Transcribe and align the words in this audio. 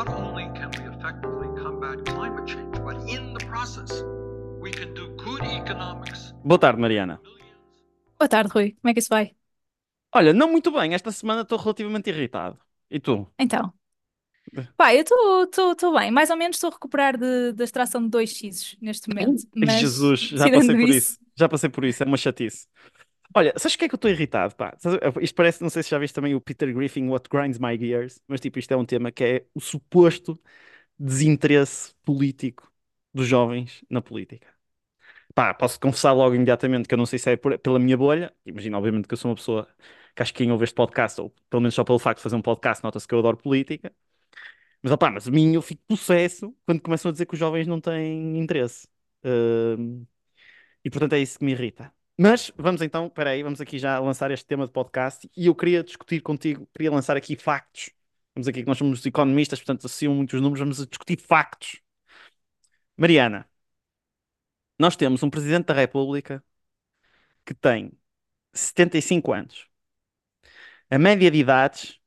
not 0.00 0.08
only 0.16 0.44
can 0.54 0.70
we 0.78 0.84
effectively 0.88 1.48
combat 1.62 2.02
climate 2.06 2.46
change, 2.46 2.78
but 2.82 2.96
in 3.06 3.34
the 3.34 3.44
process, 3.46 4.02
we 4.58 4.70
can 4.70 4.94
do 4.94 5.08
good 5.16 5.42
economics. 5.42 6.32
Boa 6.42 6.58
tarde, 6.58 6.80
Mariana. 6.80 7.20
Boa 8.18 8.28
tarde, 8.28 8.50
Rui. 8.50 8.72
Como 8.80 8.90
é 8.90 8.94
que 8.94 9.00
isso 9.00 9.10
vai? 9.10 9.32
Olha, 10.14 10.32
não 10.32 10.50
muito 10.50 10.70
bem. 10.72 10.94
Esta 10.94 11.12
semana 11.12 11.42
estou 11.42 11.58
relativamente 11.58 12.08
irritado. 12.08 12.58
E 12.90 12.98
tu? 12.98 13.26
Então. 13.38 13.72
Pá, 14.74 14.94
eu 14.94 15.02
estou 15.02 15.92
bem. 15.94 16.10
Mais 16.10 16.30
ou 16.30 16.36
menos 16.36 16.56
estou 16.56 16.70
a 16.70 16.72
recuperar 16.72 17.18
de- 17.18 17.52
da 17.52 17.64
extração 17.64 18.02
de 18.02 18.08
dois 18.08 18.30
X's 18.32 18.78
neste 18.80 19.08
momento. 19.08 19.46
Mas, 19.54 19.80
Jesus, 19.80 20.20
já 20.20 20.50
passei 20.50 20.74
por 20.76 20.88
isso, 20.88 20.96
isso. 20.96 21.18
Já 21.36 21.48
passei 21.48 21.70
por 21.70 21.84
isso. 21.84 22.02
É 22.02 22.06
uma 22.06 22.16
chatice. 22.16 22.66
Olha, 23.34 23.52
sabes 23.56 23.74
o 23.74 23.78
que 23.78 23.84
é 23.84 23.88
que 23.88 23.94
eu 23.94 23.96
estou 23.96 24.10
irritado? 24.10 24.54
Pá? 24.56 24.76
Isto 25.20 25.34
parece, 25.36 25.62
não 25.62 25.70
sei 25.70 25.82
se 25.82 25.90
já 25.90 25.98
viste 25.98 26.14
também 26.14 26.34
o 26.34 26.40
Peter 26.40 26.72
Griffin, 26.74 27.08
What 27.08 27.28
Grinds 27.30 27.58
My 27.58 27.78
Gears, 27.78 28.20
mas 28.26 28.40
tipo, 28.40 28.58
isto 28.58 28.72
é 28.72 28.76
um 28.76 28.84
tema 28.84 29.12
que 29.12 29.22
é 29.24 29.46
o 29.54 29.60
suposto 29.60 30.40
desinteresse 30.98 31.94
político 32.04 32.72
dos 33.14 33.26
jovens 33.28 33.84
na 33.90 34.02
política. 34.02 34.48
Pá, 35.34 35.54
posso 35.54 35.80
confessar 35.80 36.12
logo 36.12 36.34
imediatamente 36.34 36.88
que 36.88 36.94
eu 36.94 36.98
não 36.98 37.06
sei 37.06 37.18
se 37.18 37.30
é 37.32 37.36
por- 37.36 37.58
pela 37.58 37.78
minha 37.78 37.96
bolha. 37.96 38.34
Imagina, 38.46 38.78
obviamente, 38.78 39.08
que 39.08 39.14
eu 39.14 39.18
sou 39.18 39.30
uma 39.30 39.36
pessoa 39.36 39.68
que 40.16 40.22
acho 40.22 40.32
que 40.34 40.38
quem 40.44 40.52
ouve 40.52 40.64
este 40.64 40.74
podcast, 40.74 41.20
ou 41.20 41.30
pelo 41.50 41.62
menos 41.62 41.74
só 41.74 41.84
pelo 41.84 41.98
facto 41.98 42.18
de 42.18 42.24
fazer 42.24 42.36
um 42.36 42.42
podcast, 42.42 42.84
nota-se 42.84 43.08
que 43.08 43.14
eu 43.14 43.20
adoro 43.20 43.36
política. 43.38 43.92
Mas, 44.82 44.92
opá, 44.92 45.10
mas 45.10 45.28
a 45.28 45.30
mim 45.30 45.54
eu 45.54 45.62
fico 45.62 45.82
possesso 45.88 46.54
quando 46.66 46.80
começam 46.82 47.10
a 47.10 47.12
dizer 47.12 47.26
que 47.26 47.34
os 47.34 47.40
jovens 47.40 47.66
não 47.68 47.80
têm 47.80 48.38
interesse. 48.38 48.88
Hum, 49.24 50.06
e 50.84 50.90
portanto 50.90 51.14
é 51.14 51.20
isso 51.20 51.38
que 51.38 51.44
me 51.44 51.52
irrita. 51.52 51.92
Mas 52.22 52.52
vamos 52.54 52.82
então, 52.82 53.06
espera 53.06 53.30
aí, 53.30 53.42
vamos 53.42 53.62
aqui 53.62 53.78
já 53.78 53.98
lançar 53.98 54.30
este 54.30 54.44
tema 54.44 54.66
de 54.66 54.72
podcast 54.74 55.26
e 55.34 55.46
eu 55.46 55.54
queria 55.54 55.82
discutir 55.82 56.20
contigo, 56.20 56.68
queria 56.74 56.90
lançar 56.90 57.16
aqui 57.16 57.34
factos. 57.34 57.90
Vamos 58.34 58.46
aqui 58.46 58.60
que 58.60 58.68
nós 58.68 58.76
somos 58.76 59.06
economistas, 59.06 59.58
portanto 59.58 59.86
associam 59.86 60.14
muitos 60.14 60.38
números, 60.38 60.60
vamos 60.60 60.86
discutir 60.86 61.18
factos. 61.18 61.80
Mariana, 62.96 63.48
nós 64.78 64.96
temos 64.96 65.22
um 65.22 65.30
Presidente 65.30 65.66
da 65.66 65.74
República 65.74 66.44
que 67.44 67.54
tem 67.54 67.92
75 68.52 69.32
anos. 69.32 69.66
A 70.90 70.98
média 70.98 71.30
de 71.30 71.38
idades 71.38 71.98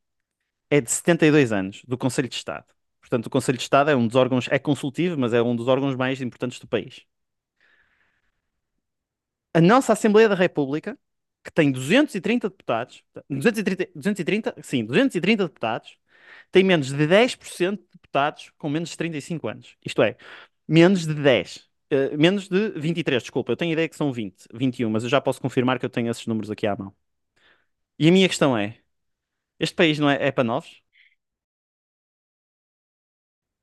é 0.69 0.81
de 0.81 0.91
72 0.91 1.51
anos, 1.51 1.83
do 1.87 1.97
Conselho 1.97 2.29
de 2.29 2.35
Estado. 2.35 2.65
Portanto, 3.01 3.27
o 3.27 3.29
Conselho 3.31 3.57
de 3.57 3.63
Estado 3.63 3.89
é 3.91 3.95
um 3.95 4.07
dos 4.07 4.15
órgãos, 4.15 4.47
é 4.51 4.59
consultivo, 4.59 5.17
mas 5.19 5.33
é 5.33 5.41
um 5.41 5.55
dos 5.55 5.67
órgãos 5.67 5.95
mais 5.95 6.21
importantes 6.21 6.59
do 6.59 6.67
país. 6.67 7.05
A 9.53 9.61
nossa 9.61 9.93
Assembleia 9.93 10.27
da 10.29 10.35
República, 10.35 10.97
que 11.43 11.51
tem 11.51 11.71
230 11.71 12.49
deputados, 12.49 13.03
230, 13.29 13.89
230, 13.95 14.55
sim, 14.63 14.85
230 14.85 15.43
deputados, 15.47 15.97
tem 16.51 16.63
menos 16.63 16.87
de 16.91 17.07
10% 17.07 17.81
de 17.83 17.87
deputados 17.93 18.51
com 18.57 18.69
menos 18.69 18.89
de 18.91 18.97
35 18.97 19.47
anos. 19.47 19.77
Isto 19.85 20.01
é, 20.03 20.17
menos 20.67 21.05
de 21.05 21.13
10. 21.15 21.69
eh, 21.89 22.15
menos 22.17 22.47
de 22.49 22.69
23, 22.71 23.23
desculpa. 23.23 23.51
Eu 23.51 23.57
tenho 23.57 23.73
ideia 23.73 23.89
que 23.89 23.95
são 23.95 24.11
20, 24.13 24.45
21, 24.53 24.89
mas 24.89 25.03
eu 25.03 25.09
já 25.09 25.21
posso 25.21 25.41
confirmar 25.41 25.79
que 25.79 25.85
eu 25.85 25.89
tenho 25.89 26.09
esses 26.11 26.25
números 26.27 26.49
aqui 26.51 26.65
à 26.67 26.75
mão. 26.75 26.95
E 27.99 28.07
a 28.07 28.11
minha 28.11 28.27
questão 28.27 28.57
é: 28.57 28.79
este 29.59 29.75
país 29.75 29.99
não 29.99 30.09
é, 30.11 30.27
é 30.29 30.33
para 30.33 30.45
novos? 30.45 30.82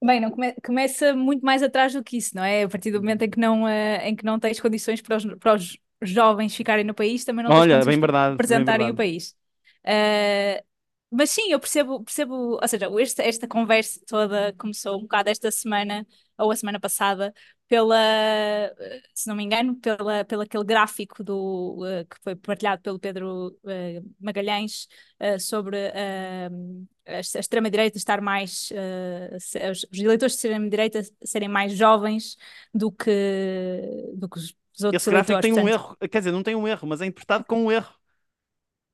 Bem, 0.03 0.21
não 0.21 0.31
come- 0.31 0.55
começa 0.65 1.15
muito 1.15 1.45
mais 1.45 1.63
atrás 1.63 1.93
do 1.93 2.03
que 2.03 2.17
isso, 2.17 2.35
não 2.37 2.45
é? 2.45 2.65
A 2.65 2.69
partir 2.69 2.91
do 2.91 2.99
momento 3.01 3.23
em 3.23 3.31
que 3.31 3.39
não, 3.39 3.67
eh, 3.69 4.09
em 4.09 4.17
que 4.17 4.25
não 4.25 4.39
tens 4.39 4.61
condições 4.61 5.01
para 5.03 5.17
os, 5.17 5.25
para 5.37 5.55
os 5.55 5.77
jovens 6.03 6.55
ficarem 6.57 6.85
no 6.85 6.95
país, 6.95 7.25
também 7.25 7.45
não 7.45 7.53
tens 7.53 7.67
Olha, 7.67 7.67
condições 7.67 7.97
bem 7.97 7.99
para 7.99 8.07
verdade, 8.07 8.43
bem 8.47 8.65
representarem 8.65 8.91
o 8.91 8.95
verdade. 8.95 8.97
país. 8.97 9.37
Eh, 9.85 10.65
mas 11.11 11.31
sim, 11.31 11.51
eu 11.53 11.59
percebo, 11.61 12.03
percebo, 12.05 12.35
ou 12.61 12.69
seja, 12.69 12.89
esta, 13.01 13.23
esta 13.23 13.49
conversa 13.49 14.01
toda 14.07 14.53
começou 14.55 14.99
um 14.99 15.03
bocado 15.03 15.29
esta 15.31 15.51
semana, 15.51 16.07
ou 16.39 16.51
a 16.51 16.57
semana 16.57 16.79
passada, 16.81 17.35
pela, 17.71 17.97
se 19.15 19.29
não 19.29 19.37
me 19.37 19.45
engano, 19.45 19.77
pela, 19.77 20.25
pelo 20.27 20.43
aquele 20.43 20.65
gráfico 20.65 21.23
do, 21.25 21.85
eh, 21.87 22.05
que 22.05 22.17
foi 22.23 22.35
partilhado 22.37 22.83
pelo 22.83 22.99
Pedro 22.99 23.57
eh, 23.67 24.03
Magalhães 24.21 24.89
eh, 25.21 25.39
sobre 25.39 25.79
a, 25.89 26.49
a 27.07 27.21
extrema-direita 27.21 27.97
estar 27.99 28.21
mais, 28.21 28.71
os, 29.71 29.85
os 29.93 29.99
eleitores 30.01 30.35
de 30.35 30.39
extrema-direita 30.39 31.03
serem 31.25 31.49
mais 31.49 31.73
jovens 31.73 32.37
do 32.75 32.91
que, 32.93 33.11
do 34.17 34.29
que 34.29 34.39
os, 34.39 34.55
os 34.77 34.85
outros 34.85 35.07
Esse 35.07 35.11
gráfico 35.11 35.41
tem 35.41 35.53
um 35.53 35.69
erro, 35.69 35.97
quer 36.11 36.19
dizer, 36.19 36.33
não 36.33 36.43
tem 36.43 36.55
um 36.57 36.67
erro, 36.69 36.87
mas 36.89 37.01
é 37.01 37.07
interpretado 37.07 37.45
com 37.45 37.65
um 37.67 37.71
erro. 37.73 37.95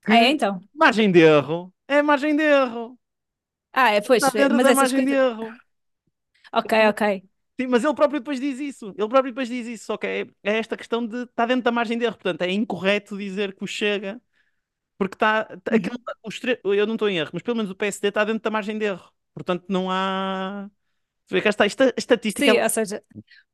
ah, 0.08 0.16
é 0.18 0.28
Que 0.28 0.30
então? 0.30 0.60
margem 0.74 1.10
de 1.12 1.20
erro 1.20 1.72
é 1.88 2.00
margem 2.02 2.34
de 2.36 2.42
erro. 2.42 2.98
Ah, 3.72 3.90
é, 3.92 4.00
pois, 4.00 4.24
Está 4.24 4.30
dentro 4.30 4.58
mas 4.58 4.66
da 4.66 4.72
essas 4.72 4.92
margem 4.92 5.02
de 5.04 5.12
coisas. 5.12 5.18
erro. 5.28 5.58
Ok, 6.52 6.72
ok. 6.88 7.02
Sim, 7.58 7.68
mas 7.68 7.84
ele 7.84 7.94
próprio 7.94 8.20
depois 8.20 8.38
diz 8.38 8.58
isso. 8.60 8.88
Ele 8.98 9.08
próprio 9.08 9.32
depois 9.32 9.48
diz 9.48 9.66
isso. 9.66 9.86
Só 9.86 9.96
que 9.96 10.06
é, 10.06 10.20
é 10.42 10.58
esta 10.58 10.76
questão 10.76 11.06
de 11.06 11.22
estar 11.24 11.46
dentro 11.46 11.62
da 11.62 11.72
margem 11.72 11.96
de 11.98 12.04
erro. 12.04 12.14
Portanto, 12.16 12.42
é 12.42 12.50
incorreto 12.52 13.16
dizer 13.16 13.54
que 13.54 13.64
o 13.64 13.66
Chega, 13.66 14.20
porque 14.98 15.16
está. 15.16 15.44
tá- 15.44 15.72
Uhum. 15.72 15.80
tre- 16.40 16.60
eu 16.64 16.86
não 16.86 16.94
estou 16.94 17.08
em 17.08 17.18
erro, 17.18 17.30
mas 17.34 17.42
pelo 17.42 17.56
menos 17.56 17.70
o 17.72 17.76
PSD 17.76 18.08
está 18.08 18.24
dentro 18.24 18.42
da 18.42 18.50
margem 18.50 18.78
de 18.78 18.86
erro. 18.86 19.10
Portanto, 19.34 19.64
não 19.68 19.90
há. 19.90 20.70
Vê 21.30 21.42
cá 21.42 21.50
está. 21.50 21.66
Esta, 21.66 21.86
a 21.86 21.94
estatística. 21.98 22.52
Sim, 22.52 22.60
ou 22.60 22.68
seja, 22.68 23.02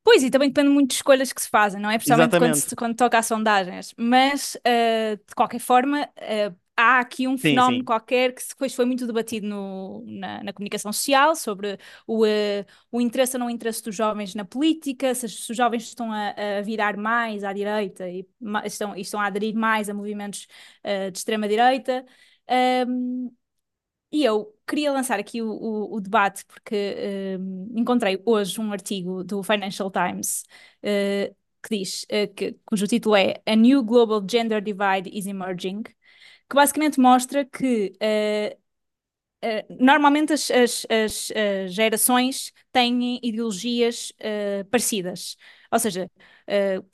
pois, 0.03 0.23
e 0.23 0.29
também 0.31 0.49
depende 0.49 0.69
muito 0.69 0.89
de 0.89 0.95
escolhas 0.95 1.31
que 1.33 1.41
se 1.41 1.49
fazem, 1.49 1.81
não 1.81 1.89
é? 1.91 1.97
Principalmente 1.97 2.35
quando, 2.37 2.55
se- 2.55 2.75
quando 2.75 2.95
toca 2.95 3.17
a 3.19 3.23
sondagens. 3.23 3.93
Mas, 3.97 4.57
eh, 4.65 5.15
de 5.17 5.35
qualquer 5.35 5.59
forma, 5.59 6.09
eh, 6.17 6.53
há 6.75 6.99
aqui 6.99 7.27
um 7.27 7.37
Sim, 7.41 7.61
fenómeno 7.61 7.83
sim. 7.83 7.85
qualquer 7.85 8.33
que 8.33 8.41
depois 8.47 8.73
foi 8.73 8.85
muito 8.85 9.05
debatido 9.05 9.47
no- 9.47 10.03
na, 10.07 10.43
na 10.43 10.53
comunicação 10.53 10.91
social 10.91 11.35
sobre 11.35 11.77
o, 12.07 12.25
eh, 12.25 12.65
o 12.91 12.99
interesse 13.01 13.35
ou 13.35 13.39
não 13.41 13.49
interesse 13.49 13.83
dos 13.83 13.95
jovens 13.95 14.33
na 14.35 14.43
política, 14.45 15.13
se, 15.15 15.25
os 15.25 15.45
se 15.45 15.51
os 15.51 15.57
jovens 15.57 15.83
estão 15.83 16.11
a, 16.11 16.33
a 16.59 16.61
virar 16.61 16.97
mais 16.97 17.43
à 17.43 17.53
direita 17.53 18.09
e 18.09 18.27
ma- 18.39 18.65
estão, 18.65 18.95
e 18.95 19.01
estão 19.01 19.19
a 19.19 19.27
aderir 19.27 19.55
mais 19.55 19.89
a 19.89 19.93
movimentos, 19.93 20.47
eh, 20.83 21.11
de 21.11 21.17
extrema-direita. 21.19 22.05
Ahm, 22.47 23.29
e 24.11 24.23
eu 24.23 24.53
queria 24.67 24.91
lançar 24.91 25.19
aqui 25.19 25.41
o, 25.41 25.49
o- 25.51 25.95
o 25.95 26.01
debate 26.01 26.45
porque 26.45 27.37
hum, 27.39 27.69
encontrei 27.75 28.21
hoje 28.25 28.59
um 28.61 28.71
artigo 28.71 29.23
do 29.23 29.41
Financial 29.43 29.89
Times 29.91 30.43
eh, 30.83 31.33
que 31.63 31.77
diz, 31.77 32.05
que, 32.35 32.53
cujo 32.65 32.85
título 32.87 33.15
é 33.15 33.41
A 33.45 33.55
New 33.55 33.83
Global 33.83 34.21
Gender 34.29 34.61
Divide 34.61 35.09
is 35.17 35.25
Emerging, 35.27 35.83
que 36.53 36.57
basicamente 36.57 36.99
mostra 36.99 37.45
que 37.45 37.93
eh, 37.99 38.57
eh, 39.41 39.65
normalmente 39.79 40.33
as, 40.33 40.51
as- 40.51 40.85
as, 40.89 41.31
eh, 41.31 41.67
gerações 41.67 42.53
têm 42.71 43.19
ideologias 43.23 44.13
eh, 44.19 44.63
parecidas. 44.71 45.37
Ou 45.71 45.79
seja, 45.79 46.09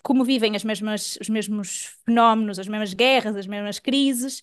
como 0.03 0.23
vivem 0.23 0.55
as 0.55 0.63
mesmas, 0.63 1.17
os 1.21 1.29
mesmos 1.29 1.97
fenómenos, 2.05 2.59
as 2.59 2.67
mesmas 2.67 2.93
guerras, 2.93 3.35
as 3.35 3.47
mesmas 3.47 3.79
crises, 3.79 4.41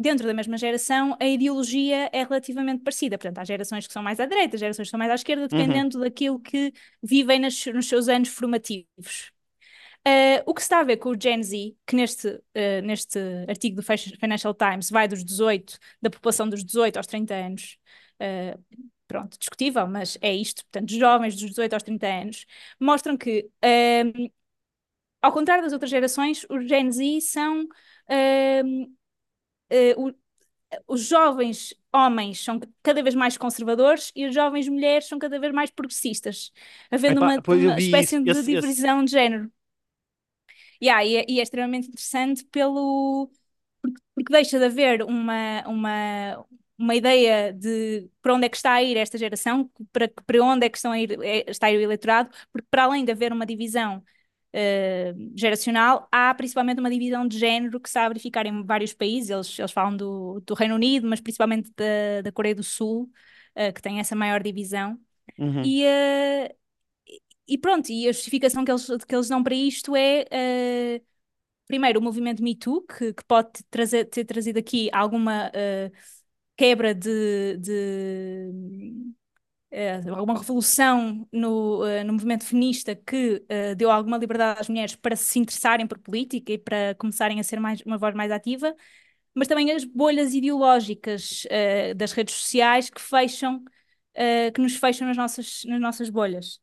dentro 0.00 0.26
da 0.26 0.34
mesma 0.34 0.56
geração, 0.56 1.16
a 1.20 1.26
ideologia 1.26 2.08
é 2.12 2.22
relativamente 2.24 2.82
parecida. 2.82 3.18
Portanto, 3.18 3.38
há 3.38 3.44
gerações 3.44 3.86
que 3.86 3.92
são 3.92 4.02
mais 4.02 4.20
à 4.20 4.26
direita, 4.26 4.56
gerações 4.58 4.86
que 4.88 4.90
são 4.90 4.98
mais 4.98 5.10
à 5.10 5.14
esquerda, 5.14 5.48
Uhum. 5.52 5.82
dependendo 5.82 6.00
daquilo 6.00 6.40
que 6.40 6.72
vivem 7.02 7.40
nas- 7.40 7.66
nos 7.66 7.88
seus 7.88 8.08
anos 8.08 8.28
formativos. 8.30 9.32
Uh, 10.06 10.42
o 10.46 10.54
que 10.54 10.60
se 10.60 10.64
está 10.66 10.80
a 10.80 10.84
ver 10.84 10.96
com 10.96 11.10
o 11.10 11.20
Gen 11.20 11.42
Z, 11.44 11.76
que 11.86 11.94
neste, 11.94 12.26
uh, 12.28 12.82
neste 12.84 13.18
artigo 13.48 13.76
do 13.76 13.82
Fi- 13.84 14.16
Financial 14.18 14.52
Times 14.54 14.90
vai 14.90 15.06
dos 15.06 15.24
18, 15.24 15.78
da 16.00 16.10
população 16.10 16.48
dos 16.48 16.64
18 16.64 16.96
aos 16.96 17.06
30 17.06 17.34
anos, 17.34 17.78
uh, 18.20 18.60
pronto, 19.06 19.38
discutível, 19.38 19.86
mas 19.86 20.18
é 20.20 20.34
isto, 20.34 20.64
portanto, 20.66 20.90
jovens 20.92 21.34
dos 21.36 21.50
18 21.50 21.74
aos 21.74 21.82
30 21.84 22.06
anos, 22.08 22.46
mostram 22.80 23.16
que, 23.16 23.48
um, 23.64 24.28
ao 25.22 25.32
contrário 25.32 25.64
das 25.64 25.72
outras 25.72 25.90
gerações, 25.90 26.46
os 26.50 26.68
Gen 26.68 26.90
Z 26.92 27.20
são. 27.22 27.62
uh, 27.64 28.88
o- 29.96 30.12
os 30.88 31.02
jovens 31.08 31.74
homens 31.92 32.42
são 32.44 32.60
cada 32.82 33.02
vez 33.02 33.14
mais 33.14 33.36
conservadores 33.38 34.12
e 34.16 34.24
as 34.24 34.34
jovens 34.34 34.68
mulheres 34.68 35.06
são 35.08 35.18
cada 35.18 35.38
vez 35.40 35.52
mais 35.52 35.70
progressistas, 35.70 36.52
havendo 36.90 37.20
Epá, 37.20 37.22
uma, 37.22 37.44
uma 37.50 37.78
espécie 37.78 38.18
isso. 38.18 38.20
de 38.20 38.24
Esse, 38.24 38.52
esse. 38.54 38.82
divisão 38.82 39.04
de 39.04 39.12
género. 39.12 39.52
Yeah, 40.82 41.04
e, 41.04 41.16
é, 41.16 41.24
e 41.28 41.40
é 41.40 41.42
extremamente 41.42 41.88
interessante 41.88 42.44
pelo 42.46 43.30
porque, 43.82 44.00
porque 44.14 44.32
deixa 44.32 44.58
de 44.58 44.64
haver 44.66 45.02
uma, 45.02 45.62
uma, 45.68 46.46
uma 46.78 46.94
ideia 46.94 47.52
de 47.52 48.10
para 48.22 48.34
onde 48.34 48.46
é 48.46 48.48
que 48.48 48.56
está 48.56 48.74
a 48.74 48.82
ir 48.82 48.96
esta 48.96 49.18
geração, 49.18 49.70
para, 49.92 50.08
para 50.08 50.42
onde 50.44 50.66
é 50.66 50.70
que 50.70 50.76
estão 50.78 50.92
a 50.92 50.98
ir, 51.00 51.12
é- 51.22 51.44
está 51.50 51.66
a 51.68 51.72
ir 51.72 51.78
o 51.78 51.82
eleitorado, 51.82 52.30
porque 52.52 52.66
para 52.70 52.84
além 52.84 53.04
de 53.04 53.12
haver 53.12 53.32
uma 53.32 53.46
divisão 53.46 54.02
eh, 54.52 55.14
geracional, 55.36 56.08
há 56.12 56.34
principalmente 56.34 56.78
uma 56.80 56.90
divisão 56.90 57.26
de 57.26 57.38
género 57.38 57.80
que 57.80 57.88
se 57.88 57.92
está 57.92 58.04
a 58.06 58.08
verificar 58.08 58.44
em 58.46 58.64
vários 58.64 58.92
países, 58.92 59.30
eles, 59.30 59.58
eles 59.58 59.72
falam 59.72 59.96
do, 59.96 60.40
do 60.46 60.54
Reino 60.54 60.74
Unido, 60.74 61.08
mas 61.08 61.20
principalmente 61.20 61.70
da, 61.76 62.22
da 62.22 62.32
Coreia 62.32 62.54
do 62.54 62.62
Sul, 62.62 63.10
eh, 63.54 63.72
que 63.72 63.80
tem 63.82 64.00
essa 64.00 64.14
maior 64.16 64.42
divisão. 64.42 64.98
Uhum. 65.38 65.62
E, 65.62 65.84
eh, 65.84 66.54
e 67.46 67.58
pronto, 67.58 67.90
e 67.90 68.08
a 68.08 68.12
justificação 68.12 68.64
que 68.64 68.70
eles, 68.70 68.86
que 69.06 69.14
eles 69.14 69.28
dão 69.28 69.42
para 69.42 69.54
isto 69.54 69.96
é, 69.96 70.24
eh, 70.30 71.02
primeiro, 71.66 72.00
o 72.00 72.02
movimento 72.02 72.42
Me 72.42 72.56
Too, 72.56 72.82
que, 72.82 73.12
que 73.14 73.24
pode 73.24 73.50
trazer, 73.70 74.06
ter 74.06 74.24
trazido 74.24 74.58
aqui 74.58 74.90
alguma 74.92 75.50
eh, 75.54 75.90
quebra 76.56 76.94
de, 76.94 77.56
de, 77.58 78.52
uh, 79.72 80.22
uma 80.22 80.38
revolução 80.38 81.26
no, 81.32 81.82
uh, 81.84 82.04
no 82.04 82.12
movimento 82.12 82.44
feminista 82.44 82.94
que 82.94 83.44
uh, 83.50 83.74
deu 83.76 83.90
alguma 83.90 84.18
liberdade 84.18 84.60
às 84.60 84.68
mulheres 84.68 84.94
para 84.94 85.16
se 85.16 85.38
interessarem 85.38 85.86
por 85.86 85.98
política 85.98 86.52
e 86.52 86.58
para 86.58 86.94
começarem 86.96 87.40
a 87.40 87.42
ser 87.44 87.58
mais, 87.60 87.80
uma 87.82 87.98
voz 87.98 88.14
mais 88.14 88.30
ativa, 88.30 88.74
mas 89.34 89.48
também 89.48 89.72
as 89.72 89.84
bolhas 89.84 90.34
ideológicas 90.34 91.44
das 91.96 92.12
redes 92.12 92.34
sociais 92.34 92.90
que 92.90 93.00
fecham, 93.00 93.64
que 94.54 94.60
nos 94.60 94.76
fecham 94.76 95.08
nas 95.08 95.16
nossas, 95.16 95.62
nas 95.64 95.80
nossas 95.80 96.10
bolhas. 96.10 96.60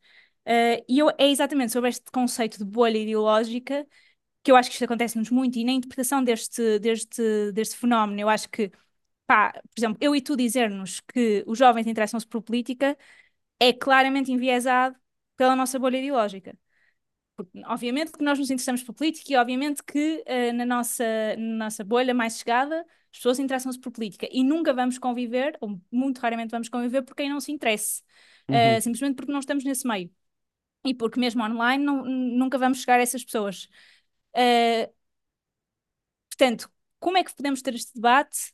E 0.87 0.99
eu, 0.99 1.09
é 1.17 1.29
exatamente 1.29 1.71
sobre 1.71 1.89
este 1.89 2.11
conceito 2.11 2.57
de 2.57 2.65
bolha 2.65 2.97
ideológica 2.97 3.85
que 4.43 4.51
eu 4.51 4.55
acho 4.55 4.69
que 4.69 4.75
isto 4.75 4.85
acontece-nos 4.85 5.29
muito 5.29 5.57
e 5.59 5.63
na 5.65 5.71
interpretação 5.71 6.23
deste, 6.23 6.79
deste, 6.79 7.51
deste 7.51 7.75
fenómeno, 7.75 8.19
eu 8.21 8.29
acho 8.29 8.49
que 8.49 8.71
pá, 9.27 9.51
por 9.53 9.79
exemplo, 9.79 9.97
eu 10.01 10.15
e 10.15 10.21
tu 10.21 10.35
dizermos 10.35 11.01
que 11.01 11.43
os 11.47 11.57
jovens 11.57 11.87
interessam-se 11.87 12.27
por 12.27 12.41
política 12.41 12.97
é 13.59 13.73
claramente 13.73 14.31
enviesado 14.31 14.97
pela 15.37 15.55
nossa 15.55 15.77
bolha 15.79 15.97
ideológica. 15.97 16.57
Porque, 17.35 17.61
obviamente 17.65 18.11
que 18.11 18.23
nós 18.23 18.39
nos 18.39 18.49
interessamos 18.49 18.83
por 18.83 18.93
política 18.93 19.33
e 19.33 19.37
obviamente 19.37 19.83
que 19.83 20.23
uh, 20.27 20.53
na, 20.53 20.65
nossa, 20.65 21.05
na 21.37 21.65
nossa 21.65 21.83
bolha 21.83 22.13
mais 22.13 22.37
chegada 22.37 22.85
as 23.11 23.17
pessoas 23.17 23.39
interessam-se 23.39 23.79
por 23.79 23.91
política 23.91 24.27
e 24.31 24.43
nunca 24.43 24.73
vamos 24.73 24.97
conviver, 24.99 25.57
ou 25.61 25.79
muito 25.91 26.19
raramente 26.19 26.51
vamos 26.51 26.69
conviver 26.69 27.01
por 27.01 27.15
quem 27.15 27.29
não 27.29 27.39
se 27.39 27.51
interesse, 27.51 28.03
uhum. 28.49 28.77
uh, 28.77 28.81
simplesmente 28.81 29.15
porque 29.15 29.31
não 29.31 29.39
estamos 29.39 29.63
nesse 29.63 29.87
meio. 29.87 30.11
E 30.85 30.93
porque 30.93 31.19
mesmo 31.19 31.43
online 31.43 31.83
não, 31.83 32.05
nunca 32.05 32.57
vamos 32.57 32.79
chegar 32.79 32.99
a 32.99 33.03
essas 33.03 33.23
pessoas. 33.23 33.67
Uh, 34.33 34.91
portanto, 36.29 36.69
como 36.99 37.17
é 37.17 37.23
que 37.23 37.35
podemos 37.35 37.61
ter 37.61 37.73
este 37.75 37.93
debate 37.95 38.53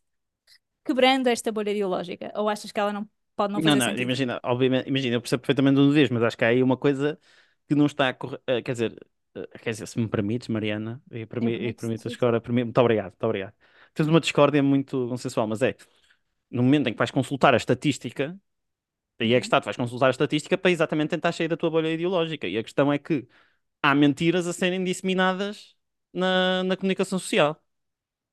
quebrando 0.84 1.28
esta 1.28 1.52
bolha 1.52 1.72
ideológica? 1.72 2.32
Ou 2.36 2.50
achas 2.50 2.72
que 2.72 2.80
ela 2.80 2.94
não 2.94 3.10
pode 3.36 3.54
não 3.54 3.62
fazer 3.62 3.70
não, 3.70 3.76
não, 3.78 3.86
sentido? 3.86 4.02
imagina, 4.04 4.40
obviamente, 4.44 4.88
imagina, 4.88 5.16
eu 5.16 5.22
percebo 5.22 5.42
perfeitamente 5.42 5.80
onde 5.80 5.94
vês, 5.94 6.10
mas 6.10 6.24
acho 6.24 6.38
que 6.38 6.46
há 6.46 6.50
aí 6.50 6.64
uma 6.64 6.78
coisa 6.78 7.20
que 7.68 7.76
não 7.76 7.86
está 7.86 8.10
a 8.10 8.14
correr, 8.14 8.38
uh, 8.38 8.64
quer 8.64 8.72
dizer, 8.72 9.08
uh, 9.36 9.60
quer 9.60 9.72
dizer, 9.72 9.88
se 9.88 10.00
me 10.00 10.08
permites, 10.08 10.48
Mariana, 10.48 11.02
e, 11.12 11.26
permi 11.26 11.54
e 11.54 11.74
permites 11.74 12.06
agora, 12.16 12.40
permi 12.40 12.64
muito 12.64 12.78
obrigado, 12.80 13.12
muito 13.12 13.24
obrigado. 13.24 13.54
Tens 13.94 14.08
uma 14.08 14.20
discórdia 14.20 14.62
muito 14.64 15.08
consensual, 15.08 15.48
mas 15.48 15.62
é, 15.62 15.76
no 16.50 16.64
momento 16.64 16.88
em 16.88 16.94
que 16.94 16.98
vais 16.98 17.12
consultar 17.12 17.54
a 17.54 17.58
estatística, 17.58 18.38
aí 19.20 19.34
é 19.34 19.40
que 19.40 19.46
está, 19.46 19.62
tu 19.62 19.66
vais 19.66 19.78
consultar 19.78 20.08
a 20.08 20.10
estatística 20.12 20.58
para 20.58 20.72
exatamente 20.72 21.10
tentar 21.10 21.32
sair 21.32 21.48
da 21.48 21.58
tua 21.58 21.70
bolha 21.70 21.92
ideológica, 21.94 22.48
e 22.48 22.58
a 22.58 22.64
questão 22.64 22.92
é 22.92 22.98
que 23.00 23.28
há 23.82 23.96
mentiras 23.96 24.48
a 24.48 24.54
serem 24.54 24.84
disseminadas 24.84 25.76
na, 26.14 26.64
na 26.64 26.78
comunicação 26.78 27.20
social. 27.20 27.62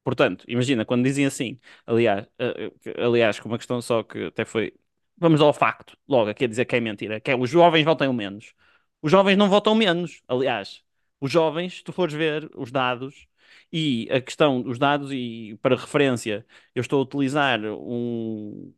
Portanto, 0.05 0.45
imagina, 0.49 0.85
quando 0.85 1.05
dizem 1.05 1.27
assim, 1.27 1.61
aliás, 1.87 2.27
uh, 2.27 3.03
aliás, 3.05 3.39
com 3.39 3.49
uma 3.49 3.59
questão 3.59 3.81
só 3.81 4.03
que 4.03 4.27
até 4.27 4.45
foi. 4.45 4.75
Vamos 5.17 5.41
ao 5.41 5.53
facto, 5.53 5.97
logo, 6.09 6.35
quer 6.35 6.49
dizer 6.49 6.65
que 6.65 6.75
é 6.77 6.81
mentira, 6.81 7.21
que 7.21 7.31
é 7.31 7.37
os 7.37 7.49
jovens 7.51 7.85
votam 7.85 8.13
menos. 8.13 8.55
Os 9.01 9.11
jovens 9.11 9.37
não 9.37 9.49
votam 9.49 9.75
menos. 9.75 10.23
Aliás, 10.27 10.83
os 11.21 11.31
jovens, 11.31 11.77
se 11.77 11.85
tu 11.85 11.93
fores 11.93 12.15
ver 12.15 12.51
os 12.57 12.73
dados 12.73 13.27
e 13.73 14.09
a 14.11 14.21
questão 14.21 14.61
dos 14.63 14.79
dados, 14.79 15.13
e 15.13 15.57
para 15.63 15.77
referência, 15.77 16.47
eu 16.75 16.81
estou 16.81 17.01
a 17.01 17.03
utilizar 17.05 17.61
um, 17.65 18.75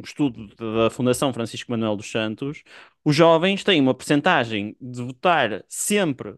um 0.00 0.04
estudo 0.04 0.48
da 0.56 0.90
Fundação 0.90 1.32
Francisco 1.32 1.70
Manuel 1.70 1.96
dos 1.96 2.10
Santos, 2.10 2.62
os 3.04 3.14
jovens 3.14 3.64
têm 3.64 3.80
uma 3.80 3.94
percentagem 3.94 4.76
de 4.80 5.02
votar 5.02 5.64
sempre 5.68 6.36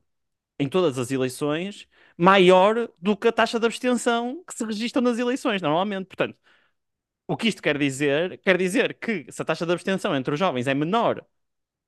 em 0.58 0.68
todas 0.68 0.98
as 0.98 1.10
eleições 1.10 1.88
maior 2.16 2.90
do 3.00 3.16
que 3.16 3.28
a 3.28 3.32
taxa 3.32 3.60
de 3.60 3.66
abstenção 3.66 4.44
que 4.46 4.54
se 4.54 4.64
registra 4.64 5.02
nas 5.02 5.18
eleições, 5.18 5.62
normalmente. 5.62 6.06
Portanto, 6.06 6.36
o 7.26 7.36
que 7.36 7.48
isto 7.48 7.62
quer 7.62 7.78
dizer? 7.78 8.38
Quer 8.40 8.58
dizer 8.58 8.94
que 8.98 9.30
se 9.32 9.42
a 9.42 9.44
taxa 9.44 9.66
de 9.66 9.72
abstenção 9.72 10.14
entre 10.16 10.34
os 10.34 10.38
jovens 10.40 10.66
é 10.66 10.74
menor, 10.74 11.24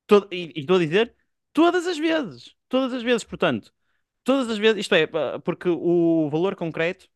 todo, 0.06 0.28
e, 0.32 0.52
e 0.56 0.60
estou 0.60 0.76
a 0.76 0.80
dizer 0.80 1.14
todas 1.52 1.86
as 1.86 1.98
vezes, 1.98 2.56
todas 2.68 2.92
as 2.94 3.02
vezes, 3.02 3.24
portanto, 3.24 3.72
todas 4.24 4.50
as 4.50 4.58
vezes, 4.58 4.80
isto 4.80 4.94
é, 4.94 5.06
porque 5.40 5.68
o 5.68 6.28
valor 6.30 6.56
concreto 6.56 7.08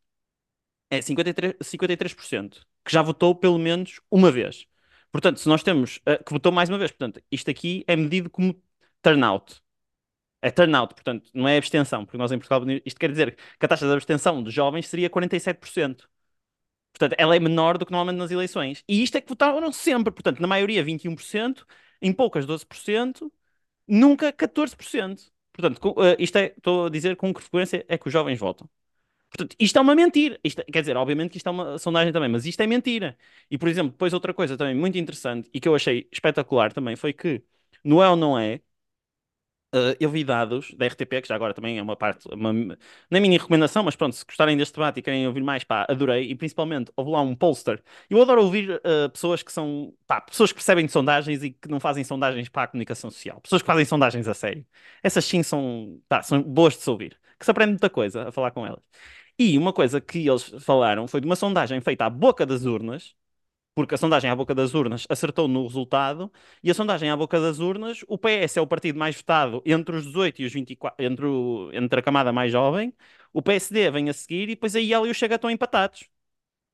é 0.89 1.01
53%, 1.01 1.63
53% 1.63 2.67
que 2.89 2.93
já 2.93 3.03
votou 3.03 3.35
pelo 3.35 3.59
menos 3.59 4.01
uma 4.09 4.31
vez. 4.31 4.65
Portanto, 5.11 5.39
se 5.39 5.47
nós 5.47 5.61
temos 5.61 5.97
uh, 5.97 6.23
que 6.25 6.33
votou 6.33 6.51
mais 6.51 6.69
uma 6.69 6.77
vez, 6.79 6.91
portanto, 6.91 7.21
isto 7.31 7.49
aqui 7.51 7.83
é 7.87 7.95
medido 7.95 8.31
como 8.31 8.59
turnout. 9.01 9.61
É 10.41 10.51
turnout, 10.51 10.95
portanto, 10.95 11.29
não 11.33 11.47
é 11.47 11.57
abstenção, 11.57 12.05
porque 12.05 12.17
nós 12.17 12.31
em 12.31 12.39
Portugal, 12.39 12.63
isto 12.85 12.99
quer 12.99 13.11
dizer 13.11 13.35
que 13.35 13.65
a 13.65 13.69
taxa 13.69 13.85
de 13.85 13.93
abstenção 13.93 14.41
dos 14.41 14.53
jovens 14.53 14.87
seria 14.87 15.09
47%. 15.09 16.09
Portanto, 16.93 17.15
ela 17.19 17.35
é 17.35 17.39
menor 17.39 17.77
do 17.77 17.85
que 17.85 17.91
normalmente 17.91 18.17
nas 18.19 18.31
eleições. 18.31 18.83
E 18.87 19.03
isto 19.03 19.17
é 19.17 19.21
que 19.21 19.29
votaram 19.29 19.71
sempre, 19.71 20.11
portanto, 20.11 20.39
na 20.41 20.47
maioria 20.47 20.83
21%, 20.83 21.65
em 22.01 22.13
poucas 22.13 22.45
12%, 22.45 23.31
nunca 23.87 24.33
14%. 24.33 25.31
Portanto, 25.53 25.91
uh, 25.91 26.15
isto 26.19 26.37
é, 26.37 26.53
estou 26.57 26.87
a 26.87 26.89
dizer 26.89 27.15
com 27.17 27.33
que 27.33 27.41
frequência 27.41 27.85
é 27.87 27.97
que 27.97 28.07
os 28.07 28.13
jovens 28.13 28.39
votam. 28.39 28.69
Portanto, 29.29 29.55
isto 29.59 29.77
é 29.77 29.81
uma 29.81 29.95
mentira. 29.95 30.39
Isto, 30.43 30.63
quer 30.71 30.81
dizer, 30.81 30.97
obviamente 30.97 31.31
que 31.31 31.37
isto 31.37 31.47
é 31.47 31.51
uma 31.51 31.77
sondagem 31.77 32.11
também, 32.13 32.29
mas 32.29 32.45
isto 32.45 32.61
é 32.61 32.67
mentira. 32.67 33.17
E, 33.49 33.57
por 33.57 33.67
exemplo, 33.69 33.91
depois 33.91 34.13
outra 34.13 34.33
coisa 34.33 34.57
também 34.57 34.75
muito 34.75 34.97
interessante 34.97 35.49
e 35.53 35.59
que 35.59 35.67
eu 35.67 35.75
achei 35.75 36.07
espetacular 36.11 36.73
também 36.73 36.95
foi 36.95 37.13
que 37.13 37.43
no 37.83 38.01
é 38.01 38.09
ou 38.09 38.15
não 38.15 38.37
é, 38.39 38.61
Uh, 39.71 39.93
eu 39.99 40.09
vi 40.09 40.23
dados 40.23 40.73
da 40.73 40.87
RTP, 40.87 41.21
que 41.21 41.27
já 41.27 41.35
agora 41.35 41.53
também 41.53 41.77
é 41.77 41.81
uma 41.83 41.95
parte, 41.95 42.27
uma, 42.33 42.51
não 42.51 42.75
é 43.11 43.19
mini 43.19 43.37
recomendação, 43.37 43.83
mas 43.83 43.95
pronto, 43.95 44.15
se 44.15 44.25
gostarem 44.25 44.57
deste 44.57 44.73
debate 44.73 44.97
e 44.99 45.01
querem 45.03 45.27
ouvir 45.27 45.43
mais, 45.43 45.63
pá, 45.63 45.85
adorei. 45.87 46.23
E 46.31 46.35
principalmente, 46.35 46.91
houve 46.95 47.11
lá 47.11 47.21
um 47.21 47.35
pollster. 47.35 47.79
Eu 48.09 48.19
adoro 48.19 48.41
ouvir 48.43 48.71
uh, 48.83 49.07
pessoas 49.11 49.43
que 49.43 49.51
são, 49.51 49.93
pá, 50.07 50.21
pessoas 50.21 50.51
que 50.51 50.55
percebem 50.55 50.87
de 50.87 50.91
sondagens 50.91 51.43
e 51.43 51.51
que 51.51 51.67
não 51.69 51.79
fazem 51.79 52.03
sondagens 52.03 52.49
para 52.49 52.63
a 52.63 52.67
comunicação 52.67 53.11
social. 53.11 53.39
Pessoas 53.41 53.61
que 53.61 53.67
fazem 53.67 53.85
sondagens 53.85 54.27
a 54.27 54.33
sério. 54.33 54.65
Essas 55.03 55.23
sim 55.23 55.43
são, 55.43 56.01
pá, 56.07 56.23
são 56.23 56.41
boas 56.41 56.73
de 56.75 56.81
se 56.81 56.89
ouvir. 56.89 57.19
Que 57.37 57.45
se 57.45 57.51
aprende 57.51 57.69
muita 57.73 57.89
coisa 57.91 58.27
a 58.29 58.31
falar 58.31 58.49
com 58.51 58.65
elas. 58.65 58.81
E 59.39 59.57
uma 59.57 59.71
coisa 59.73 60.01
que 60.01 60.27
eles 60.27 60.43
falaram 60.59 61.07
foi 61.07 61.21
de 61.21 61.25
uma 61.25 61.35
sondagem 61.35 61.79
feita 61.81 62.05
à 62.05 62.09
boca 62.09 62.45
das 62.45 62.65
urnas, 62.65 63.15
porque 63.75 63.95
a 63.95 63.97
sondagem 63.97 64.29
à 64.29 64.35
boca 64.35 64.55
das 64.55 64.73
urnas 64.75 65.05
acertou 65.09 65.47
no 65.47 65.63
resultado, 65.67 66.31
e 66.63 66.71
a 66.71 66.73
sondagem 66.75 67.09
à 67.11 67.17
boca 67.17 67.39
das 67.39 67.59
urnas, 67.59 68.03
o 68.07 68.17
PS 68.17 68.59
é 68.59 68.61
o 68.63 68.67
partido 68.67 68.99
mais 68.99 69.15
votado 69.17 69.61
entre 69.65 69.95
os 69.97 70.05
18 70.05 70.41
e 70.41 70.45
os 70.45 70.53
24, 70.53 71.05
entre, 71.05 71.25
o, 71.25 71.71
entre 71.73 71.99
a 71.99 72.03
camada 72.03 72.33
mais 72.33 72.51
jovem, 72.51 72.93
o 73.33 73.41
PSD 73.41 73.91
vem 73.91 74.09
a 74.09 74.13
seguir 74.13 74.43
e 74.45 74.47
depois 74.55 74.75
a 74.75 74.81
IEL 74.81 75.07
e 75.07 75.11
o 75.11 75.15
Chega 75.15 75.35
estão 75.35 75.51
empatados. 75.51 76.09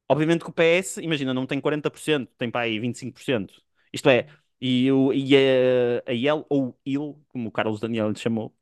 Obviamente 0.09 0.43
que 0.43 0.49
o 0.49 0.53
PS, 0.53 1.01
imagina, 1.01 1.33
não 1.33 1.45
tem 1.47 1.59
40%, 1.61 2.31
tem 2.37 2.51
para 2.51 2.61
aí 2.61 2.79
25%. 2.79 3.61
Isto 3.93 4.09
é, 4.09 4.27
e, 4.61 4.91
o, 4.91 5.13
e 5.13 5.35
a, 5.37 6.11
a 6.11 6.13
IEL, 6.13 6.45
ou 6.49 6.79
IL, 6.85 7.23
como 7.29 7.49
o 7.49 7.51
Carlos 7.51 7.79
Daniel 7.79 8.09
lhe 8.09 8.17
chamou, 8.19 8.55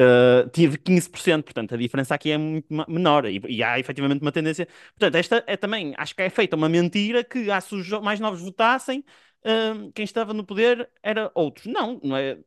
uh, 0.00 0.48
tive 0.50 0.78
15%, 0.78 1.44
portanto 1.44 1.74
a 1.74 1.78
diferença 1.78 2.14
aqui 2.14 2.30
é 2.30 2.38
muito 2.38 2.66
menor 2.88 3.26
e, 3.26 3.40
e, 3.48 3.62
há 3.62 3.78
efetivamente 3.78 4.22
uma 4.22 4.32
tendência. 4.32 4.66
Portanto, 4.98 5.14
esta 5.16 5.44
é 5.46 5.56
também, 5.56 5.94
acho 5.96 6.14
que 6.14 6.22
é 6.22 6.30
feita 6.30 6.56
uma 6.56 6.68
mentira 6.68 7.24
que 7.24 7.50
ah, 7.50 7.60
se 7.60 7.74
os 7.74 7.88
mais 8.02 8.20
novos 8.20 8.40
votassem, 8.40 9.04
uh, 9.44 9.92
quem 9.92 10.04
estava 10.04 10.32
no 10.34 10.44
poder 10.44 10.90
era 11.02 11.30
outros. 11.34 11.66
Não, 11.66 12.00
não 12.02 12.16
é. 12.16 12.38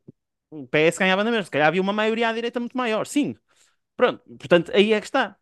O 0.50 0.66
PS 0.66 0.98
ganhava 0.98 1.24
na 1.24 1.30
mesma, 1.30 1.44
se 1.44 1.50
calhar 1.50 1.68
havia 1.68 1.82
uma 1.82 1.92
maioria 1.92 2.28
à 2.28 2.32
direita 2.32 2.60
muito 2.60 2.76
maior, 2.76 3.06
sim. 3.06 3.36
Pronto, 3.96 4.22
portanto, 4.38 4.72
aí 4.74 4.92
é 4.92 5.00
que 5.00 5.06
está. 5.06 5.36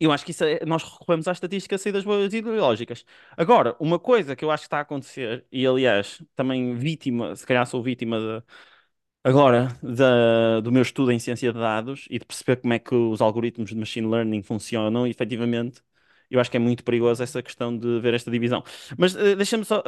Eu 0.00 0.10
acho 0.12 0.24
que 0.24 0.32
isso 0.32 0.44
é, 0.44 0.64
nós 0.66 0.82
recorremos 0.82 1.28
à 1.28 1.32
estatística 1.32 1.78
sair 1.78 1.92
das 1.92 2.04
boas 2.04 2.32
ideológicas. 2.34 3.04
Agora, 3.36 3.76
uma 3.78 3.98
coisa 4.00 4.34
que 4.34 4.44
eu 4.44 4.50
acho 4.50 4.62
que 4.62 4.66
está 4.66 4.78
a 4.78 4.80
acontecer, 4.82 5.46
e 5.52 5.64
aliás, 5.66 6.20
também 6.34 6.74
vítima, 6.74 7.36
se 7.36 7.46
calhar 7.46 7.64
sou 7.66 7.82
vítima 7.82 8.18
de, 8.18 8.42
Agora, 9.24 9.68
da, 9.80 10.60
do 10.60 10.72
meu 10.72 10.82
estudo 10.82 11.12
em 11.12 11.18
ciência 11.18 11.52
de 11.52 11.58
dados 11.58 12.06
e 12.10 12.18
de 12.18 12.24
perceber 12.24 12.56
como 12.60 12.72
é 12.72 12.78
que 12.80 12.92
os 12.94 13.20
algoritmos 13.20 13.70
de 13.70 13.76
machine 13.76 14.08
learning 14.08 14.42
funcionam, 14.42 15.06
efetivamente, 15.06 15.80
eu 16.28 16.40
acho 16.40 16.50
que 16.50 16.56
é 16.56 16.60
muito 16.60 16.82
perigoso 16.82 17.22
essa 17.22 17.40
questão 17.40 17.76
de 17.76 18.00
ver 18.00 18.14
esta 18.14 18.30
divisão. 18.32 18.64
Mas 18.98 19.14
uh, 19.14 19.36
deixa-me 19.36 19.64
só, 19.64 19.80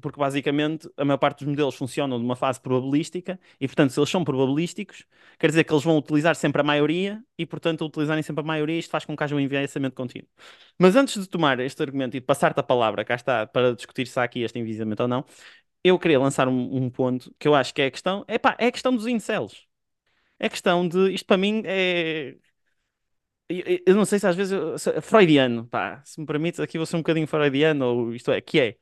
porque 0.00 0.18
basicamente 0.18 0.90
a 0.96 1.04
maior 1.06 1.16
parte 1.16 1.38
dos 1.38 1.48
modelos 1.48 1.74
funcionam 1.74 2.18
numa 2.18 2.36
fase 2.36 2.60
probabilística 2.60 3.40
e, 3.58 3.66
portanto, 3.66 3.92
se 3.92 4.00
eles 4.00 4.10
são 4.10 4.24
probabilísticos, 4.24 5.06
quer 5.38 5.46
dizer 5.46 5.64
que 5.64 5.72
eles 5.72 5.84
vão 5.84 5.96
utilizar 5.96 6.34
sempre 6.34 6.60
a 6.60 6.64
maioria 6.64 7.22
e, 7.38 7.46
portanto, 7.46 7.86
utilizarem 7.86 8.22
sempre 8.22 8.42
a 8.42 8.46
maioria, 8.46 8.78
isto 8.78 8.90
faz 8.90 9.04
com 9.06 9.16
que 9.16 9.24
haja 9.24 9.34
um 9.34 9.40
enviesamento 9.40 9.94
contínuo. 9.94 10.28
Mas 10.78 10.96
antes 10.96 11.20
de 11.20 11.28
tomar 11.28 11.60
este 11.60 11.80
argumento 11.82 12.16
e 12.16 12.20
de 12.20 12.26
passar-te 12.26 12.58
a 12.60 12.62
palavra, 12.62 13.04
cá 13.04 13.14
está, 13.14 13.46
para 13.46 13.74
discutir 13.74 14.06
se 14.06 14.18
há 14.18 14.24
aqui 14.24 14.42
este 14.42 14.58
enviesamento 14.58 15.02
ou 15.02 15.08
não, 15.08 15.24
eu 15.84 15.98
queria 15.98 16.20
lançar 16.20 16.48
um, 16.48 16.76
um, 16.76 16.90
ponto 16.90 17.34
que 17.38 17.48
eu 17.48 17.54
acho 17.54 17.74
que 17.74 17.82
é 17.82 17.86
a 17.86 17.90
questão, 17.90 18.24
epá, 18.28 18.56
é 18.58 18.66
a 18.66 18.72
questão 18.72 18.94
dos 18.94 19.06
incels. 19.06 19.66
É 20.38 20.46
a 20.46 20.50
questão 20.50 20.88
de, 20.88 21.12
isto 21.14 21.26
para 21.26 21.36
mim 21.38 21.62
é, 21.64 22.36
eu, 23.48 23.80
eu 23.86 23.94
não 23.94 24.04
sei 24.04 24.18
se 24.18 24.26
às 24.26 24.36
vezes, 24.36 24.52
eu, 24.52 24.78
se, 24.78 25.00
freudiano, 25.00 25.66
pá, 25.66 26.02
se 26.04 26.18
me 26.20 26.26
permites, 26.26 26.60
aqui 26.60 26.78
vou 26.78 26.86
ser 26.86 26.96
um 26.96 27.00
bocadinho 27.00 27.26
freudiano, 27.26 27.84
ou 27.86 28.14
isto 28.14 28.30
é, 28.30 28.40
que 28.40 28.60
é, 28.60 28.78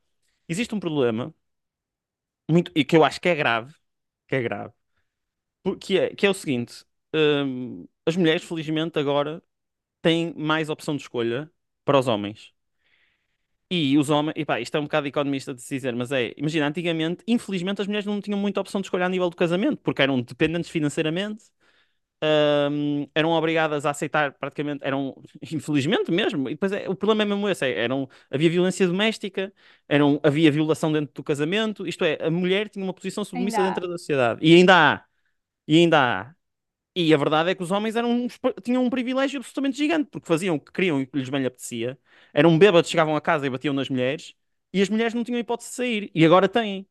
existe 0.49 0.75
um 0.75 0.81
problema, 0.81 1.35
muito, 2.51 2.71
e 2.75 2.85
que 2.85 2.97
eu 2.97 3.05
acho 3.05 3.21
que 3.21 3.29
é 3.29 3.35
grave, 3.35 3.75
que 4.29 4.37
é 4.37 4.43
grave, 4.43 4.73
que 5.81 5.99
é, 5.99 6.15
que 6.15 6.27
é 6.27 6.31
o 6.31 6.35
seguinte, 6.35 6.85
hum, 7.15 7.87
as 8.07 8.17
mulheres, 8.17 8.45
felizmente, 8.45 8.99
agora 8.99 9.43
têm 10.03 10.35
mais 10.35 10.71
opção 10.71 10.97
de 10.97 11.03
escolha 11.03 11.51
para 11.85 11.99
os 11.99 12.09
homens. 12.09 12.53
E 13.73 13.97
os 13.99 14.11
homens, 14.11 14.35
e 14.37 14.45
pá, 14.45 14.61
isto 14.61 14.77
é 14.77 14.81
um 14.81 14.85
bocado 14.85 15.07
economista 15.07 15.55
de 15.55 15.63
se 15.63 15.77
dizer, 15.77 15.95
mas 15.95 16.11
é, 16.11 16.33
imagina, 16.37 16.67
antigamente, 16.67 17.23
infelizmente, 17.27 17.81
as 17.81 17.87
mulheres 17.87 18.05
não 18.07 18.21
tinham 18.21 18.39
muita 18.39 18.61
opção 18.61 18.81
de 18.81 18.87
escolha 18.87 19.07
a 19.07 19.09
nível 19.09 19.31
do 19.31 19.37
casamento, 19.37 19.77
porque 19.79 20.03
eram 20.03 20.21
dependentes 20.21 20.69
financeiramente, 20.71 21.45
hum, 22.71 23.07
eram 23.15 23.31
obrigadas 23.31 23.87
a 23.87 23.91
aceitar 23.91 24.33
praticamente, 24.35 24.81
eram, 24.85 25.15
infelizmente 25.53 26.11
mesmo, 26.11 26.49
e 26.49 26.53
depois 26.55 26.73
é, 26.73 26.89
o 26.89 26.95
problema 26.95 27.23
é 27.23 27.27
mesmo 27.27 27.49
esse, 27.49 27.65
é, 27.67 27.79
eram, 27.85 28.09
havia 28.31 28.51
violência 28.51 28.87
doméstica, 28.87 29.53
eram, 29.89 30.21
havia 30.23 30.51
violação 30.51 30.93
dentro 30.93 31.15
do 31.15 31.23
casamento, 31.25 31.87
isto 31.87 32.05
é, 32.05 32.19
a 32.21 32.31
mulher 32.31 32.69
tinha 32.69 32.85
uma 32.85 32.95
posição 32.95 33.25
submissa 33.25 33.63
dentro 33.63 33.87
da 33.89 33.99
sociedade, 33.99 34.41
e 34.45 34.55
ainda 34.55 34.95
há, 34.95 35.05
e 35.69 35.79
ainda 35.79 35.99
há. 36.31 36.35
E 36.95 37.15
a 37.15 37.17
verdade 37.17 37.51
é 37.51 37.55
que 37.55 37.63
os 37.63 37.71
homens 37.71 37.95
eram 37.97 38.27
tinham 38.65 38.85
um 38.85 38.91
privilégio 38.91 39.39
absolutamente 39.39 39.77
gigante, 39.79 40.11
porque 40.11 40.27
faziam 40.27 40.57
o 40.57 40.61
que 40.61 40.73
queriam 40.73 41.01
e 41.01 41.05
o 41.05 41.07
que 41.07 41.19
lhes 41.19 41.29
bem 41.29 41.41
lhe 41.41 41.47
apetecia. 41.47 41.99
Eram 42.35 42.59
bêbados, 42.59 42.91
chegavam 42.91 43.15
a 43.17 43.21
casa 43.21 43.47
e 43.47 43.51
batiam 43.51 43.73
nas 43.75 43.89
mulheres, 43.89 44.35
e 44.73 44.83
as 44.83 44.89
mulheres 44.89 45.15
não 45.15 45.23
tinham 45.25 45.39
hipótese 45.39 45.71
de 45.71 45.77
sair, 45.77 46.11
e 46.15 46.25
agora 46.25 46.49
têm. 46.49 46.87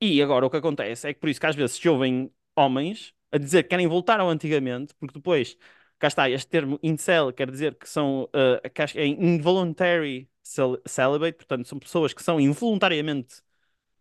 E 0.00 0.22
agora 0.22 0.46
o 0.46 0.50
que 0.50 0.56
acontece 0.56 1.08
é 1.08 1.14
que 1.14 1.20
por 1.20 1.28
isso 1.28 1.40
que 1.40 1.46
às 1.46 1.56
vezes 1.56 1.76
se 1.76 1.88
ouvem 1.88 2.32
homens 2.56 3.14
a 3.32 3.38
dizer 3.38 3.64
que 3.64 3.70
querem 3.70 3.86
voltar 3.88 4.20
ao 4.20 4.28
antigamente, 4.30 4.94
porque 4.96 5.14
depois, 5.14 5.56
cá 5.98 6.08
está, 6.08 6.28
este 6.30 6.48
termo 6.48 6.78
incel 6.82 7.32
quer 7.32 7.50
dizer 7.50 7.74
que 7.76 7.88
são 7.88 8.24
uh, 8.24 8.60
é 8.96 9.06
involuntary 9.06 10.28
cel- 10.42 10.80
celibate, 10.86 11.36
portanto, 11.38 11.66
são 11.68 11.78
pessoas 11.78 12.12
que 12.14 12.22
são 12.22 12.40
involuntariamente 12.40 13.42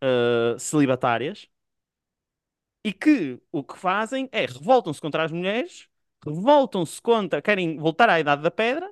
uh, 0.04 0.58
celibatárias 0.60 1.48
e 2.84 2.94
que 2.94 3.40
o 3.52 3.64
que 3.64 3.78
fazem 3.78 4.30
é 4.32 4.46
revoltam-se 4.46 5.02
contra 5.02 5.24
as 5.24 5.32
mulheres, 5.32 5.88
revoltam-se 6.26 7.02
contra, 7.02 7.42
querem 7.42 7.78
voltar 7.78 8.10
à 8.10 8.20
Idade 8.20 8.42
da 8.44 8.52
Pedra, 8.52 8.90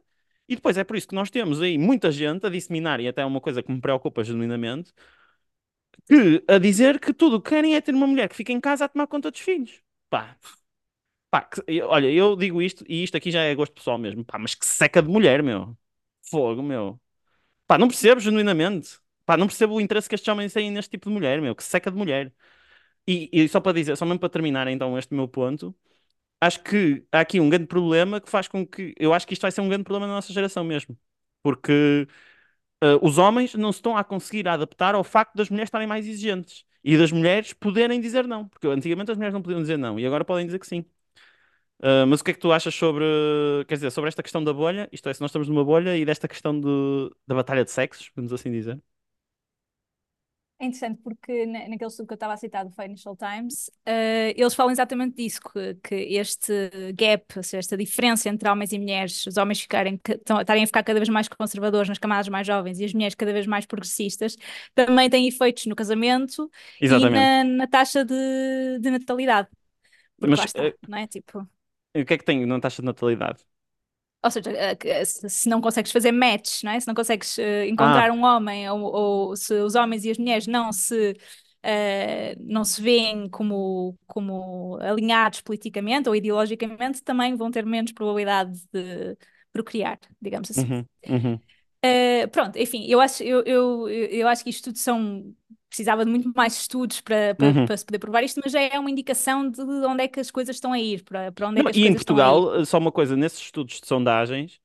e 0.47 0.55
depois 0.55 0.77
é 0.77 0.83
por 0.83 0.95
isso 0.97 1.07
que 1.07 1.15
nós 1.15 1.29
temos 1.29 1.61
aí 1.61 1.77
muita 1.77 2.11
gente 2.11 2.45
a 2.45 2.49
disseminar, 2.49 2.99
e 2.99 3.07
até 3.07 3.21
é 3.21 3.25
uma 3.25 3.41
coisa 3.41 3.63
que 3.63 3.71
me 3.71 3.81
preocupa 3.81 4.23
genuinamente, 4.23 4.93
que 6.07 6.43
a 6.47 6.57
dizer 6.57 6.99
que 6.99 7.13
tudo 7.13 7.37
o 7.37 7.41
que 7.41 7.49
querem 7.49 7.75
é 7.75 7.81
ter 7.81 7.93
uma 7.93 8.07
mulher 8.07 8.29
que 8.29 8.35
fica 8.35 8.51
em 8.51 8.59
casa 8.61 8.85
a 8.85 8.89
tomar 8.89 9.07
conta 9.07 9.31
dos 9.31 9.39
filhos. 9.39 9.81
Pá, 10.09 10.37
pá, 11.31 11.41
que- 11.43 11.81
olha, 11.83 12.11
eu 12.11 12.35
digo 12.35 12.61
isto, 12.61 12.85
e 12.89 13.03
isto 13.03 13.17
aqui 13.17 13.31
já 13.31 13.41
é 13.43 13.55
gosto 13.55 13.73
pessoal 13.73 13.97
mesmo, 13.97 14.25
pá, 14.25 14.39
mas 14.39 14.55
que 14.55 14.65
seca 14.65 15.01
de 15.01 15.09
mulher, 15.09 15.43
meu. 15.43 15.77
Fogo, 16.29 16.63
meu. 16.63 16.99
Pá, 17.67 17.77
não 17.77 17.87
percebo 17.89 18.21
genuinamente. 18.21 18.99
Pá, 19.25 19.37
não 19.37 19.47
percebo 19.47 19.75
o 19.75 19.81
interesse 19.81 20.09
que 20.09 20.15
estes 20.15 20.27
homens 20.31 20.53
têm 20.53 20.71
neste 20.71 20.91
tipo 20.91 21.09
de 21.09 21.13
mulher, 21.15 21.41
meu. 21.41 21.55
Que 21.55 21.63
seca 21.63 21.91
de 21.91 21.97
mulher. 21.97 22.33
E, 23.07 23.29
e 23.31 23.47
só 23.49 23.59
para 23.61 23.73
dizer, 23.73 23.95
só 23.97 24.05
mesmo 24.05 24.19
para 24.19 24.29
terminar 24.29 24.67
então 24.67 24.97
este 24.97 25.13
meu 25.13 25.27
ponto, 25.27 25.75
acho 26.41 26.63
que 26.63 27.05
há 27.11 27.21
aqui 27.21 27.39
um 27.39 27.49
grande 27.49 27.67
problema 27.67 28.21
que 28.21 28.29
faz 28.29 28.47
com 28.47 28.65
que. 28.67 28.95
Eu 28.99 29.13
acho 29.13 29.27
que 29.27 29.33
isto 29.33 29.41
vai 29.43 29.51
ser 29.51 29.61
um 29.61 29.69
grande 29.69 29.83
problema 29.85 30.07
na 30.07 30.15
nossa 30.15 30.33
geração 30.33 30.63
mesmo. 30.63 30.97
Porque 31.43 32.07
eh, 32.83 32.99
os 33.01 33.17
homens 33.17 33.53
não 33.55 33.71
se 33.71 33.79
estão 33.79 33.97
a 33.97 34.03
conseguir 34.03 34.47
adaptar 34.47 34.95
ao 34.95 35.03
facto 35.03 35.35
das 35.35 35.49
mulheres 35.49 35.67
estarem 35.69 35.87
mais 35.87 36.07
exigentes 36.07 36.65
e 36.83 36.97
das 36.97 37.11
mulheres 37.11 37.53
poderem 37.53 37.99
dizer 38.01 38.27
não. 38.27 38.47
Porque 38.49 38.67
antigamente 38.67 39.11
as 39.11 39.17
mulheres 39.17 39.33
não 39.33 39.41
podiam 39.41 39.61
dizer 39.61 39.77
não 39.77 39.99
e 39.99 40.05
agora 40.05 40.25
podem 40.25 40.45
dizer 40.45 40.59
que 40.59 40.67
sim. 40.67 40.85
Eh, 41.83 42.05
mas 42.05 42.21
o 42.21 42.23
que 42.23 42.31
é 42.31 42.33
que 42.33 42.39
tu 42.39 42.51
achas 42.51 42.73
sobre, 42.75 43.05
quer 43.67 43.75
dizer, 43.75 43.91
sobre 43.91 44.07
esta 44.09 44.23
questão 44.23 44.43
da 44.43 44.53
bolha? 44.53 44.89
Isto 44.91 45.09
é, 45.09 45.13
se 45.13 45.21
nós 45.21 45.29
estamos 45.31 45.47
numa 45.47 45.63
bolha 45.65 45.97
e 45.97 46.05
desta 46.05 46.27
questão 46.27 46.59
de, 46.59 46.67
da 47.27 47.35
batalha 47.35 47.63
de 47.63 47.71
sexos, 47.71 48.11
vamos 48.15 48.33
assim 48.33 48.51
dizer. 48.51 48.81
É 50.59 50.65
interessante 50.65 50.99
porque 51.03 51.45
na- 51.45 51.67
naquele 51.69 51.85
estudo 51.87 52.07
que 52.07 52.13
eu 52.13 52.15
estava 52.15 52.33
a 52.33 52.37
citar 52.37 52.65
do 52.65 52.71
Financial 52.71 53.15
Times, 53.15 53.69
eh, 53.85 54.33
eles 54.35 54.55
falam 54.55 54.71
exatamente 54.71 55.15
disso, 55.15 55.39
que, 55.53 55.75
que 55.83 55.95
este 56.17 56.51
gap, 56.95 57.25
ou 57.37 57.43
seja, 57.43 57.59
esta 57.59 57.77
diferença 57.77 58.27
entre 58.27 58.49
homens 58.49 58.71
e 58.73 58.79
mulheres, 58.79 59.23
os 59.27 59.37
homens 59.37 59.61
ficarem, 59.61 60.01
estarem 60.41 60.63
a 60.63 60.65
ficar 60.67 60.81
cada 60.83 60.99
vez 60.99 61.09
mais 61.09 61.27
conservadores 61.27 61.87
nas 61.87 61.99
camadas 61.99 62.27
mais 62.27 62.47
jovens 62.47 62.79
e 62.79 62.85
as 62.85 62.93
mulheres 62.93 63.13
cada 63.13 63.31
vez 63.33 63.45
mais 63.45 63.67
progressistas, 63.67 64.35
também 64.73 65.07
tem 65.11 65.27
efeitos 65.27 65.67
no 65.67 65.75
casamento 65.75 66.49
e 66.89 67.07
Exatamente. 67.07 67.07
na, 67.07 67.43
na 67.43 67.67
taxa 67.67 68.03
de, 68.03 68.79
de 68.79 68.89
natalidade. 68.89 69.49
Porque 70.19 70.35
Mas 70.35 70.43
está, 70.45 70.51
eh, 70.55 70.73
não 70.87 70.97
é? 70.97 71.07
Tipo, 71.07 71.47
o 71.95 72.05
que 72.05 72.13
é 72.13 72.17
que 72.17 72.23
tem 72.25 72.45
na 72.45 72.59
taxa 72.59 72.81
de 72.81 72.85
natalidade? 72.85 73.43
Ou 74.23 74.31
seja, 74.31 74.51
eh, 74.51 74.75
que- 74.75 75.05
se 75.05 75.47
não 75.49 75.61
consegues 75.61 75.91
fazer 75.91 76.11
match, 76.11 76.63
não 76.63 76.71
é? 76.71 76.79
Se 76.79 76.87
não 76.87 76.95
consegues 76.95 77.37
eh, 77.39 77.67
encontrar 77.67 78.09
Ah, 78.09 78.11
um 78.11 78.23
homem, 78.23 78.69
ou, 78.69 78.81
ou 78.81 79.35
se 79.35 79.53
os 79.55 79.75
homens 79.75 80.03
e 80.05 80.11
as 80.11 80.17
mulheres 80.17 80.47
não 80.47 80.71
se, 80.71 81.15
eh, 81.63 82.35
não 82.39 82.63
se 82.65 82.81
veem 82.81 83.29
como, 83.29 83.97
como 84.07 84.77
alinhados 84.81 85.41
politicamente 85.41 86.09
ou 86.09 86.15
ideologicamente, 86.15 87.03
também 87.03 87.35
vão 87.35 87.51
ter 87.51 87.65
menos 87.65 87.91
probabilidade 87.91 88.59
de 88.73 89.17
procriar, 89.53 89.99
digamos 90.21 90.49
assim. 90.51 90.71
uhum, 90.71 90.85
uhum, 91.07 91.41
Eh, 91.81 92.27
pronto, 92.27 92.57
enfim, 92.57 92.85
eu 92.87 92.99
acho, 92.99 93.23
eu, 93.23 93.43
eu, 93.45 93.87
eu 93.89 94.27
acho 94.27 94.43
que 94.43 94.49
isto 94.49 94.65
tudo 94.65 94.77
são. 94.79 95.33
Precisava 95.69 96.05
de 96.05 96.11
muito 96.11 96.31
mais 96.35 96.53
estudos 96.59 97.01
para, 97.01 97.35
para, 97.35 97.53
uhum. 97.53 97.65
para 97.65 97.77
se 97.77 97.85
poder 97.85 97.99
provar 97.99 98.23
isto, 98.23 98.39
mas 98.43 98.51
já 98.53 98.61
é 98.61 98.79
uma 98.79 98.89
indicação 98.91 99.49
de 99.49 99.61
onde 99.61 100.03
é 100.03 100.07
que 100.07 100.19
as 100.19 100.31
coisas 100.31 100.55
estão 100.55 100.73
a 100.73 100.79
ir, 100.79 101.03
para, 101.03 101.31
para 101.31 101.47
onde 101.49 101.59
é 101.61 101.63
que 101.63 101.71
as 101.71 101.77
e 101.77 101.85
em 101.87 101.93
coisas 101.93 102.05
a 102.09 102.13
ir. 102.13 102.37
Portugal, 102.37 102.55
eh, 102.55 102.65
só 102.65 102.77
uma 102.77 102.91
coisa, 102.91 103.15
nesses 103.15 103.39
estudos 103.39 103.79
de 103.81 103.87
sondagens, 103.87 104.59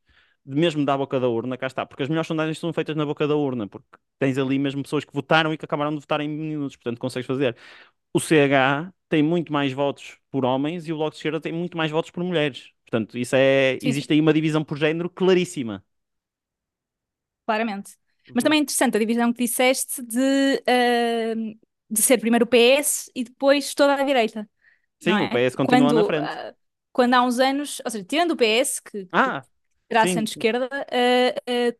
mesmo 0.44 0.84
da 0.84 0.96
boca 0.96 1.18
da 1.20 1.28
urna, 1.28 1.56
cá 1.56 1.66
está, 1.66 1.86
porque 1.86 2.02
as 2.02 2.08
melhores 2.08 2.26
sondagens 2.28 2.58
são 2.58 2.72
feitas 2.72 2.96
na 2.96 3.06
boca 3.06 3.26
da 3.26 3.36
urna, 3.36 3.68
porque 3.68 3.88
tens 4.18 4.36
ali 4.38 4.58
mesmo 4.58 4.82
pessoas 4.82 5.04
que 5.04 5.12
votaram 5.12 5.52
e 5.52 5.58
que 5.58 5.64
acabaram 5.64 5.92
de 5.94 6.00
votar 6.00 6.20
em 6.20 6.28
minutos, 6.28 6.76
portanto 6.76 6.98
consegues 6.98 7.26
fazer. 7.26 7.56
O 8.12 8.20
CH 8.20 8.92
tem 9.08 9.22
muito 9.22 9.52
mais 9.52 9.72
votos 9.72 10.18
por 10.30 10.44
homens 10.44 10.86
e 10.88 10.92
o 10.92 10.96
Bloco 10.96 11.12
de 11.12 11.16
Esquerda 11.18 11.40
tem 11.40 11.52
muito 11.52 11.76
mais 11.76 11.90
votos 11.90 12.10
por 12.10 12.22
mulheres. 12.24 12.70
Portanto, 12.84 13.16
isso 13.18 13.34
é, 13.36 13.78
sim, 13.78 13.88
existe 13.88 14.12
aí 14.12 14.20
uma 14.20 14.32
divisão 14.34 14.64
por 14.64 14.76
género 14.78 15.08
claríssima. 15.10 15.84
claramente. 17.46 17.98
Mas 18.34 18.42
Uhum. 18.42 18.44
também 18.44 18.58
é 18.60 18.62
interessante 18.62 18.96
a 18.96 19.00
divisão 19.00 19.32
que 19.32 19.44
disseste 19.44 20.02
de, 20.02 20.62
ah, 20.66 21.34
de 21.90 22.02
ser 22.02 22.18
primeiro 22.18 22.44
o 22.44 22.48
PS 22.48 23.10
e 23.14 23.24
depois 23.24 23.74
toda 23.74 23.94
a 23.94 24.04
direita, 24.04 24.48
Sim, 25.00 25.20
o 25.20 25.28
é? 25.30 25.38
PS 25.38 25.54
continua 25.56 25.92
na 25.92 26.02
Quando, 26.02 26.10
frente. 26.10 26.38
ah, 26.38 26.54
quando 26.92 27.14
há 27.14 27.22
uns 27.24 27.38
anos, 27.40 27.80
ou 27.84 27.90
seja, 27.90 28.04
tirando 28.04 28.32
o 28.32 28.36
PS, 28.36 28.82
que, 28.82 29.08
Ah, 29.12 29.46
terá 29.88 30.06
centro-esquerda, 30.06 30.68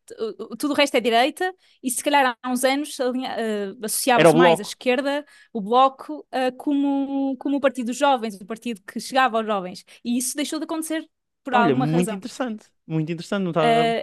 t- 0.07 0.15
o- 0.51 0.57
tudo 0.57 0.73
o 0.73 0.75
resto 0.77 0.97
é 0.97 1.01
direita, 1.01 1.55
e 1.83 1.91
se 1.91 2.03
calhar 2.03 2.37
há 2.43 2.51
uns 2.51 2.65
anos 2.65 2.97
o 3.01 3.13
associava-se 3.85 4.37
mais 4.37 4.59
à 4.61 4.63
Bloco. 4.63 4.65
esquerda, 4.65 5.25
o 5.53 5.61
Bloco, 5.61 6.27
como, 6.59 7.37
como 7.39 7.57
o 7.57 7.61
partido 7.61 7.87
dos 7.89 7.97
jovens, 7.97 8.35
o 8.41 8.47
partido 8.47 8.81
que 8.83 9.01
chegava 9.01 9.39
aos 9.39 9.47
jovens. 9.47 9.85
E 10.05 10.19
isso 10.19 10.37
deixou 10.37 10.59
de 10.59 10.65
acontecer 10.65 11.09
por 11.45 11.55
Olha, 11.55 11.75
alguma 11.75 11.87
muito 11.87 11.87
razão. 11.87 12.15
interessante. 12.15 12.67
Muito 12.87 13.13
interessante, 13.13 13.43
não 13.45 13.51
estava. 13.51 13.97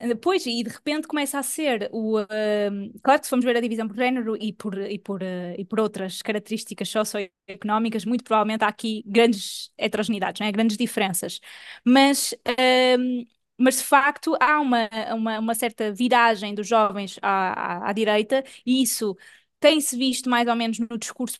Depois, 0.00 0.44
e 0.44 0.62
de 0.62 0.68
repente 0.70 1.06
começa 1.08 1.38
a 1.38 1.42
ser 1.42 1.88
o. 1.92 2.18
ahm, 2.18 2.90
claro 3.02 3.20
que 3.20 3.26
se 3.26 3.30
formos 3.30 3.44
ver 3.44 3.56
a 3.56 3.60
divisão 3.60 3.88
por 3.88 3.96
género 3.96 4.36
e 4.36 4.52
por, 4.52 4.76
e 4.78 4.98
por, 4.98 5.22
eh, 5.22 5.54
e 5.58 5.64
por 5.64 5.80
outras 5.80 6.20
características 6.20 6.88
socioeconómicas, 6.90 8.04
muito 8.04 8.22
provavelmente 8.24 8.64
há 8.64 8.68
aqui 8.68 9.02
grandes 9.06 9.70
heterogeneidades, 9.78 10.40
não 10.40 10.46
é? 10.46 10.52
grandes 10.52 10.76
diferenças. 10.76 11.40
Mas, 11.84 12.34
ahm, 12.46 13.24
mas 13.58 13.76
de 13.78 13.84
facto 13.84 14.36
há 14.40 14.60
uma, 14.60 14.88
uma, 15.14 15.38
uma 15.38 15.54
certa 15.54 15.92
viragem 15.92 16.54
dos 16.54 16.66
jovens 16.68 17.18
à, 17.22 17.84
à, 17.86 17.90
à 17.90 17.92
direita, 17.92 18.44
e 18.66 18.82
isso 18.82 19.16
tem-se 19.60 19.96
visto 19.96 20.28
mais 20.28 20.46
ou 20.48 20.54
menos 20.56 20.78
no 20.78 20.98
discurso 20.98 21.38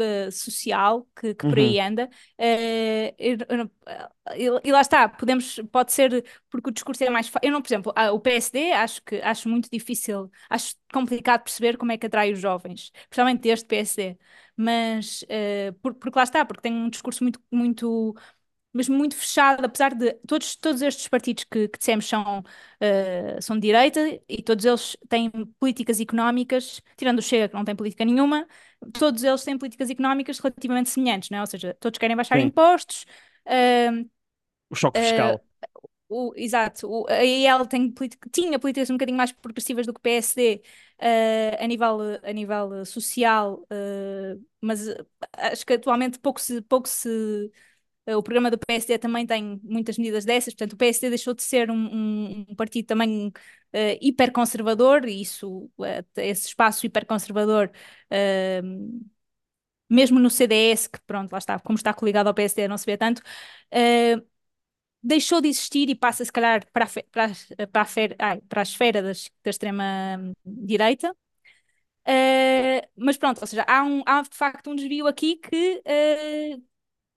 eh, 0.00 0.30
social 0.30 1.06
que, 1.18 1.34
que 1.34 1.44
por 1.46 1.58
Uhum. 1.58 1.58
aí 1.58 1.78
anda. 1.80 2.08
Eh, 2.38 3.14
eu- 3.18 3.36
eu- 3.48 3.70
e, 4.36 4.68
e 4.68 4.72
lá 4.72 4.80
está, 4.80 5.08
podemos, 5.08 5.60
pode 5.70 5.92
ser 5.92 6.24
porque 6.50 6.70
o 6.70 6.72
discurso 6.72 7.04
é 7.04 7.10
mais. 7.10 7.30
Eu 7.42 7.52
não, 7.52 7.62
por 7.62 7.68
exemplo, 7.68 7.92
o 8.12 8.20
PSD 8.20 8.72
acho 8.72 9.02
que 9.02 9.16
acho 9.22 9.48
muito 9.48 9.68
difícil, 9.70 10.30
acho 10.50 10.74
complicado 10.92 11.42
perceber 11.44 11.76
como 11.76 11.92
é 11.92 11.98
que 11.98 12.06
atrai 12.06 12.32
os 12.32 12.38
jovens, 12.40 12.90
principalmente 13.08 13.48
este 13.48 13.66
PSD. 13.66 14.18
Mas 14.56 15.24
eh, 15.28 15.72
por- 15.82 15.94
porque 15.94 16.18
lá 16.18 16.22
está, 16.24 16.44
porque 16.44 16.62
tem 16.62 16.72
um 16.72 16.88
discurso 16.88 17.22
muito, 17.22 17.40
muito, 17.50 18.14
mesmo 18.76 18.96
muito 18.96 19.16
fechado, 19.16 19.64
apesar 19.64 19.94
de 19.94 20.12
todos, 20.26 20.56
todos 20.56 20.82
estes 20.82 21.08
partidos 21.08 21.44
que, 21.44 21.68
que 21.68 21.78
dissemos 21.78 22.06
são, 22.08 22.42
eh, 22.80 23.38
são 23.40 23.56
de 23.56 23.62
direita 23.62 24.00
e 24.28 24.42
todos 24.42 24.64
eles 24.64 24.96
têm 25.08 25.30
políticas 25.58 26.00
económicas, 26.00 26.80
tirando 26.96 27.18
o 27.20 27.22
Chega, 27.22 27.48
que 27.48 27.54
não 27.54 27.64
tem 27.64 27.76
política 27.76 28.04
nenhuma, 28.04 28.46
todos 28.98 29.24
eles 29.24 29.44
têm 29.44 29.58
políticas 29.58 29.90
económicas 29.90 30.38
relativamente 30.38 30.90
semelhantes, 30.90 31.30
não 31.30 31.38
é? 31.38 31.40
Ou 31.42 31.46
seja, 31.46 31.74
todos 31.80 31.98
querem 31.98 32.16
baixar 32.16 32.38
Sim, 32.38 32.40
impostos. 32.40 33.06
eh, 33.46 33.90
o 34.70 34.74
choque 34.76 35.00
fiscal. 35.00 35.42
o, 36.08 36.32
exato, 36.36 36.86
o, 36.88 37.06
a 37.08 37.24
IEL 37.24 37.66
tem 37.66 37.90
política- 37.90 38.28
tinha 38.32 38.58
políticas 38.58 38.90
um 38.90 38.94
bocadinho 38.94 39.16
mais 39.18 39.32
progressivas 39.32 39.86
do 39.86 39.92
que 39.92 39.98
o 39.98 40.02
PSD 40.02 40.62
eh, 40.98 41.58
a 41.62 41.66
nível, 41.66 41.98
a 42.22 42.32
nível 42.32 42.84
social, 42.86 43.66
eh, 43.70 44.36
mas 44.60 44.80
acho 45.32 45.66
que 45.66 45.72
atualmente 45.74 46.18
pouco 46.18 46.40
se, 46.40 46.62
pouco 46.62 46.88
se 46.88 47.50
o 48.14 48.22
programa 48.22 48.50
do 48.50 48.58
PSD 48.58 48.98
também 48.98 49.26
tem 49.26 49.60
muitas 49.64 49.98
medidas 49.98 50.24
dessas, 50.24 50.54
portanto 50.54 50.74
o 50.74 50.76
PSD 50.76 51.08
deixou 51.10 51.34
de 51.34 51.42
ser 51.42 51.70
um, 51.70 51.74
um- 51.76 52.46
um 52.50 52.54
partido 52.54 52.86
também 52.86 53.32
eh, 53.72 53.98
hiperconservador 54.00 55.04
e 55.08 55.20
isso, 55.22 55.70
eh, 55.84 56.04
esse 56.16 56.46
espaço 56.48 56.86
hiperconservador 56.86 57.70
eh, 58.10 58.62
mesmo 59.88 60.18
no 60.18 60.30
CDS, 60.30 60.88
que 60.90 60.98
pronto, 61.06 61.32
lá 61.32 61.38
está, 61.38 61.58
como 61.60 61.76
está 61.76 61.94
coligado 61.94 62.28
ao 62.28 62.34
PSD 62.34 62.68
não 62.68 62.78
se 62.78 62.86
vê 62.86 62.96
tanto, 62.96 63.22
eh, 63.70 64.16
deixou 65.02 65.40
de 65.40 65.48
existir 65.48 65.88
e 65.90 65.94
passa, 65.94 66.24
se 66.24 66.32
calhar, 66.32 66.66
para 66.72 66.86
a, 66.86 66.88
para 67.12 67.26
a, 67.64 67.66
para 67.68 67.82
a, 67.82 67.84
fer, 67.86 68.16
ai, 68.18 68.40
para 68.42 68.62
a 68.62 68.64
esfera 68.64 69.02
das, 69.02 69.30
da 69.44 69.50
extrema-direita. 69.50 71.14
Uh, 72.08 72.86
mas 72.96 73.16
pronto, 73.18 73.40
ou 73.40 73.46
seja, 73.46 73.64
há, 73.68 73.82
um, 73.84 74.02
há 74.06 74.22
de 74.22 74.36
facto 74.36 74.70
um 74.70 74.76
desvio 74.76 75.06
aqui 75.08 75.36
que, 75.36 75.82
uh, 75.86 76.64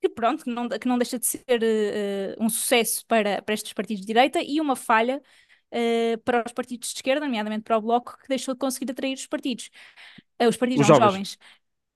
que 0.01 0.09
pronto, 0.09 0.43
que 0.43 0.49
não, 0.49 0.69
que 0.69 0.87
não 0.87 0.97
deixa 0.97 1.19
de 1.19 1.25
ser 1.25 1.43
uh, 1.47 2.43
um 2.43 2.49
sucesso 2.49 3.05
para, 3.05 3.41
para 3.41 3.53
estes 3.53 3.73
partidos 3.73 4.01
de 4.01 4.07
direita 4.07 4.41
e 4.41 4.59
uma 4.61 4.75
falha 4.75 5.21
para 6.25 6.43
os 6.47 6.51
partidos 6.51 6.89
de 6.89 6.95
esquerda, 6.95 7.27
nomeadamente 7.27 7.61
para 7.61 7.77
o 7.77 7.81
Bloco, 7.81 8.17
que 8.17 8.27
deixou 8.27 8.55
de 8.55 8.59
conseguir 8.59 8.91
atrair 8.91 9.13
os 9.13 9.27
partidos. 9.27 9.69
os 10.41 10.57
partidos 10.57 10.81
Os 10.81 10.89
não, 10.89 10.95
jovens. 10.95 11.11
jovens. 11.11 11.37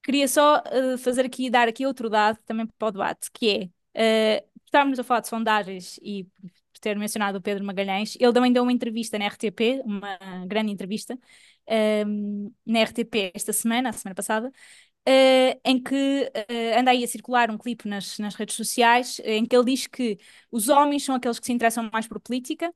Queria 0.03 0.27
só 0.27 0.61
fazer 0.99 1.25
aqui, 1.25 1.49
dar 1.49 1.67
aqui 1.67 1.83
outro 1.83 2.07
dado 2.07 2.37
também 2.45 2.67
para 2.67 2.87
o 2.87 2.91
debate, 2.91 3.31
que 3.33 3.71
é, 3.95 4.43
estávamos 4.65 4.99
a 4.99 5.03
falar 5.03 5.21
de 5.21 5.27
sondagens 5.27 5.99
e 6.01 6.25
por 6.73 6.79
ter 6.81 6.97
mencionado 6.97 7.37
o 7.37 7.41
Pedro 7.41 7.63
Magalhães, 7.63 8.17
ele 8.19 8.33
também 8.33 8.51
deu 8.51 8.63
uma 8.63 8.71
entrevista 8.71 9.17
na 9.17 9.25
RTP, 9.25 9.81
uma 9.85 10.17
grande 10.47 10.71
entrevista, 10.71 11.17
um, 12.07 12.51
na 12.65 12.81
RTP 12.81 13.31
esta 13.33 13.53
semana, 13.53 13.89
a 13.89 13.93
semana 13.93 14.15
passada, 14.15 14.51
uh, 15.07 15.59
em 15.65 15.81
que 15.81 15.95
uh, 15.95 16.79
anda 16.79 16.91
aí 16.91 17.03
a 17.03 17.07
circular 17.07 17.51
um 17.51 17.57
clipe 17.57 17.87
nas, 17.87 18.17
nas 18.19 18.35
redes 18.35 18.55
sociais, 18.55 19.19
em 19.25 19.45
que 19.45 19.55
ele 19.55 19.65
diz 19.65 19.87
que 19.87 20.17
os 20.51 20.69
homens 20.69 21.03
são 21.03 21.15
aqueles 21.15 21.39
que 21.39 21.45
se 21.45 21.53
interessam 21.53 21.89
mais 21.91 22.07
por 22.07 22.19
política, 22.19 22.69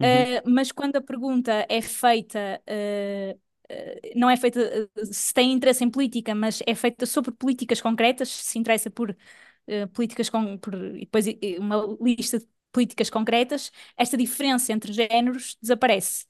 Uhum. 0.00 0.26
uh, 0.44 0.50
mas 0.50 0.72
quando 0.72 0.96
a 0.96 1.02
pergunta 1.02 1.66
é 1.68 1.82
feita 1.82 2.62
não 4.16 4.28
é 4.30 4.36
feita 4.36 4.88
se 5.12 5.32
tem 5.34 5.52
interesse 5.52 5.84
em 5.84 5.90
política, 5.90 6.34
mas 6.34 6.60
é 6.66 6.74
feita 6.74 7.06
sobre 7.06 7.32
políticas 7.32 7.80
concretas, 7.80 8.28
se 8.30 8.58
interessa 8.58 8.90
por 8.90 9.10
uh, 9.10 9.88
políticas 9.92 10.28
com 10.30 10.56
por, 10.58 10.74
e 10.74 11.00
depois 11.00 11.26
uma 11.58 11.96
lista 12.00 12.38
de 12.40 12.48
políticas 12.72 13.10
concretas, 13.10 13.70
esta 13.96 14.16
diferença 14.16 14.72
entre 14.72 14.92
géneros 14.92 15.56
desaparece. 15.60 16.26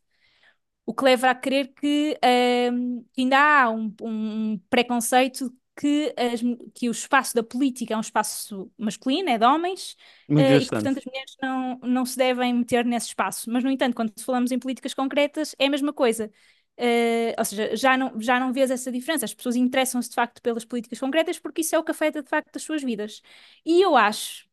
O 0.86 0.94
que 0.94 1.04
leva 1.04 1.30
a 1.30 1.34
crer 1.34 1.72
que 1.74 2.18
uh, 2.22 3.06
ainda 3.16 3.38
há 3.38 3.70
um, 3.70 3.94
um 4.02 4.58
preconceito 4.68 5.50
que, 5.76 6.14
as, 6.16 6.40
que 6.74 6.88
o 6.88 6.92
espaço 6.92 7.34
da 7.34 7.42
política 7.42 7.94
é 7.94 7.96
um 7.96 8.00
espaço 8.00 8.70
masculino, 8.78 9.28
é 9.28 9.38
de 9.38 9.44
homens, 9.44 9.96
uh, 10.36 10.40
e 10.40 10.60
que, 10.60 10.70
portanto, 10.70 10.98
as 10.98 11.04
mulheres 11.04 11.36
não, 11.42 11.78
não 11.82 12.06
se 12.06 12.16
devem 12.16 12.54
meter 12.54 12.84
nesse 12.84 13.08
espaço. 13.08 13.50
Mas, 13.50 13.64
no 13.64 13.70
entanto, 13.70 13.94
quando 13.94 14.12
falamos 14.20 14.52
em 14.52 14.58
políticas 14.58 14.94
concretas, 14.94 15.54
é 15.58 15.66
a 15.66 15.70
mesma 15.70 15.92
coisa. 15.92 16.30
Uh, 16.78 17.32
ou 17.38 17.44
seja, 17.44 17.76
já 17.76 17.96
não, 17.96 18.20
já 18.20 18.38
não 18.38 18.52
vês 18.52 18.70
essa 18.70 18.90
diferença. 18.90 19.24
As 19.24 19.34
pessoas 19.34 19.56
interessam-se 19.56 20.08
de 20.08 20.14
facto 20.14 20.42
pelas 20.42 20.64
políticas 20.64 20.98
concretas 20.98 21.38
porque 21.38 21.60
isso 21.60 21.74
é 21.74 21.78
o 21.78 21.84
que 21.84 21.92
afeta 21.92 22.22
de 22.22 22.28
facto 22.28 22.56
as 22.56 22.62
suas 22.62 22.82
vidas. 22.82 23.22
E 23.64 23.80
eu 23.80 23.96
acho 23.96 24.48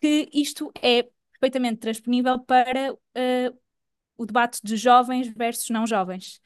que 0.00 0.28
isto 0.32 0.72
é 0.82 1.08
perfeitamente 1.32 1.78
transponível 1.80 2.40
para 2.40 2.92
uh, 2.92 3.58
o 4.16 4.26
debate 4.26 4.60
de 4.62 4.76
jovens 4.76 5.28
versus 5.28 5.70
não 5.70 5.86
jovens. 5.86 6.40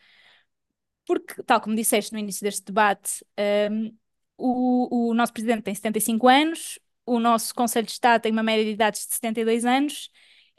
Porque, 1.07 1.43
tal 1.43 1.61
como 1.61 1.75
disseste 1.75 2.13
no 2.13 2.19
início 2.19 2.43
deste 2.43 2.65
debate, 2.65 3.25
um, 3.71 3.97
o, 4.37 5.11
o 5.11 5.15
nosso 5.15 5.33
presidente 5.33 5.63
tem 5.63 5.75
75 5.75 6.29
anos, 6.29 6.79
o 7.05 7.19
nosso 7.19 7.55
Conselho 7.55 7.87
de 7.87 7.93
Estado 7.93 8.23
tem 8.23 8.33
uma 8.33 8.43
média 8.43 8.65
de 8.65 8.71
idades 8.71 9.07
de 9.07 9.15
72 9.15 9.65
anos 9.65 10.11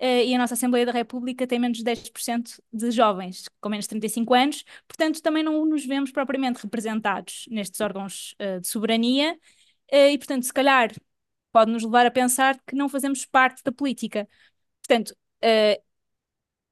Uh, 0.01 0.25
e 0.25 0.33
a 0.33 0.37
nossa 0.39 0.55
Assembleia 0.55 0.83
da 0.83 0.91
República 0.91 1.45
tem 1.45 1.59
menos 1.59 1.77
de 1.77 1.83
10% 1.83 2.59
de 2.73 2.89
jovens 2.89 3.47
com 3.59 3.69
menos 3.69 3.85
de 3.85 3.89
35 3.89 4.33
anos, 4.33 4.65
portanto, 4.87 5.21
também 5.21 5.43
não 5.43 5.63
nos 5.63 5.85
vemos 5.85 6.11
propriamente 6.11 6.59
representados 6.63 7.45
nestes 7.51 7.79
órgãos 7.81 8.35
uh, 8.41 8.59
de 8.59 8.67
soberania, 8.67 9.33
uh, 9.93 9.95
e, 10.11 10.17
portanto, 10.17 10.43
se 10.43 10.51
calhar 10.51 10.91
pode 11.51 11.71
nos 11.71 11.83
levar 11.83 12.07
a 12.07 12.11
pensar 12.11 12.59
que 12.65 12.75
não 12.75 12.89
fazemos 12.89 13.25
parte 13.25 13.61
da 13.63 13.71
política. 13.71 14.27
Portanto, 14.81 15.15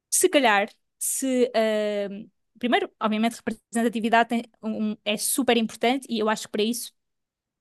se 0.10 0.30
calhar, 0.30 0.70
se. 0.98 1.52
primeiro, 2.58 2.92
obviamente, 3.00 3.38
representatividade 3.38 4.30
tem 4.30 4.44
um, 4.62 4.96
é 5.06 5.18
super 5.18 5.58
importante, 5.58 6.06
e 6.10 6.20
eu 6.20 6.30
acho 6.30 6.44
que 6.44 6.52
para 6.52 6.64
isso 6.64 6.92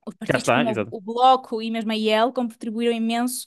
os 0.06 0.14
partidos 0.14 0.42
está, 0.42 0.64
como 0.64 0.88
o, 0.90 0.98
o 0.98 1.00
Bloco 1.00 1.62
e 1.62 1.70
mesmo 1.70 1.92
a 1.92 1.96
IEL 1.96 2.32
contribuíram 2.32 2.94
imenso 2.94 3.46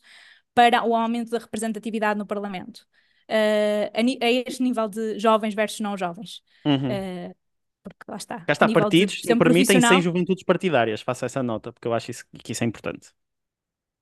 para 0.54 0.84
o 0.84 0.95
aumento 0.95 1.32
da 1.32 1.39
representatividade 1.39 2.17
no 2.17 2.25
Parlamento. 2.25 2.86
Uh, 3.30 3.88
a, 3.93 4.25
a, 4.25 4.32
este 4.32 4.62
nível 4.62 4.88
de 4.88 5.17
jovens 5.17 5.54
versus 5.54 5.80
não 5.80 5.97
jovens. 5.97 6.41
Uhum. 6.65 6.75
Uh, 6.75 7.36
porque 7.84 8.06
lá 8.08 8.17
está. 8.17 8.41
Cá 8.41 8.54
está, 8.54 8.69
partidos 8.69 9.15
que 9.21 9.36
permitem 9.36 9.82
sem 9.82 10.02
juventudes 10.02 10.43
partidárias, 10.43 11.02
faço 11.02 11.25
essa 11.25 11.41
nota, 11.41 11.73
porque 11.73 11.88
eu 11.88 11.93
acho 11.93 12.12
isso, 12.12 12.25
que 12.43 12.52
isso 12.52 12.63
é 12.63 12.67
importante. 12.67 13.10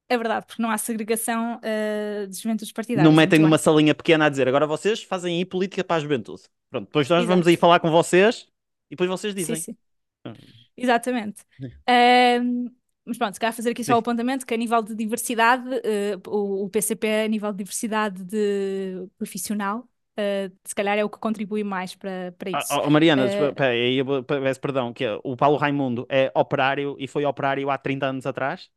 É 0.09 0.17
verdade, 0.17 0.45
porque 0.47 0.61
não 0.61 0.71
há 0.71 0.77
segregação 0.77 1.57
uh, 1.57 2.27
de 2.27 2.35
juventudes 2.35 2.71
partidárias. 2.71 3.05
Não 3.05 3.15
metem 3.15 3.39
numa 3.39 3.59
salinha 3.59 3.93
pequena 3.93 4.25
a 4.25 4.29
dizer 4.29 4.47
agora 4.47 4.65
vocês 4.65 5.03
fazem 5.03 5.37
aí 5.37 5.45
política 5.45 5.83
para 5.83 5.97
a 5.97 5.99
juventude. 5.99 6.41
Pronto, 6.69 6.85
depois 6.85 7.07
nós 7.07 7.19
Exato. 7.19 7.27
vamos 7.27 7.47
aí 7.47 7.55
falar 7.55 7.79
com 7.79 7.91
vocês 7.91 8.47
e 8.89 8.95
depois 8.95 9.07
vocês 9.07 9.35
dizem. 9.35 9.55
Sim, 9.55 9.75
sim. 10.25 10.33
Exatamente. 10.75 11.43
Uh, 11.61 12.71
mas 13.05 13.17
pronto, 13.17 13.33
se 13.33 13.39
calhar 13.39 13.53
fazer 13.53 13.71
aqui 13.71 13.83
só 13.83 13.95
o 13.95 13.97
apontamento 13.97 14.45
que 14.45 14.53
a 14.53 14.57
nível 14.57 14.81
de 14.81 14.95
diversidade, 14.95 15.67
uh, 15.67 16.29
o, 16.29 16.65
o, 16.65 16.69
PCP 16.69 17.25
a 17.25 17.27
nível 17.27 17.51
de 17.51 17.57
diversidade 17.59 18.23
de 18.23 19.07
profissional, 19.17 19.79
uh, 19.79 20.55
se 20.63 20.75
calhar 20.75 20.97
é 20.97 21.03
o 21.03 21.09
que 21.09 21.17
contribui 21.19 21.63
mais 21.63 21.95
para, 21.95 22.33
para 22.37 22.51
isso. 22.59 22.73
Oh, 22.73 22.83
oh, 22.85 22.89
Mariana, 22.89 23.25
uh, 23.25 23.53
peraí, 23.53 23.99
peço 24.25 24.59
perdão, 24.61 24.93
que 24.93 25.05
é, 25.05 25.19
o 25.23 25.35
Paulo 25.35 25.57
Raimundo 25.57 26.05
é 26.09 26.31
operário 26.35 26.95
e 26.99 27.07
foi 27.07 27.25
operário 27.25 27.69
há 27.69 27.77
30 27.77 28.05
anos 28.05 28.25
atrás? 28.25 28.69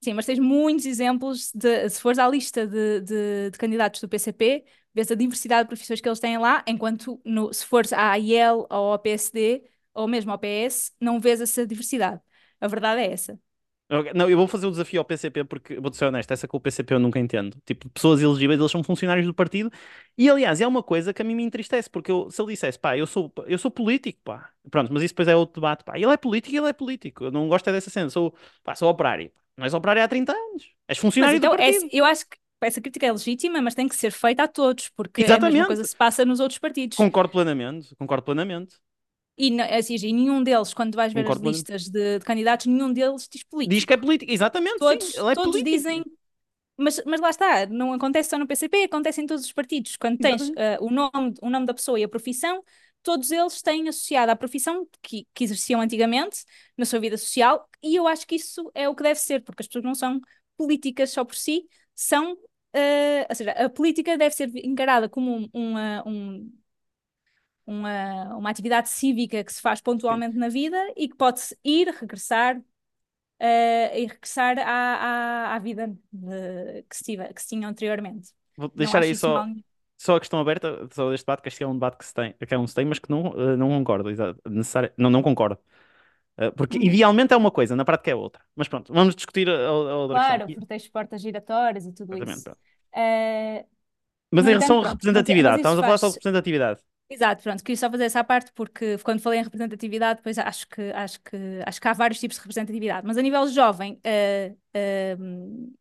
Sim, 0.00 0.14
mas 0.14 0.26
tens 0.26 0.38
muitos 0.38 0.86
exemplos, 0.86 1.50
de, 1.54 1.88
se 1.90 2.00
fores 2.00 2.18
à 2.18 2.28
lista 2.28 2.66
de, 2.66 3.00
de, 3.00 3.50
de 3.50 3.58
candidatos 3.58 4.00
do 4.00 4.08
PCP, 4.08 4.64
vês 4.94 5.10
a 5.10 5.14
diversidade 5.14 5.64
de 5.64 5.68
profissões 5.68 6.00
que 6.00 6.08
eles 6.08 6.20
têm 6.20 6.38
lá, 6.38 6.62
enquanto 6.66 7.20
no, 7.24 7.52
se 7.52 7.64
fores 7.66 7.92
à 7.92 8.12
AIL 8.12 8.66
ou 8.70 8.92
ao 8.92 8.98
PSD, 8.98 9.68
ou 9.94 10.06
mesmo 10.06 10.30
ao 10.30 10.38
PS, 10.38 10.92
não 11.00 11.18
vês 11.18 11.40
essa 11.40 11.66
diversidade. 11.66 12.20
A 12.60 12.68
verdade 12.68 13.00
é 13.02 13.12
essa. 13.12 13.40
Não, 14.16 14.28
eu 14.28 14.36
vou 14.36 14.48
fazer 14.48 14.66
o 14.66 14.70
desafio 14.72 14.98
ao 15.00 15.04
PCP 15.04 15.44
porque, 15.44 15.78
vou 15.78 15.92
ser 15.92 16.06
honesto, 16.06 16.32
essa 16.32 16.48
com 16.48 16.56
o 16.56 16.60
PCP 16.60 16.94
eu 16.94 16.98
nunca 16.98 17.20
entendo. 17.20 17.56
Tipo, 17.64 17.88
pessoas 17.90 18.20
elegíveis, 18.20 18.58
eles 18.58 18.72
são 18.72 18.82
funcionários 18.82 19.24
do 19.24 19.32
partido. 19.32 19.70
E, 20.18 20.28
aliás, 20.28 20.60
é 20.60 20.66
uma 20.66 20.82
coisa 20.82 21.14
que 21.14 21.22
a 21.22 21.24
mim 21.24 21.36
me 21.36 21.44
entristece, 21.44 21.88
porque 21.88 22.10
eu, 22.10 22.28
se 22.28 22.42
ele 22.42 22.50
dissesse, 22.52 22.76
pá, 22.80 22.98
eu 22.98 23.06
sou, 23.06 23.32
eu 23.46 23.56
sou 23.58 23.70
político, 23.70 24.20
pá. 24.24 24.50
Pronto, 24.72 24.92
mas 24.92 25.04
isso 25.04 25.14
depois 25.14 25.28
é 25.28 25.36
outro 25.36 25.60
debate, 25.60 25.84
pá. 25.84 25.96
Ele 25.96 26.06
é 26.12 26.16
político 26.16 26.56
ele 26.56 26.66
é 26.68 26.72
político. 26.72 27.24
Eu 27.26 27.30
não 27.30 27.48
gosto 27.48 27.68
é 27.68 27.72
dessa 27.72 27.88
cena. 27.88 28.10
Sou, 28.10 28.34
pá, 28.64 28.74
sou 28.74 28.88
operário. 28.90 29.30
Não 29.56 29.64
és 29.64 29.74
operário 29.74 30.02
há 30.02 30.08
30 30.08 30.32
anos. 30.32 30.70
És 30.86 30.98
funcionário 30.98 31.38
então, 31.38 31.52
do 31.52 31.56
partido. 31.56 31.86
É, 31.86 31.88
eu 31.92 32.04
acho 32.04 32.26
que 32.26 32.36
essa 32.60 32.80
crítica 32.80 33.06
é 33.06 33.12
legítima, 33.12 33.60
mas 33.60 33.74
tem 33.74 33.88
que 33.88 33.94
ser 33.94 34.10
feita 34.10 34.44
a 34.44 34.48
todos, 34.48 34.88
porque 34.90 35.22
Exatamente. 35.22 35.46
a 35.46 35.52
mesma 35.52 35.66
coisa 35.66 35.84
se 35.84 35.96
passa 35.96 36.24
nos 36.24 36.40
outros 36.40 36.58
partidos. 36.58 36.96
Concordo 36.96 37.32
plenamente, 37.32 37.94
concordo 37.96 38.24
plenamente. 38.24 38.76
E, 39.38 39.60
assim, 39.60 39.96
e 39.96 40.12
nenhum 40.12 40.42
deles, 40.42 40.72
quando 40.72 40.94
vais 40.94 41.12
ver 41.12 41.22
Concordo 41.22 41.50
as 41.50 41.56
listas 41.56 41.88
de, 41.88 42.18
de, 42.18 42.24
candidatos, 42.24 42.66
nenhum 42.66 42.90
deles 42.92 43.28
diz 43.30 43.42
político. 43.44 43.74
Diz 43.74 43.84
que 43.84 43.92
é 43.92 43.96
político, 43.96 44.32
exatamente. 44.32 44.78
Todos, 44.78 45.12
sim, 45.12 45.28
é 45.28 45.34
todos 45.34 45.62
dizem. 45.62 46.02
Mas, 46.78 47.02
mas 47.06 47.20
lá 47.20 47.30
está, 47.30 47.66
não 47.66 47.92
acontece 47.92 48.30
só 48.30 48.38
no 48.38 48.46
PCP, 48.46 48.84
acontece 48.84 49.20
em 49.20 49.26
todos 49.26 49.44
os 49.44 49.52
partidos. 49.52 49.96
Quando 49.96 50.18
tens 50.18 50.48
uh, 50.50 50.54
o, 50.80 50.90
nome, 50.90 51.34
o 51.40 51.48
nome 51.48 51.64
da 51.64 51.72
pessoa 51.72 51.98
e 51.98 52.04
a 52.04 52.08
profissão, 52.08 52.62
todos 53.06 53.30
eles 53.30 53.62
têm 53.62 53.88
associado 53.88 54.32
à 54.32 54.36
profissão 54.36 54.84
que, 55.00 55.28
que 55.32 55.44
exerciam 55.44 55.80
antigamente 55.80 56.44
na 56.76 56.84
sua 56.84 56.98
vida 56.98 57.16
social, 57.16 57.68
e 57.80 57.94
eu 57.94 58.08
acho 58.08 58.26
que 58.26 58.34
isso 58.34 58.68
é 58.74 58.88
o 58.88 58.96
que 58.96 59.04
deve 59.04 59.20
ser, 59.20 59.44
porque 59.44 59.62
as 59.62 59.68
pessoas 59.68 59.84
não 59.84 59.94
são 59.94 60.20
políticas 60.56 61.10
só 61.10 61.24
por 61.24 61.36
si, 61.36 61.68
são. 61.94 62.32
Uh, 62.32 63.24
ou 63.30 63.34
seja, 63.34 63.52
a 63.52 63.70
política 63.70 64.18
deve 64.18 64.34
ser 64.34 64.50
encarada 64.56 65.08
como 65.08 65.36
um, 65.36 65.48
uma, 65.54 66.02
um 66.04 66.52
uma, 67.64 68.36
uma 68.36 68.50
atividade 68.50 68.88
cívica 68.88 69.42
que 69.44 69.52
se 69.52 69.60
faz 69.60 69.80
pontualmente 69.80 70.36
na 70.36 70.48
vida 70.48 70.76
e 70.96 71.08
que 71.08 71.16
pode 71.16 71.40
ir, 71.64 71.88
regressar 71.88 72.58
uh, 72.58 73.96
e 73.96 74.06
regressar 74.06 74.58
à, 74.58 74.64
à, 74.64 75.54
à 75.54 75.58
vida 75.60 75.96
de, 76.12 76.82
que, 76.82 76.96
se 76.96 77.04
tive, 77.04 77.32
que 77.32 77.40
se 77.40 77.48
tinha 77.48 77.68
anteriormente. 77.68 78.30
Vou 78.56 78.68
deixar 78.68 79.02
aí 79.02 79.14
só, 79.14 79.46
mal... 79.46 79.54
só 79.98 80.16
a 80.16 80.20
questão 80.20 80.38
aberta 80.38 80.88
sobre 80.92 81.14
este 81.14 81.24
debate, 81.24 81.42
que 81.42 81.48
este 81.48 81.64
é 81.64 81.66
um 81.66 81.74
debate 81.74 81.98
que 81.98 82.04
se 82.04 82.14
tem, 82.14 82.32
que 82.34 82.54
é 82.54 82.58
um 82.58 82.66
se 82.66 82.74
tem, 82.74 82.84
mas 82.84 82.98
que 82.98 83.10
não, 83.10 83.30
uh, 83.30 83.56
não 83.56 83.68
concordo, 83.68 84.10
necessário, 84.48 84.92
não, 84.96 85.10
não 85.10 85.22
concordo. 85.22 85.58
Uh, 86.38 86.52
porque 86.52 86.76
uhum. 86.76 86.84
idealmente 86.84 87.32
é 87.32 87.36
uma 87.36 87.50
coisa, 87.50 87.74
na 87.74 87.84
prática 87.84 88.10
é 88.10 88.14
outra. 88.14 88.42
Mas 88.54 88.68
pronto, 88.68 88.92
vamos 88.92 89.14
discutir 89.14 89.48
a, 89.48 89.68
a 89.68 89.72
outra 89.72 90.16
claro, 90.18 90.46
porque 90.46 90.66
tens 90.66 90.88
portas 90.88 91.22
giratórias 91.22 91.86
e 91.86 91.92
tudo 91.92 92.14
Exatamente, 92.14 92.40
isso. 92.40 92.50
Uh, 92.50 93.66
mas 94.30 94.46
em 94.46 94.50
relação 94.50 94.80
à 94.82 94.90
representatividade, 94.90 95.56
estamos 95.56 95.78
a 95.78 95.82
falar 95.82 95.98
só 95.98 96.08
de 96.08 96.14
representatividade. 96.14 96.80
Exato, 97.08 97.42
pronto, 97.42 97.62
queria 97.62 97.76
só 97.76 97.88
fazer 97.88 98.04
essa 98.04 98.24
parte 98.24 98.50
porque 98.52 98.98
quando 98.98 99.20
falei 99.20 99.38
em 99.38 99.44
representatividade, 99.44 100.18
depois 100.18 100.36
acho 100.38 100.66
que, 100.68 100.90
acho 100.90 101.20
que, 101.20 101.36
acho 101.64 101.80
que 101.80 101.88
há 101.88 101.92
vários 101.92 102.18
tipos 102.18 102.36
de 102.36 102.42
representatividade, 102.42 103.06
mas 103.06 103.16
a 103.16 103.22
nível 103.22 103.46
jovem, 103.46 104.00
uh, 104.04 104.52
uh, 104.52 105.72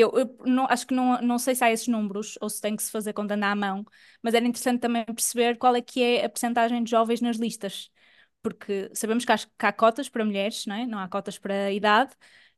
eu, 0.00 0.12
eu 0.16 0.36
não, 0.46 0.66
acho 0.68 0.86
que 0.86 0.94
não, 0.94 1.20
não 1.22 1.38
sei 1.38 1.54
se 1.54 1.64
há 1.64 1.70
esses 1.72 1.88
números 1.88 2.38
ou 2.40 2.48
se 2.48 2.60
tem 2.60 2.76
que 2.76 2.82
se 2.82 2.90
fazer 2.90 3.12
contando 3.12 3.44
à 3.44 3.54
mão, 3.54 3.84
mas 4.22 4.34
era 4.34 4.46
interessante 4.46 4.80
também 4.80 5.04
perceber 5.04 5.56
qual 5.58 5.74
é 5.76 5.82
que 5.82 6.02
é 6.02 6.24
a 6.24 6.28
percentagem 6.28 6.82
de 6.84 6.90
jovens 6.90 7.20
nas 7.20 7.36
listas, 7.36 7.90
porque 8.42 8.90
sabemos 8.94 9.24
que 9.24 9.32
há, 9.32 9.38
que 9.38 9.66
há 9.66 9.72
cotas 9.72 10.08
para 10.08 10.24
mulheres, 10.24 10.66
não, 10.66 10.74
é? 10.76 10.86
não 10.86 10.98
há 10.98 11.08
cotas 11.08 11.38
para 11.38 11.66
a 11.66 11.72
idade, 11.72 12.12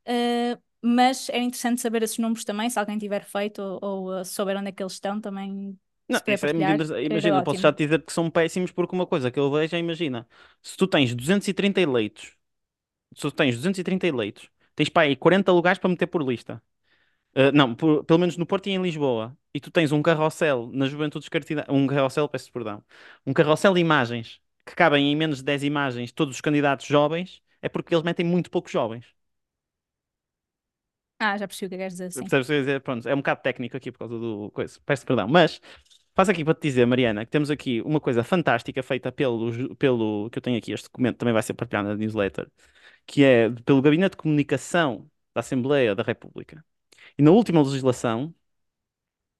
uh, 0.07 0.61
mas 0.81 1.29
era 1.29 1.39
interessante 1.39 1.81
saber 1.81 2.03
esses 2.03 2.17
números 2.17 2.43
também, 2.45 2.69
se 2.69 2.79
alguém 2.79 2.97
tiver 2.97 3.23
feito 3.25 3.61
ou, 3.61 3.79
ou 3.81 4.21
uh, 4.21 4.25
souber 4.25 4.57
onde 4.57 4.69
é 4.69 4.71
que 4.71 4.81
eles 4.83 4.93
estão, 4.93 5.19
também 5.21 5.79
Não, 6.07 6.21
isso 6.27 6.45
é 6.47 6.53
muito 6.53 6.71
interessante. 6.71 7.05
Imagina, 7.05 7.41
posso 7.41 7.61
já 7.61 7.71
te 7.71 7.85
dizer 7.85 8.03
que 8.03 8.11
são 8.11 8.29
péssimos 8.29 8.71
porque 8.71 8.95
uma 8.95 9.07
coisa 9.07 9.31
que 9.31 9.39
eu 9.39 9.49
vejo 9.51 9.75
é, 9.75 9.79
imagina, 9.79 10.27
se 10.61 10.75
tu 10.77 10.87
tens 10.87 11.15
230 11.15 11.79
eleitos, 11.79 12.35
se 13.15 13.21
tu 13.21 13.31
tens 13.31 13.55
230 13.57 14.07
eleitos, 14.07 14.49
tens 14.75 14.89
para 14.89 15.03
aí 15.07 15.15
40 15.15 15.51
lugares 15.53 15.79
para 15.79 15.89
meter 15.89 16.07
por 16.07 16.23
lista. 16.23 16.61
Uh, 17.35 17.51
não, 17.53 17.73
por- 17.75 18.03
pelo 18.03 18.19
menos 18.19 18.37
no 18.37 18.45
Porto 18.45 18.67
e 18.67 18.71
em 18.71 18.81
Lisboa. 18.81 19.37
E 19.53 19.59
tu 19.59 19.71
tens 19.71 19.91
um 19.91 20.01
carrossel 20.01 20.69
na 20.73 20.85
Juventude 20.87 21.25
Escartida, 21.25 21.65
um 21.69 21.87
carrossel, 21.87 22.27
peço 22.29 22.51
perdão, 22.51 22.83
um 23.25 23.33
carrossel 23.33 23.73
de 23.73 23.79
imagens 23.81 24.41
que 24.65 24.75
cabem 24.75 25.11
em 25.11 25.15
menos 25.15 25.39
de 25.39 25.43
10 25.43 25.63
imagens 25.63 26.11
todos 26.11 26.35
os 26.35 26.41
candidatos 26.41 26.85
jovens, 26.85 27.41
é 27.61 27.67
porque 27.69 27.93
eles 27.93 28.03
metem 28.03 28.25
muito 28.25 28.49
poucos 28.51 28.71
jovens. 28.71 29.05
Ah, 31.19 31.37
já 31.37 31.47
percebi 31.47 31.67
o 31.67 31.69
que 31.69 31.77
queres 31.77 31.93
dizer, 31.93 32.11
sim. 32.11 32.21
Percebes 32.23 32.47
o 32.47 32.49
que 32.49 32.53
eu 32.53 32.55
ia 32.57 32.61
dizer? 32.61 32.81
Pronto, 32.81 33.07
é 33.07 33.13
um 33.13 33.17
bocado 33.17 33.41
técnico 33.41 33.77
aqui 33.77 33.91
por 33.91 33.99
causa 33.99 34.17
do 34.19 34.51
coisa. 34.51 34.79
Peço 34.85 35.05
perdão, 35.05 35.27
mas 35.27 35.61
faço 36.15 36.31
aqui 36.31 36.43
para 36.43 36.53
te 36.55 36.61
dizer, 36.63 36.85
Mariana, 36.85 37.25
que 37.25 37.31
temos 37.31 37.49
aqui 37.51 37.81
uma 37.81 37.99
coisa 38.01 38.23
fantástica 38.23 38.83
feita 38.83 39.11
pelo, 39.11 39.75
pelo 39.75 40.29
que 40.29 40.37
eu 40.37 40.41
tenho 40.41 40.57
aqui, 40.57 40.71
este 40.73 40.85
documento 40.85 41.17
também 41.17 41.33
vai 41.33 41.43
ser 41.43 41.53
partilhado 41.53 41.87
na 41.89 41.95
newsletter, 41.95 42.49
que 43.05 43.23
é 43.23 43.49
pelo 43.65 43.81
Gabinete 43.81 44.11
de 44.13 44.17
Comunicação 44.17 45.09
da 45.33 45.41
Assembleia 45.41 45.95
da 45.95 46.03
República. 46.03 46.63
E 47.17 47.21
na 47.23 47.31
última 47.31 47.61
legislação, 47.61 48.33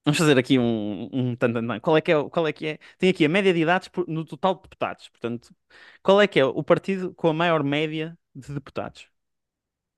vamos 0.04 0.18
fazer 0.18 0.38
aqui 0.38 0.58
um, 0.58 1.04
um. 1.12 1.36
Qual 1.80 1.96
é 1.96 2.00
que 2.00 2.12
é, 2.12 2.28
qual 2.30 2.46
é 2.46 2.52
que 2.52 2.66
é? 2.66 2.78
Tem 2.98 3.10
aqui 3.10 3.24
a 3.24 3.28
média 3.28 3.52
de 3.52 3.60
idades 3.60 3.88
no 4.08 4.24
total 4.24 4.54
de 4.56 4.62
deputados. 4.62 5.08
Portanto, 5.08 5.54
qual 6.02 6.20
é 6.20 6.26
que 6.28 6.40
é 6.40 6.44
o 6.44 6.62
partido 6.62 7.14
com 7.14 7.28
a 7.28 7.32
maior 7.34 7.62
média 7.62 8.18
de 8.34 8.52
deputados? 8.54 9.08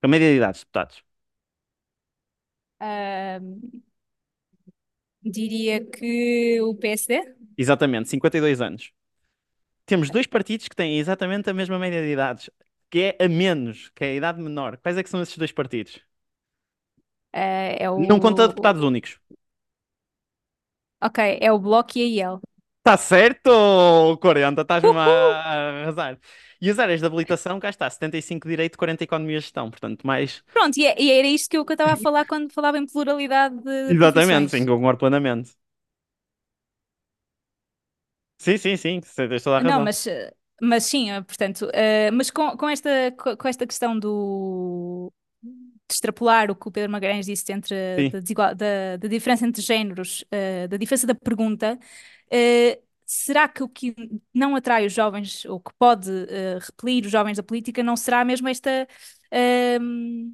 A 0.01 0.07
média 0.07 0.29
de 0.29 0.37
idades 0.37 0.61
de 0.61 0.65
deputados. 0.65 1.03
Diria 5.35 5.77
que 5.85 6.61
o 6.61 6.73
PSD? 6.75 7.35
Exatamente, 7.57 8.09
52 8.09 8.61
anos. 8.61 8.91
Temos 9.85 10.11
dois 10.11 10.27
partidos 10.27 10.67
que 10.69 10.75
têm 10.75 10.99
exatamente 10.99 11.49
a 11.49 11.55
mesma 11.55 11.79
média 11.79 12.01
de 12.01 12.09
idades, 12.13 12.49
que 12.91 13.15
é 13.19 13.25
a 13.25 13.29
menos, 13.29 13.89
que 13.95 14.03
é 14.05 14.09
a 14.11 14.15
idade 14.15 14.41
menor. 14.41 14.77
Quais 14.79 14.97
é 14.97 15.03
que 15.03 15.09
são 15.09 15.21
esses 15.21 15.37
dois 15.37 15.51
partidos? 15.53 16.01
Ah, 17.35 17.75
é 17.85 17.89
Não 17.95 18.19
conta 18.21 18.47
o. 18.47 18.47
deputados 18.47 18.81
únicos. 18.83 19.19
Ok, 21.01 21.19
é 21.41 21.49
o 21.53 21.59
Bloco 21.59 21.97
e 21.97 22.01
a 22.01 22.05
IEL. 22.05 22.41
Está 22.79 22.97
certo! 22.97 23.49
40, 24.21 24.61
estás-me 24.61 24.91
a 24.95 25.81
arrasar. 25.81 26.19
E 26.61 26.69
as 26.69 26.77
áreas 26.79 26.99
de 26.99 27.05
habilitação, 27.07 27.59
cá 27.59 27.69
está, 27.69 27.89
75 27.89 28.47
direito, 28.47 28.77
40 28.77 29.03
economia 29.03 29.39
gestão. 29.39 29.69
Portanto, 29.71 30.05
mais. 30.05 30.43
Pronto, 30.53 30.77
e, 30.77 30.85
é- 30.85 30.95
e 31.01 31.11
era 31.11 31.27
isto 31.27 31.49
que 31.49 31.57
eu 31.57 31.63
estava 31.69 31.93
a 31.93 31.97
falar 31.97 32.25
quando 32.25 32.51
falava 32.53 32.77
em 32.77 32.85
pluralidade 32.87 33.57
de 33.61 33.63
Exatamente, 33.87 34.51
sim, 34.51 34.65
concordo 34.65 34.99
plenamente. 34.99 35.51
Sim, 38.37 38.57
sim, 38.57 38.77
sim, 38.77 38.99
tens 39.01 39.43
toda 39.43 39.57
a 39.57 39.59
Não, 39.59 39.79
razão. 39.79 39.89
mas, 39.89 40.05
eh, 40.07 40.33
mas 40.61 40.83
sim, 40.85 41.07
portanto, 41.23 41.69
eh, 41.73 42.11
mas 42.11 42.29
com, 42.31 42.55
com 42.57 42.69
esta, 42.69 42.89
co- 43.17 43.37
com 43.37 43.47
esta 43.47 43.65
questão 43.67 43.97
do 43.97 45.11
extrapolar 45.89 46.49
o 46.51 46.55
que 46.55 46.67
o 46.67 46.71
Pedro 46.71 46.91
Magalhães 46.91 47.25
disse 47.25 47.51
entre 47.53 48.03
da, 48.05 48.53
da- 48.53 48.97
da 48.97 49.07
diferença 49.07 49.45
entre 49.45 49.61
géneros, 49.61 50.25
eh, 50.31 50.67
da 50.67 50.77
diferença 50.77 51.07
da 51.07 51.15
pergunta, 51.15 51.79
eh, 52.31 52.81
será 53.05 53.47
que 53.47 53.63
o 53.63 53.69
que 53.69 53.93
não 54.33 54.55
atrai 54.55 54.85
os 54.85 54.93
jovens, 54.93 55.45
ou 55.45 55.59
que 55.59 55.71
pode 55.77 56.09
eh, 56.29 56.57
repelir 56.59 57.05
os 57.05 57.11
jovens 57.11 57.37
da 57.37 57.43
política, 57.43 57.83
não 57.83 57.95
será 57.95 58.25
mesmo 58.25 58.47
esta, 58.47 58.87
ehm, 59.31 60.33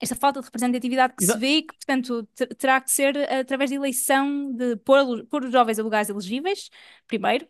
esta 0.00 0.14
falta 0.16 0.40
de 0.40 0.46
representatividade 0.46 1.14
que 1.16 1.22
se 1.24 1.30
Exa- 1.30 1.38
vê 1.38 1.48
e 1.58 1.62
que, 1.62 1.74
portanto, 1.74 2.24
ter- 2.34 2.54
terá 2.56 2.80
que 2.80 2.90
ser 2.90 3.16
através 3.32 3.70
de 3.70 3.76
eleição 3.76 4.52
de 4.52 4.76
pôr, 4.78 5.24
pôr 5.26 5.44
os 5.44 5.52
jovens 5.52 5.78
a 5.78 5.82
lugares 5.82 6.08
elegíveis, 6.10 6.70
primeiro, 7.06 7.48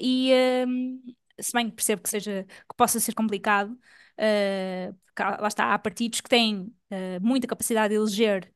e 0.00 0.30
ehm, 0.32 1.00
se 1.40 1.52
bem 1.52 1.68
que 1.70 1.76
percebo 1.76 2.02
que 2.02 2.10
seja 2.10 2.44
que 2.44 2.76
possa 2.76 3.00
ser 3.00 3.14
complicado, 3.14 3.76
eh, 4.22 4.92
porque 5.06 5.22
lá 5.40 5.48
está, 5.48 5.72
há 5.72 5.78
partidos 5.78 6.20
que 6.20 6.28
têm 6.28 6.70
eh, 6.90 7.18
muita 7.20 7.46
capacidade 7.46 7.88
de 7.88 7.94
eleger 7.94 8.52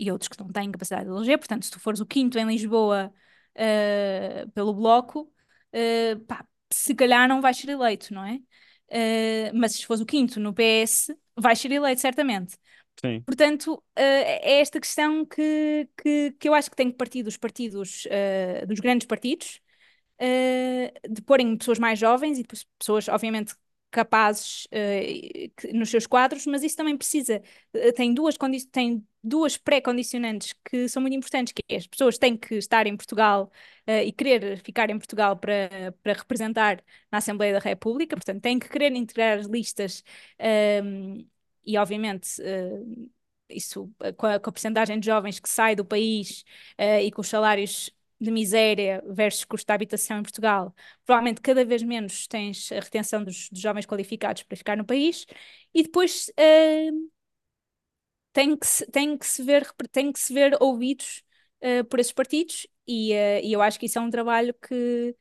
e 0.00 0.10
outros 0.10 0.28
que 0.28 0.38
não 0.40 0.48
têm 0.48 0.70
capacidade 0.72 1.04
de 1.04 1.10
eleger, 1.10 1.38
portanto, 1.38 1.64
se 1.64 1.70
tu 1.70 1.78
fores 1.78 2.00
o 2.00 2.06
quinto 2.06 2.36
em 2.38 2.46
Lisboa 2.46 3.12
eh, 3.54 4.46
pelo 4.52 4.74
Bloco, 4.74 5.32
pá, 6.26 6.44
se 6.72 6.94
calhar 6.94 7.28
não 7.28 7.40
vais 7.40 7.56
ser 7.56 7.70
eleito, 7.70 8.12
não 8.12 8.24
é? 8.24 8.40
Mas 9.54 9.72
se 9.72 9.86
fores 9.86 10.02
o 10.02 10.06
quinto 10.06 10.40
no 10.40 10.52
PS, 10.52 11.16
vais 11.36 11.58
ser 11.58 11.70
eleito, 11.70 12.00
certamente. 12.00 12.58
Sim. 13.00 13.20
Portanto, 13.20 13.82
é 13.94 14.60
esta 14.60 14.80
questão 14.80 15.24
que, 15.24 15.88
que, 15.96 16.32
que 16.32 16.48
eu 16.48 16.54
acho 16.54 16.70
que 16.70 16.76
tem 16.76 16.90
que 16.90 16.96
partir 16.96 17.22
dos 17.22 17.36
partidos, 17.36 18.06
dos 18.66 18.80
grandes 18.80 19.06
partidos, 19.06 19.60
de 21.08 21.22
porem 21.22 21.56
pessoas 21.56 21.78
mais 21.78 21.98
jovens 21.98 22.38
e 22.38 22.44
pessoas, 22.78 23.08
obviamente, 23.08 23.54
capazes 23.96 24.66
que- 25.56 25.72
nos 25.72 25.90
seus 25.90 26.06
quadros, 26.06 26.46
mas 26.46 26.62
isso 26.62 26.76
também 26.76 26.96
precisa, 26.96 27.42
eh, 27.72 27.92
tem 27.92 28.12
duas, 28.14 28.36
tem 28.70 29.06
duas 29.22 29.56
pré-condicionantes 29.56 30.54
que 30.64 30.88
são 30.88 31.00
muito 31.02 31.16
importantes, 31.16 31.52
que 31.52 31.62
é 31.68 31.76
as 31.76 31.86
pessoas 31.86 32.18
têm 32.18 32.36
que 32.36 32.54
estar 32.56 32.86
em 32.86 32.96
Portugal 32.96 33.50
eh, 33.86 34.04
e 34.06 34.12
querer 34.12 34.58
ficar 34.62 34.90
em 34.90 34.98
Portugal 34.98 35.36
para, 35.36 35.92
para 36.02 36.12
representar 36.14 36.82
na 37.10 37.18
Assembleia 37.18 37.52
da 37.54 37.58
República, 37.58 38.16
portanto, 38.16 38.42
têm 38.42 38.58
que 38.58 38.68
querer 38.68 38.92
integrar 38.92 39.38
as 39.38 39.46
listas 39.46 40.02
ehm, 40.38 41.26
e, 41.64 41.76
obviamente, 41.78 42.40
isso 43.48 43.92
com 44.16 44.26
a, 44.26 44.38
com 44.40 44.50
a 44.50 44.52
percentagem 44.52 44.98
de 44.98 45.06
jovens 45.06 45.38
que 45.40 45.48
sai 45.48 45.76
do 45.76 45.84
país 45.84 46.44
e 47.02 47.10
com 47.12 47.20
os 47.20 47.28
salários 47.28 47.90
de 48.20 48.30
miséria 48.30 49.02
versus 49.08 49.44
custo 49.44 49.66
de 49.66 49.72
habitação 49.74 50.18
em 50.18 50.22
Portugal, 50.22 50.74
provavelmente 51.04 51.40
cada 51.40 51.64
vez 51.64 51.82
menos 51.82 52.26
tens 52.26 52.70
a 52.72 52.76
retenção 52.80 53.22
dos, 53.24 53.48
dos 53.50 53.60
jovens 53.60 53.86
qualificados 53.86 54.42
para 54.42 54.56
ficar 54.56 54.76
no 54.76 54.84
país. 54.84 55.26
E 55.74 55.82
depois 55.82 56.30
eh, 56.36 56.90
tem 58.32 58.56
que 58.56 58.66
se, 58.66 58.86
tem 58.90 59.16
que 59.16 59.26
se 59.26 59.42
ver, 59.42 59.66
tem 59.92 60.12
que 60.12 60.20
se 60.20 60.32
ver 60.34 60.56
ouvidos 60.60 61.22
eh, 61.60 61.82
por 61.84 61.98
esses 62.00 62.12
partidos. 62.12 62.66
E, 62.86 63.12
eh, 63.12 63.42
e 63.44 63.52
eu 63.52 63.62
acho 63.62 63.78
que 63.78 63.86
isso 63.86 63.98
é 63.98 64.02
um 64.02 64.10
trabalho 64.10 64.54
que 64.54 65.16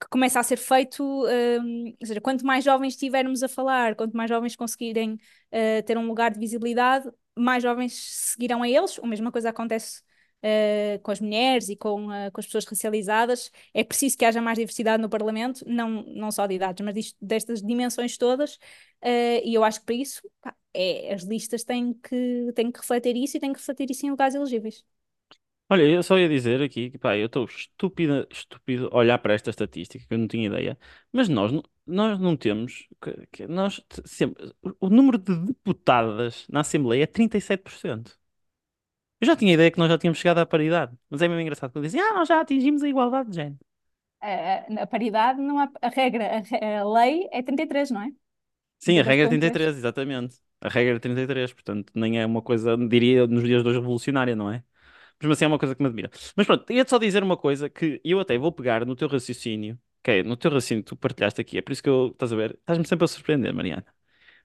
que 0.00 0.08
começa 0.10 0.40
a 0.40 0.42
ser 0.42 0.58
feito, 0.58 1.02
hum, 1.04 1.94
ou 2.00 2.06
seja, 2.06 2.20
quanto 2.20 2.44
mais 2.46 2.64
jovens 2.64 2.94
estivermos 2.94 3.42
a 3.42 3.48
falar, 3.48 3.96
quanto 3.96 4.16
mais 4.16 4.28
jovens 4.30 4.56
conseguirem 4.56 5.18
eh, 5.50 5.82
ter 5.82 5.98
um 5.98 6.06
lugar 6.06 6.32
de 6.32 6.40
visibilidade, 6.40 7.10
mais 7.38 7.62
jovens 7.62 7.94
seguirão 7.94 8.62
a 8.62 8.68
eles. 8.68 8.98
A 9.02 9.06
mesma 9.06 9.32
coisa 9.32 9.50
acontece 9.50 10.02
eh, 10.42 10.98
com 11.02 11.10
as 11.10 11.20
mulheres 11.20 11.68
e 11.68 11.76
com, 11.76 12.12
eh, 12.12 12.30
com 12.30 12.40
as 12.40 12.46
pessoas 12.46 12.64
racializadas. 12.66 13.50
É 13.74 13.84
preciso 13.84 14.16
que 14.18 14.24
haja 14.24 14.40
mais 14.42 14.58
diversidade 14.58 15.00
no 15.02 15.08
Parlamento, 15.08 15.64
não, 15.66 16.02
não 16.04 16.30
só 16.30 16.46
de 16.46 16.54
idades, 16.54 16.84
mas 16.84 16.94
disto- 16.94 17.16
destas 17.20 17.62
dimensões 17.62 18.16
todas. 18.18 18.58
eh, 19.00 19.42
e 19.46 19.54
eu 19.54 19.64
acho 19.64 19.80
que 19.80 19.86
para 19.86 19.94
isso, 19.96 20.22
pá, 20.40 20.54
é, 20.74 21.12
as 21.14 21.22
listas 21.22 21.64
têm 21.64 21.92
que, 21.94 22.52
têm 22.54 22.70
que 22.72 22.78
refletir 22.80 23.16
isso 23.16 23.36
e 23.36 23.40
têm 23.40 23.52
que 23.52 23.58
refletir 23.58 23.90
isso 23.90 24.06
em 24.06 24.10
lugares 24.10 24.34
elegíveis. 24.34 24.84
Olha, 25.68 25.82
eu 25.84 26.02
só 26.02 26.18
ia 26.18 26.28
dizer 26.28 26.60
aqui 26.62 26.90
que, 26.90 26.98
pá, 26.98 27.16
eu 27.16 27.26
estou 27.26 27.46
estúpido, 27.46 28.26
estúpido 28.30 28.90
olhar 28.92 29.18
para 29.18 29.32
esta 29.32 29.48
estatística 29.50 30.06
que 30.06 30.12
eu 30.14 30.18
não 30.18 30.28
tinha 30.28 30.46
ideia, 30.46 30.78
mas 31.10 31.28
nós, 31.30 31.50
nós 31.86 32.18
não 32.20 32.36
temos, 32.36 32.86
que- 33.00 33.26
que 33.32 33.46
nós 33.46 33.82
sempre, 34.04 34.52
o 34.80 34.90
número 34.90 35.16
de 35.18 35.34
deputadas 35.46 36.46
na 36.50 36.60
Assembleia 36.60 37.04
é 37.04 37.06
37%. 37.06 38.18
Eu 39.22 39.26
já 39.28 39.36
tinha 39.36 39.54
ideia 39.54 39.70
que 39.72 39.78
nós 39.78 39.88
já 39.90 39.98
tínhamos 39.98 40.18
chegado 40.20 40.38
à 40.40 40.46
paridade, 40.46 40.96
mas 41.10 41.22
é 41.22 41.28
mesmo 41.28 41.40
engraçado 41.42 41.72
quando 41.72 41.84
dizem, 41.86 42.00
ah, 42.02 42.14
nós 42.14 42.28
já 42.28 42.40
atingimos 42.40 42.82
a 42.84 42.88
igualdade 42.88 43.30
de 43.30 43.36
género. 43.36 43.58
A, 44.20 44.82
a 44.82 44.86
paridade 44.86 45.40
não 45.40 45.58
há 45.58 45.68
a 45.82 45.88
regra, 45.88 46.24
a, 46.38 46.80
a 46.80 46.84
lei 46.94 47.28
é 47.32 47.42
33, 47.42 47.90
não 47.90 48.02
é? 48.02 48.12
Sim, 48.78 48.98
a 48.98 49.02
33 49.02 49.04
regra 49.04 49.24
é 49.26 49.28
ponto 49.28 49.40
três. 49.40 49.58
33, 49.58 49.76
exatamente. 49.76 50.36
A 50.60 50.68
regra 50.68 50.96
é 50.96 50.98
33, 50.98 51.52
portanto, 51.52 51.92
nem 51.94 52.20
é 52.20 52.26
uma 52.26 52.42
coisa, 52.42 52.76
diria, 52.76 53.26
nos 53.26 53.44
dias 53.44 53.62
de 53.62 53.68
hoje 53.68 53.78
revolucionária, 53.78 54.34
não 54.34 54.50
é? 54.50 54.64
Mas 55.18 55.20
mesmo 55.22 55.32
assim 55.34 55.44
é 55.44 55.48
uma 55.48 55.58
coisa 55.58 55.74
que 55.74 55.82
me 55.82 55.88
admira. 55.88 56.10
Mas 56.36 56.46
pronto, 56.46 56.72
ia-te 56.72 56.90
só 56.90 56.98
dizer 56.98 57.22
uma 57.22 57.36
coisa 57.36 57.70
que 57.70 58.00
eu 58.04 58.20
até 58.20 58.36
vou 58.38 58.52
pegar 58.52 58.84
no 58.86 58.96
teu 58.96 59.08
raciocínio, 59.08 59.78
que 60.02 60.10
é 60.12 60.22
no 60.24 60.36
teu 60.36 60.50
raciocínio 60.50 60.82
que 60.84 60.88
tu 60.90 60.96
partilhaste 60.96 61.40
aqui, 61.40 61.58
é 61.58 61.62
por 61.62 61.72
isso 61.72 61.82
que 61.82 61.88
eu, 61.88 62.08
estás 62.12 62.32
a 62.32 62.36
ver, 62.36 62.52
estás-me 62.60 62.86
sempre 62.86 63.04
a 63.04 63.08
surpreender, 63.08 63.54
Mariana. 63.54 63.84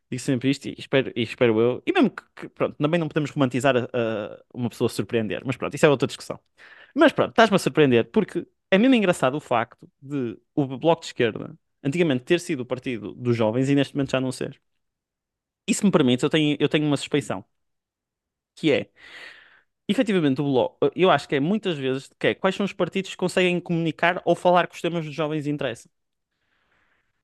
Digo 0.09 0.21
sempre 0.21 0.49
isto 0.49 0.67
e 0.69 0.75
espero, 0.77 1.11
e 1.15 1.21
espero 1.23 1.59
eu, 1.59 1.83
e 1.85 1.91
mesmo 1.91 2.09
que, 2.11 2.23
que, 2.35 2.49
pronto, 2.49 2.77
também 2.77 2.97
não 2.99 3.09
podemos 3.09 3.29
romantizar 3.31 3.75
a, 3.75 3.81
a 3.93 4.39
uma 4.53 4.69
pessoa 4.69 4.89
surpreender, 4.89 5.43
mas 5.45 5.57
pronto, 5.57 5.73
isso 5.75 5.85
é 5.85 5.89
outra 5.89 6.07
discussão. 6.07 6.39
Mas 6.95 7.11
pronto, 7.13 7.31
estás-me 7.31 7.55
a 7.55 7.59
surpreender, 7.59 8.05
porque 8.11 8.47
é 8.71 8.77
mesmo 8.77 8.95
engraçado 8.95 9.35
o 9.35 9.41
facto 9.41 9.89
de 10.01 10.37
o 10.55 10.65
Bloco 10.77 11.01
de 11.01 11.07
Esquerda 11.07 11.57
antigamente 11.83 12.23
ter 12.25 12.39
sido 12.39 12.61
o 12.61 12.65
partido 12.65 13.13
dos 13.15 13.35
jovens 13.35 13.69
e 13.69 13.75
neste 13.75 13.95
momento 13.95 14.11
já 14.11 14.21
não 14.21 14.31
ser. 14.31 14.61
Isso 15.67 15.85
me 15.85 15.91
permite, 15.91 16.23
eu 16.23 16.29
tenho, 16.29 16.57
eu 16.59 16.67
tenho 16.69 16.85
uma 16.87 16.97
suspeição, 16.97 17.45
que 18.55 18.71
é 18.71 18.89
efetivamente, 19.87 20.41
o 20.41 20.45
Bloco, 20.45 20.91
eu 20.95 21.09
acho 21.11 21.27
que 21.27 21.35
é 21.35 21.39
muitas 21.39 21.77
vezes 21.77 22.09
que 22.19 22.27
é, 22.27 22.35
quais 22.35 22.55
são 22.55 22.65
os 22.65 22.73
partidos 22.73 23.11
que 23.11 23.17
conseguem 23.17 23.59
comunicar 23.59 24.21
ou 24.25 24.35
falar 24.35 24.67
que 24.67 24.75
os 24.75 24.81
temas 24.81 25.05
dos 25.05 25.13
jovens 25.15 25.47
interessam. 25.47 25.91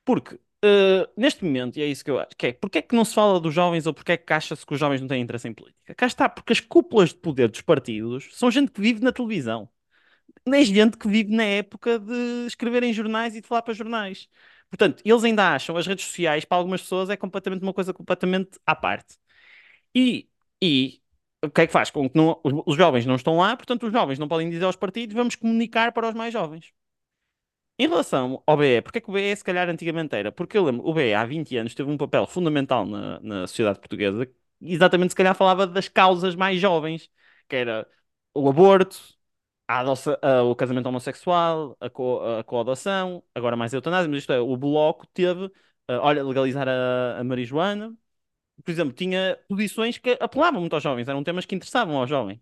Porque 0.06 0.40
Uh, 0.64 1.06
neste 1.18 1.44
momento, 1.44 1.78
e 1.78 1.82
é 1.82 1.86
isso 1.88 2.06
que 2.06 2.10
eu 2.10 2.18
acho, 2.18 2.30
que 2.38 2.48
é, 2.48 2.54
porque 2.54 2.78
é 2.78 2.82
que 2.82 2.96
não 2.96 3.04
se 3.04 3.14
fala 3.14 3.38
dos 3.38 3.54
jovens 3.54 3.86
ou 3.86 3.94
porque 3.94 4.14
é 4.14 4.18
que 4.18 4.32
acha-se 4.32 4.66
que 4.66 4.74
os 4.74 4.80
jovens 4.80 5.02
não 5.02 5.10
têm 5.10 5.22
interesse 5.22 5.46
em 5.46 5.54
política? 5.54 5.94
Cá 5.94 6.06
está, 6.06 6.30
porque 6.30 6.54
as 6.54 6.62
cúpulas 6.62 7.10
de 7.10 7.16
poder 7.16 7.50
dos 7.50 7.60
partidos 7.60 8.30
são 8.32 8.50
gente 8.50 8.72
que 8.72 8.80
vive 8.80 9.02
na 9.04 9.12
televisão. 9.12 9.68
Nem 10.48 10.62
é 10.62 10.66
gente 10.66 10.98
que 10.98 11.08
vive 11.08 11.36
na 11.36 11.44
época 11.44 12.00
de 12.00 12.48
escrever 12.48 12.84
em 12.84 12.94
jornais 12.94 13.36
e 13.36 13.42
de 13.42 13.48
falar 13.48 13.62
para 13.64 13.74
jornais. 13.74 14.30
Portanto, 14.70 15.02
eles 15.06 15.24
ainda 15.24 15.54
acham 15.54 15.78
as 15.78 15.88
redes 15.88 16.06
sociais, 16.06 16.46
para 16.46 16.58
algumas 16.58 16.82
pessoas, 16.82 17.10
é 17.10 17.18
completamente 17.18 17.64
uma 17.64 17.74
coisa 17.74 17.94
completamente 17.94 18.60
à 18.66 18.76
parte. 18.76 19.18
E, 19.96 20.30
e 20.62 21.02
o 21.44 21.50
que 21.52 21.62
é 21.62 21.68
que 21.68 21.74
faz? 21.74 21.92
Com 21.92 22.10
que 22.10 22.18
não, 22.18 22.40
os, 22.44 22.54
os 22.68 22.78
jovens 22.78 23.06
não 23.06 23.16
estão 23.16 23.38
lá, 23.38 23.56
portanto, 23.58 23.86
os 23.88 23.94
jovens 23.94 24.20
não 24.20 24.28
podem 24.28 24.50
dizer 24.50 24.66
aos 24.66 24.76
partidos, 24.76 25.16
vamos 25.16 25.36
comunicar 25.36 25.92
para 25.92 26.10
os 26.10 26.16
mais 26.16 26.34
jovens. 26.34 26.74
Em 27.78 27.88
relação 27.88 28.42
ao 28.46 28.56
BE, 28.58 28.82
porque 28.82 29.00
é 29.00 29.02
que 29.02 29.10
o 29.10 29.14
BE 29.14 29.36
se 29.36 29.44
calhar 29.44 29.68
antigamente 29.70 30.16
era? 30.16 30.32
Porque 30.32 30.58
eu 30.58 30.64
lembro, 30.66 30.86
o 30.88 30.94
BE 30.94 31.14
há 31.16 31.26
20 31.26 31.58
anos 31.58 31.74
teve 31.74 31.90
um 31.90 31.98
papel 31.98 32.28
fundamental 32.28 32.86
na, 32.86 33.20
na 33.20 33.48
sociedade 33.48 33.80
portuguesa, 33.80 34.28
exatamente 34.62 35.10
se 35.12 35.16
calhar 35.16 35.34
falava 35.36 35.66
das 35.66 35.88
causas 35.88 36.36
mais 36.36 36.60
jovens, 36.62 37.10
que 37.48 37.56
era 37.56 37.88
o 38.34 38.48
aborto, 38.48 38.98
a 39.68 39.80
adoça, 39.80 40.20
a, 40.22 40.44
o 40.44 40.56
casamento 40.56 40.86
homossexual, 40.88 41.76
a, 41.80 41.90
co, 41.90 42.20
a 42.40 42.44
coadoção, 42.44 43.24
agora 43.34 43.56
mais 43.56 43.74
a 43.74 43.78
eutanásia, 43.78 44.10
mas 44.10 44.20
isto 44.20 44.34
é, 44.34 44.40
o 44.40 44.56
Bloco 44.56 45.08
teve, 45.08 45.46
uh, 45.46 45.52
olha, 46.02 46.24
legalizar 46.24 46.68
a, 46.70 47.20
a 47.20 47.24
marijuana, 47.24 47.96
por 48.64 48.72
exemplo, 48.72 48.94
tinha 48.94 49.40
posições 49.50 49.98
que 49.98 50.18
apelavam 50.22 50.62
muito 50.62 50.74
aos 50.76 50.84
jovens, 50.84 51.08
eram 51.10 51.24
temas 51.24 51.46
que 51.46 51.56
interessavam 51.56 51.98
aos 51.98 52.10
jovens. 52.10 52.42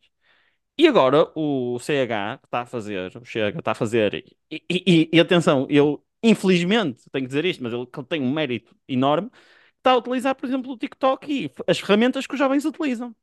E 0.78 0.88
agora 0.88 1.32
o 1.36 1.78
CH 1.80 2.38
que 2.40 2.46
está 2.48 2.62
a 2.62 2.66
fazer, 2.66 3.16
o 3.18 3.26
Chega 3.26 3.60
está 3.60 3.72
a 3.72 3.76
fazer, 3.76 4.26
e, 4.50 4.64
e, 4.70 5.10
e, 5.14 5.20
atenção, 5.20 5.68
eu 5.70 6.04
infelizmente 6.24 7.04
tenho 7.12 7.26
que 7.26 7.28
dizer 7.28 7.46
isto, 7.46 7.64
mas 7.64 7.74
ele 7.74 7.86
tem 8.08 8.22
um 8.22 8.32
mérito 8.32 8.76
enorme, 8.88 9.30
está 9.78 9.92
a 9.92 9.98
utilizar, 9.98 10.36
por 10.36 10.46
exemplo, 10.48 10.72
o 10.72 10.78
TikTok 10.78 11.32
e 11.46 11.52
as 11.68 11.80
ferramentas 11.80 12.26
que 12.28 12.34
os 12.34 12.40
jovens 12.40 12.66
utilizam. 12.66 13.16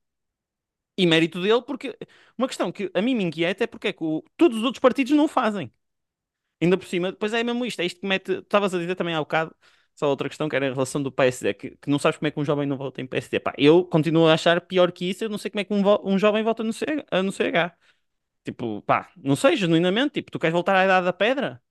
E 0.97 1.07
mérito 1.07 1.41
dele, 1.41 1.63
porque 1.63 1.97
uma 2.37 2.49
questão 2.49 2.73
que 2.73 2.91
a 2.93 3.01
mim 3.01 3.15
me 3.15 3.23
inquieta 3.25 3.65
é 3.65 3.67
porque 3.69 3.89
é 3.89 3.93
que 3.93 4.03
o, 4.03 4.23
todos 4.37 4.59
os 4.59 4.65
outros 4.65 4.81
partidos 4.81 5.13
não 5.13 5.25
o 5.27 5.29
fazem. 5.29 5.73
Ainda 6.63 6.79
por 6.79 6.87
cima, 6.87 7.13
depois 7.13 7.33
é 7.35 7.45
mesmo 7.45 7.67
isto, 7.67 7.81
é 7.81 7.87
isto 7.87 8.01
que 8.01 8.07
mete. 8.09 8.33
Estavas 8.41 8.75
a 8.75 8.79
dizer 8.79 8.97
também 8.97 9.15
há 9.15 9.21
bocado, 9.21 9.55
só 9.99 10.09
outra 10.09 10.29
questão 10.29 10.49
que 10.49 10.55
era 10.57 10.67
em 10.67 10.73
relação 10.73 11.03
do 11.03 11.11
PSD, 11.11 11.55
que, 11.55 11.71
que 11.77 11.91
não 11.91 11.99
sabes 11.99 12.19
como 12.19 12.29
é 12.29 12.31
que 12.31 12.39
um 12.41 12.45
jovem 12.45 12.67
não 12.67 12.77
vota 12.77 13.01
em 13.01 13.07
PSD. 13.07 13.41
Pá, 13.41 13.53
eu 13.59 13.85
continuo 13.85 14.29
a 14.29 14.35
achar 14.35 14.61
pior 14.61 14.93
que 14.93 15.11
isso, 15.11 15.25
eu 15.25 15.29
não 15.29 15.39
sei 15.39 15.51
como 15.51 15.61
é 15.61 15.65
que 15.65 15.75
um, 15.75 15.83
um 16.05 16.19
jovem 16.19 16.43
vota 16.45 16.63
no, 16.63 16.73
CH, 16.73 17.23
no 17.25 17.33
CH. 17.33 17.77
Tipo, 18.45 18.83
pá, 18.83 19.11
não 19.17 19.37
sei, 19.37 19.57
genuinamente, 19.57 20.15
tipo, 20.15 20.31
tu 20.31 20.39
queres 20.39 20.53
voltar 20.55 20.77
à 20.77 20.85
idade 20.85 21.05
da 21.07 21.13
pedra? 21.13 21.63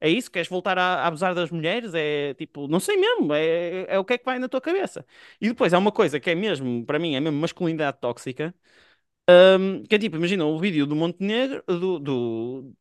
É 0.00 0.08
isso? 0.10 0.30
Queres 0.30 0.48
voltar 0.48 0.78
a, 0.78 1.04
a 1.04 1.08
abusar 1.08 1.34
das 1.34 1.50
mulheres? 1.50 1.94
É 1.94 2.34
tipo, 2.34 2.68
não 2.68 2.80
sei 2.80 2.96
mesmo, 2.96 3.32
é, 3.34 3.44
é, 3.84 3.94
é, 3.96 3.98
o 3.98 4.04
que 4.04 4.14
é 4.14 4.18
que 4.18 4.24
vai 4.24 4.38
na 4.38 4.48
tua 4.48 4.60
cabeça. 4.60 5.06
E 5.40 5.48
depois 5.48 5.74
há 5.74 5.78
uma 5.78 5.92
coisa 5.92 6.20
que 6.20 6.30
é 6.30 6.34
mesmo, 6.34 6.84
para 6.86 6.98
mim, 6.98 7.14
é 7.16 7.20
mesmo 7.20 7.38
masculinidade 7.40 7.98
tóxica, 8.00 8.54
um, 9.30 9.82
que 9.84 9.94
é 9.94 9.98
tipo, 9.98 10.16
imagina 10.16 10.44
o 10.44 10.58
vídeo 10.58 10.86
do 10.86 10.96
Montenegro, 10.96 11.62
do, 11.66 11.98
do, 11.98 12.74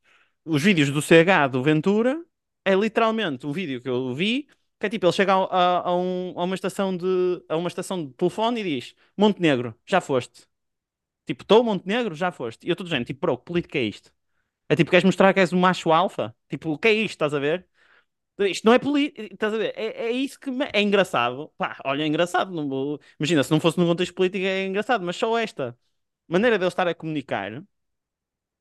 os 0.46 0.64
vídeos 0.64 0.90
do 0.92 1.02
CH 1.02 1.48
do 1.48 1.64
Ventura, 1.64 2.24
é 2.66 2.74
literalmente 2.76 3.46
o 3.48 3.52
vídeo 3.54 3.82
que 3.82 3.90
eu 3.90 4.14
vi, 4.14 4.48
que 4.82 4.88
é 4.88 4.90
tipo, 4.92 5.06
ele 5.08 5.14
chega 5.14 5.34
a, 5.36 5.46
a, 5.46 5.90
a, 5.90 5.96
um, 5.98 6.34
a 6.40 6.44
uma 6.46 6.56
estação 6.56 6.96
de, 6.98 7.06
a 7.50 7.58
uma 7.58 7.70
estação 7.70 8.06
de 8.08 8.14
telefone 8.16 8.62
e 8.62 8.64
diz, 8.66 8.96
Montenegro, 9.18 9.76
já 9.86 10.02
foste. 10.02 10.48
Tipo, 11.26 11.44
estou 11.44 11.64
Montenegro, 11.64 12.16
já 12.16 12.32
foste. 12.32 12.66
E 12.66 12.70
eu 12.70 12.74
estou 12.74 12.86
dizendo, 12.86 13.06
tipo, 13.06 13.20
bro, 13.22 13.38
que 13.38 13.46
política 13.46 13.78
é 13.80 13.84
isto? 13.84 14.12
É 14.70 14.76
tipo, 14.76 14.92
queres 14.92 15.06
mostrar 15.06 15.34
que 15.34 15.40
és 15.42 15.54
um 15.54 15.60
macho 15.60 15.92
alfa? 15.92 16.36
Tipo, 16.50 16.72
o 16.72 16.78
que 16.80 16.90
é 16.90 16.94
isto, 16.94 17.12
estás 17.14 17.34
a 17.34 17.40
ver? 17.40 17.68
Isto 18.40 18.66
não 18.66 18.74
é 18.74 18.80
política, 18.80 19.24
estás 19.34 19.54
a 19.54 19.58
ver? 19.58 19.74
É, 19.78 20.08
é 20.08 20.12
isso 20.12 20.40
que 20.40 20.52
me... 20.52 20.66
é 20.74 20.82
engraçado. 20.82 21.52
Pá, 21.58 21.78
olha, 21.86 22.04
é 22.04 22.08
engraçado. 22.08 22.52
Não. 22.52 23.00
Imagina, 23.20 23.44
se 23.44 23.52
não 23.52 23.60
fosse 23.60 23.78
num 23.80 23.88
contexto 23.88 24.14
político 24.16 24.46
é 24.46 24.66
engraçado, 24.66 25.06
mas 25.06 25.16
só 25.18 25.38
esta 25.38 25.78
maneira 26.28 26.58
de 26.60 26.66
eu 26.66 26.70
estar 26.70 26.88
a 26.88 26.96
comunicar 26.96 27.64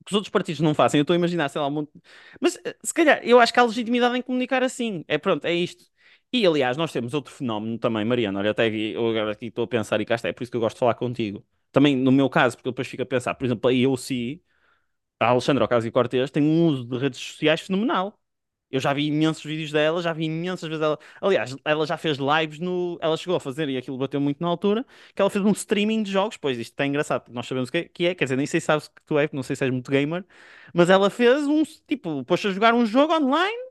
que 0.05 0.11
os 0.11 0.15
outros 0.15 0.31
partidos 0.31 0.61
não 0.61 0.73
fazem. 0.73 0.99
Eu 0.99 1.03
estou 1.03 1.13
a 1.13 1.17
imaginar, 1.17 1.49
sei 1.49 1.61
lá, 1.61 1.67
um 1.67 1.71
monte... 1.71 1.91
Mas 2.39 2.57
eh, 2.65 2.75
se 2.83 2.93
calhar, 2.93 3.21
eu 3.23 3.39
acho 3.39 3.53
que 3.53 3.59
há 3.59 3.63
legitimidade 3.63 4.17
em 4.17 4.21
comunicar 4.21 4.63
assim. 4.63 5.05
É 5.07 5.17
pronto, 5.17 5.45
é 5.45 5.53
isto. 5.53 5.85
E 6.33 6.45
aliás, 6.47 6.77
nós 6.77 6.91
temos 6.93 7.13
outro 7.13 7.33
fenómeno 7.33 7.77
também, 7.77 8.05
Mariana. 8.05 8.39
Olha, 8.39 8.51
até 8.51 8.65
aqui, 8.67 8.91
eu 8.93 9.09
agora 9.09 9.31
aqui 9.33 9.47
estou 9.47 9.65
a 9.65 9.67
pensar 9.67 9.99
e 9.99 10.05
cá 10.05 10.15
está, 10.15 10.29
é 10.29 10.33
por 10.33 10.43
isso 10.43 10.51
que 10.51 10.55
eu 10.57 10.61
gosto 10.61 10.75
de 10.75 10.79
falar 10.79 10.95
contigo. 10.95 11.45
Também 11.71 11.95
no 11.95 12.11
meu 12.11 12.29
caso, 12.29 12.55
porque 12.55 12.69
depois 12.69 12.87
fico 12.87 13.03
a 13.03 13.05
pensar, 13.05 13.35
por 13.35 13.45
exemplo, 13.45 13.69
a 13.69 13.73
IOC, 13.73 14.41
a 15.19 15.27
Alexandra 15.29 15.65
Ocasio-Cortez, 15.65 16.31
tem 16.31 16.43
um 16.43 16.67
uso 16.67 16.85
de 16.85 16.97
redes 16.97 17.19
sociais 17.19 17.61
fenomenal. 17.61 18.17
Eu 18.71 18.79
já 18.79 18.93
vi 18.93 19.07
imensos 19.07 19.43
vídeos 19.43 19.71
dela, 19.71 20.01
já 20.01 20.13
vi 20.13 20.25
imensas 20.25 20.69
vezes 20.69 20.83
ela. 20.83 20.99
Aliás, 21.21 21.55
ela 21.65 21.85
já 21.85 21.97
fez 21.97 22.17
lives 22.17 22.59
no. 22.59 22.97
Ela 23.01 23.17
chegou 23.17 23.35
a 23.35 23.39
fazer, 23.39 23.69
e 23.69 23.77
aquilo 23.77 23.97
bateu 23.97 24.21
muito 24.21 24.41
na 24.41 24.47
altura, 24.49 24.85
que 25.15 25.21
ela 25.21 25.29
fez 25.29 25.43
um 25.45 25.51
streaming 25.51 26.03
de 26.03 26.11
jogos. 26.11 26.37
Pois 26.37 26.57
isto 26.57 26.79
é 26.81 26.85
engraçado, 26.87 27.21
porque 27.23 27.35
nós 27.35 27.47
sabemos 27.47 27.69
o 27.69 27.71
que 27.73 28.05
é, 28.07 28.15
quer 28.15 28.25
dizer, 28.25 28.37
nem 28.37 28.45
sei 28.47 28.61
se 28.61 28.67
sabes 28.67 28.87
que 28.87 29.01
tu 29.05 29.19
és, 29.19 29.31
não 29.33 29.43
sei 29.43 29.55
se 29.57 29.63
és 29.65 29.71
muito 29.71 29.91
gamer, 29.91 30.25
mas 30.73 30.89
ela 30.89 31.09
fez 31.09 31.45
um. 31.47 31.63
Tipo, 31.87 32.23
pôs 32.25 32.45
a 32.45 32.51
jogar 32.51 32.73
um 32.73 32.85
jogo 32.85 33.13
online 33.13 33.70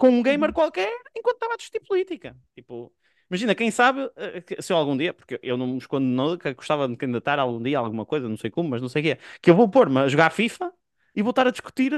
com 0.00 0.08
um 0.08 0.22
gamer 0.22 0.48
uhum. 0.48 0.54
qualquer 0.54 0.90
enquanto 1.14 1.34
estava 1.34 1.52
a 1.52 1.56
discutir 1.58 1.86
política. 1.86 2.34
Tipo, 2.54 2.90
imagina, 3.30 3.54
quem 3.54 3.70
sabe 3.70 4.10
eh, 4.16 4.62
se 4.62 4.72
eu 4.72 4.78
algum 4.78 4.96
dia, 4.96 5.12
porque 5.12 5.38
eu 5.42 5.58
não 5.58 5.66
me 5.66 5.78
escondo 5.78 6.38
que 6.38 6.54
gostava 6.54 6.88
de 6.88 6.96
candidatar 6.96 7.38
algum 7.38 7.62
dia 7.62 7.78
alguma 7.78 8.06
coisa, 8.06 8.26
não 8.26 8.36
sei 8.38 8.50
como, 8.50 8.70
mas 8.70 8.80
não 8.80 8.88
sei 8.88 9.02
o 9.02 9.04
que 9.04 9.10
é, 9.10 9.18
que 9.42 9.50
eu 9.50 9.54
vou 9.54 9.68
pôr-me 9.68 9.98
a 9.98 10.08
jogar 10.08 10.30
FIFA 10.30 10.72
e 11.14 11.20
vou 11.20 11.30
estar 11.30 11.46
a 11.46 11.50
discutir 11.50 11.92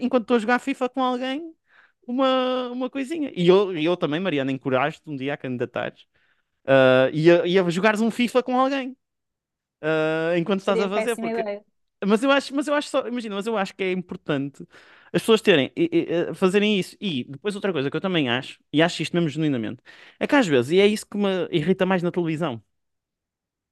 enquanto 0.00 0.22
estou 0.22 0.36
a 0.36 0.40
jogar 0.40 0.58
FIFA 0.58 0.88
com 0.88 1.02
alguém 1.02 1.54
uma, 2.06 2.70
uma 2.70 2.90
coisinha. 2.90 3.30
E 3.36 3.46
eu, 3.46 3.72
eu 3.78 3.96
também, 3.96 4.18
Mariana, 4.18 4.50
encorajo-te 4.50 5.08
um 5.08 5.16
dia 5.16 5.34
a 5.34 5.36
candidatares 5.36 6.02
uh, 6.64 7.08
e, 7.12 7.30
a, 7.30 7.46
e 7.46 7.56
a 7.56 7.70
jogares 7.70 8.00
um 8.00 8.10
FIFA 8.10 8.42
com 8.42 8.58
alguém 8.58 8.96
uh, 9.80 10.36
enquanto 10.36 10.58
estás 10.58 10.76
Seria 10.76 10.92
a 10.92 10.98
fazer. 10.98 11.14
Porque... 11.14 11.62
Mas 12.04 12.22
eu 12.22 12.30
acho, 12.32 12.54
mas 12.54 12.66
eu 12.66 12.74
acho 12.74 12.88
só, 12.88 13.06
imagina, 13.06 13.36
mas 13.36 13.46
eu 13.46 13.56
acho 13.56 13.74
que 13.74 13.84
é 13.84 13.92
importante 13.92 14.66
as 15.14 15.22
pessoas 15.22 15.40
terem, 15.40 15.72
e, 15.76 15.90
e, 16.30 16.34
fazerem 16.34 16.78
isso. 16.78 16.96
E 17.00 17.24
depois 17.24 17.54
outra 17.54 17.72
coisa 17.72 17.90
que 17.90 17.96
eu 17.96 18.00
também 18.00 18.28
acho, 18.28 18.58
e 18.72 18.82
acho 18.82 19.02
isto 19.02 19.14
mesmo 19.14 19.28
genuinamente, 19.28 19.82
é 20.18 20.26
que 20.26 20.34
às 20.34 20.46
vezes, 20.46 20.72
e 20.72 20.80
é 20.80 20.86
isso 20.86 21.06
que 21.06 21.16
me 21.16 21.48
irrita 21.52 21.86
mais 21.86 22.02
na 22.02 22.10
televisão. 22.10 22.62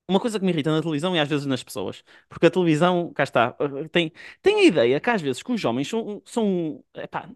Uma 0.08 0.20
coisa 0.20 0.38
que 0.38 0.44
me 0.44 0.52
irrita 0.52 0.70
na 0.70 0.82
televisão 0.82 1.16
e 1.16 1.18
às 1.20 1.28
vezes 1.28 1.46
nas 1.46 1.62
pessoas, 1.62 2.04
porque 2.28 2.46
a 2.46 2.50
televisão, 2.50 3.12
cá 3.14 3.22
está, 3.22 3.56
tem, 3.90 4.12
tem 4.42 4.56
a 4.56 4.64
ideia 4.64 5.00
que 5.00 5.08
às 5.10 5.22
vezes 5.22 5.42
que 5.42 5.52
os 5.52 5.64
homens 5.64 5.88
são, 5.88 6.20
são 6.26 6.84
epá, 6.94 7.30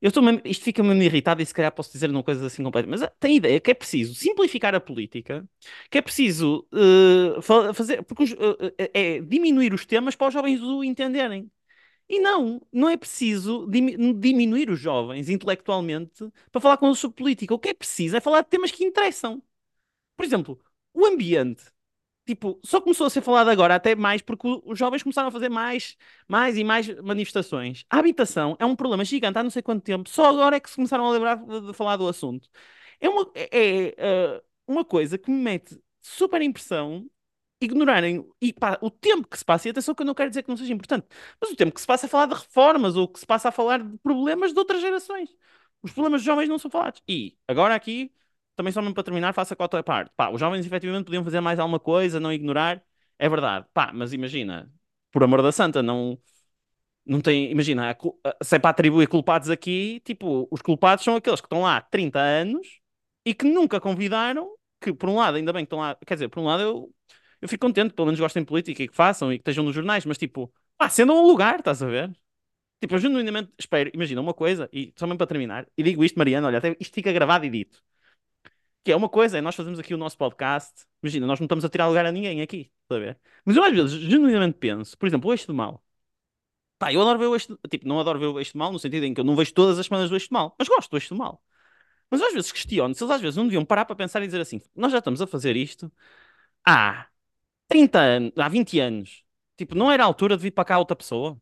eu 0.00 0.08
estou 0.08 0.22
mesmo, 0.22 0.40
isto 0.44 0.64
fica-me 0.64 0.94
irritado 1.04 1.42
e 1.42 1.46
se 1.46 1.54
calhar 1.54 1.72
posso 1.72 1.92
dizer 1.92 2.10
uma 2.10 2.22
coisa 2.22 2.46
assim 2.46 2.62
completa, 2.64 2.88
mas 2.88 3.02
tem 3.20 3.32
a 3.34 3.36
ideia 3.36 3.60
que 3.60 3.70
é 3.70 3.74
preciso 3.74 4.14
simplificar 4.14 4.74
a 4.74 4.80
política, 4.80 5.48
que 5.90 5.98
é 5.98 6.02
preciso 6.02 6.66
uh, 6.72 7.42
fazer, 7.74 8.02
porque 8.04 8.24
uh, 8.24 8.74
é 8.94 9.20
diminuir 9.20 9.74
os 9.74 9.86
temas 9.86 10.16
para 10.16 10.28
os 10.28 10.34
jovens 10.34 10.60
o 10.62 10.84
entenderem. 10.84 11.50
E 12.08 12.20
não, 12.20 12.60
não 12.72 12.88
é 12.88 12.96
preciso 12.96 13.66
diminuir 13.68 14.70
os 14.70 14.78
jovens 14.78 15.28
intelectualmente 15.28 16.30
para 16.52 16.60
falar 16.60 16.76
com 16.76 16.86
eles 16.86 16.98
sobre 16.98 17.16
política. 17.16 17.54
O 17.54 17.58
que 17.58 17.70
é 17.70 17.74
preciso 17.74 18.16
é 18.16 18.20
falar 18.20 18.42
de 18.42 18.48
temas 18.48 18.70
que 18.70 18.84
interessam. 18.84 19.42
Por 20.16 20.24
exemplo, 20.24 20.60
o 20.94 21.06
ambiente 21.06 21.64
tipo, 22.26 22.60
só 22.64 22.80
começou 22.80 23.06
a 23.06 23.10
ser 23.10 23.22
falado 23.22 23.48
agora, 23.48 23.76
até 23.76 23.94
mais, 23.94 24.20
porque 24.22 24.46
os 24.64 24.78
jovens 24.78 25.02
começaram 25.02 25.28
a 25.28 25.32
fazer 25.32 25.48
mais, 25.48 25.96
mais 26.28 26.56
e 26.58 26.64
mais 26.64 26.88
manifestações. 27.02 27.84
A 27.88 27.98
habitação 27.98 28.56
é 28.58 28.66
um 28.66 28.76
problema 28.76 29.04
gigante 29.04 29.38
há 29.38 29.42
não 29.42 29.50
sei 29.50 29.62
quanto 29.62 29.82
tempo, 29.84 30.08
só 30.08 30.26
agora 30.30 30.56
é 30.56 30.60
que 30.60 30.68
se 30.68 30.76
começaram 30.76 31.06
a 31.06 31.10
lembrar 31.12 31.36
de, 31.36 31.68
de 31.68 31.72
falar 31.72 31.96
do 31.96 32.08
assunto. 32.08 32.48
É 33.00 33.08
uma, 33.08 33.30
é, 33.34 33.94
é, 33.96 34.36
uh, 34.38 34.42
uma 34.66 34.84
coisa 34.84 35.16
que 35.18 35.30
me 35.30 35.38
mete 35.40 35.80
super 36.00 36.42
impressão 36.42 37.08
ignorarem 37.60 38.26
e, 38.40 38.52
pá, 38.52 38.78
o 38.82 38.90
tempo 38.90 39.26
que 39.28 39.38
se 39.38 39.44
passa, 39.44 39.68
e 39.68 39.70
atenção 39.70 39.94
que 39.94 40.02
eu 40.02 40.06
não 40.06 40.14
quero 40.14 40.30
dizer 40.30 40.42
que 40.42 40.48
não 40.50 40.56
seja 40.56 40.72
importante, 40.72 41.06
mas 41.40 41.50
o 41.50 41.56
tempo 41.56 41.72
que 41.74 41.80
se 41.80 41.86
passa 41.86 42.06
a 42.06 42.08
falar 42.08 42.26
de 42.26 42.34
reformas 42.34 42.96
ou 42.96 43.08
que 43.08 43.18
se 43.20 43.26
passa 43.26 43.48
a 43.48 43.52
falar 43.52 43.82
de 43.82 43.98
problemas 43.98 44.52
de 44.52 44.58
outras 44.58 44.80
gerações. 44.80 45.30
Os 45.82 45.92
problemas 45.92 46.20
dos 46.20 46.26
jovens 46.26 46.48
não 46.48 46.58
são 46.58 46.70
falados. 46.70 47.02
E 47.08 47.36
agora 47.48 47.74
aqui 47.74 48.12
também 48.56 48.72
só 48.72 48.80
mesmo 48.80 48.94
para 48.94 49.04
terminar, 49.04 49.32
faça 49.34 49.54
a 49.54 49.56
cota 49.56 49.82
parte. 49.82 50.10
Pá, 50.16 50.30
os 50.30 50.40
jovens 50.40 50.64
efetivamente 50.66 51.04
podiam 51.04 51.22
fazer 51.22 51.40
mais 51.40 51.58
alguma 51.58 51.78
coisa, 51.78 52.18
não 52.18 52.32
ignorar. 52.32 52.82
É 53.18 53.28
verdade. 53.28 53.66
Pá, 53.72 53.92
mas 53.94 54.12
imagina, 54.12 54.72
por 55.12 55.22
amor 55.22 55.42
da 55.42 55.52
santa, 55.52 55.82
não, 55.82 56.18
não 57.04 57.20
tem. 57.20 57.50
Imagina, 57.50 57.96
se 58.42 58.56
é 58.56 58.58
para 58.58 58.70
atribuir 58.70 59.08
culpados 59.08 59.50
aqui, 59.50 60.00
tipo, 60.04 60.48
os 60.50 60.62
culpados 60.62 61.04
são 61.04 61.16
aqueles 61.16 61.40
que 61.40 61.46
estão 61.46 61.62
lá 61.62 61.78
há 61.78 61.80
30 61.82 62.18
anos 62.20 62.80
e 63.24 63.34
que 63.34 63.46
nunca 63.46 63.80
convidaram. 63.80 64.50
Que 64.80 64.92
por 64.92 65.08
um 65.08 65.16
lado, 65.16 65.36
ainda 65.36 65.52
bem 65.52 65.64
que 65.64 65.66
estão 65.66 65.78
lá. 65.80 65.96
Quer 66.06 66.14
dizer, 66.14 66.28
por 66.28 66.40
um 66.40 66.44
lado, 66.46 66.62
eu, 66.62 66.94
eu 67.40 67.48
fico 67.48 67.66
contente, 67.66 67.94
pelo 67.94 68.06
menos 68.06 68.20
gostem 68.20 68.42
de 68.42 68.46
política 68.48 68.82
e 68.82 68.88
que 68.88 68.94
façam 68.94 69.32
e 69.32 69.38
que 69.38 69.42
estejam 69.42 69.64
nos 69.64 69.74
jornais, 69.74 70.04
mas 70.06 70.18
tipo, 70.18 70.52
pá, 70.76 70.88
sendo 70.88 71.12
um 71.14 71.26
lugar, 71.26 71.58
estás 71.58 71.82
a 71.82 71.86
ver? 71.86 72.16
Tipo, 72.80 72.94
eu 72.94 72.98
genuinamente 72.98 73.52
espero, 73.58 73.90
imagina 73.94 74.20
uma 74.20 74.34
coisa, 74.34 74.68
e 74.72 74.92
só 74.96 75.06
mesmo 75.06 75.18
para 75.18 75.26
terminar, 75.26 75.66
e 75.76 75.82
digo 75.82 76.04
isto, 76.04 76.18
Mariana, 76.18 76.48
olha, 76.48 76.58
até 76.58 76.76
isto 76.80 76.94
fica 76.94 77.12
gravado 77.12 77.44
e 77.46 77.50
dito. 77.50 77.82
Que 78.84 78.92
é 78.92 78.96
uma 78.96 79.08
coisa, 79.08 79.38
é 79.38 79.40
nós 79.40 79.54
fazemos 79.56 79.78
aqui 79.78 79.94
o 79.94 79.96
nosso 79.98 80.16
podcast. 80.16 80.86
Imagina, 81.02 81.26
nós 81.26 81.40
não 81.40 81.46
estamos 81.46 81.64
a 81.64 81.68
tirar 81.68 81.88
lugar 81.88 82.06
a 82.06 82.12
ninguém 82.12 82.40
aqui, 82.40 82.70
está 82.82 82.96
a 82.96 82.98
ver? 82.98 83.18
Mas 83.44 83.56
eu 83.56 83.64
às 83.64 83.72
vezes 83.72 83.92
genuinamente 83.92 84.58
penso, 84.58 84.96
por 84.96 85.06
exemplo, 85.06 85.28
o 85.28 85.32
Eixo 85.32 85.46
do 85.48 85.54
Mal. 85.54 85.82
Pá, 86.78 86.92
eu 86.92 87.00
adoro 87.00 87.18
ver 87.18 87.26
o 87.26 87.34
Eixo, 87.34 87.58
tipo, 87.70 87.88
não 87.88 87.98
adoro 87.98 88.18
ver 88.18 88.26
o 88.26 88.38
Eixo 88.38 88.52
do 88.52 88.58
Mal 88.58 88.70
no 88.72 88.78
sentido 88.78 89.04
em 89.04 89.14
que 89.14 89.20
eu 89.20 89.24
não 89.24 89.34
vejo 89.34 89.52
todas 89.54 89.78
as 89.78 89.86
semanas 89.86 90.10
do 90.10 90.16
Eixo 90.16 90.28
do 90.28 90.34
Mal, 90.34 90.54
mas 90.58 90.68
gosto 90.68 90.90
do 90.90 90.96
Eixo 90.96 91.14
do 91.14 91.18
Mal. 91.18 91.42
Mas 92.10 92.22
às 92.22 92.32
vezes 92.34 92.52
questiono 92.52 92.94
se 92.94 93.02
eles 93.02 93.14
às 93.14 93.20
vezes 93.20 93.36
não 93.36 93.44
deviam 93.44 93.64
parar 93.64 93.84
para 93.84 93.96
pensar 93.96 94.22
e 94.22 94.26
dizer 94.26 94.40
assim: 94.40 94.60
nós 94.74 94.92
já 94.92 94.98
estamos 94.98 95.20
a 95.22 95.26
fazer 95.26 95.56
isto 95.56 95.90
há 96.64 97.08
30 97.68 97.98
anos, 98.00 98.32
há 98.36 98.48
20 98.48 98.78
anos. 98.80 99.24
Tipo, 99.56 99.74
não 99.74 99.90
era 99.90 100.02
a 100.04 100.06
altura 100.06 100.36
de 100.36 100.42
vir 100.42 100.50
para 100.52 100.64
cá 100.64 100.78
outra 100.78 100.96
pessoa? 100.96 101.40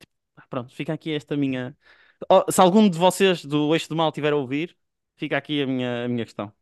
Tipo, 0.00 0.12
ah, 0.36 0.46
pronto, 0.48 0.74
fica 0.74 0.92
aqui 0.94 1.12
esta 1.12 1.36
minha. 1.36 1.76
Oh, 2.30 2.50
se 2.50 2.60
algum 2.60 2.88
de 2.90 2.98
vocês 2.98 3.44
do 3.44 3.74
Eixo 3.74 3.88
do 3.88 3.96
Mal 3.96 4.10
estiver 4.10 4.32
a 4.32 4.36
ouvir, 4.36 4.76
fica 5.16 5.36
aqui 5.38 5.62
a 5.62 5.66
minha, 5.66 6.04
a 6.06 6.08
minha 6.08 6.24
questão. 6.24 6.52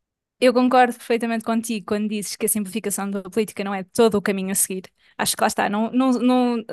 Eu 0.40 0.52
concordo 0.52 0.92
perfeitamente 0.94 1.44
contigo 1.44 1.86
quando 1.86 2.08
dizes 2.08 2.36
que 2.36 2.46
a 2.46 2.48
simplificação 2.48 3.10
da 3.10 3.22
política 3.22 3.64
não 3.64 3.74
é 3.74 3.82
todo 3.84 4.16
o 4.16 4.22
caminho 4.22 4.50
a 4.52 4.54
seguir. 4.54 4.84
Acho 5.16 5.36
que 5.36 5.42
lá 5.42 5.46
está, 5.46 5.68
não, 5.68 5.90
não, 5.92 6.12
não- 6.12 6.64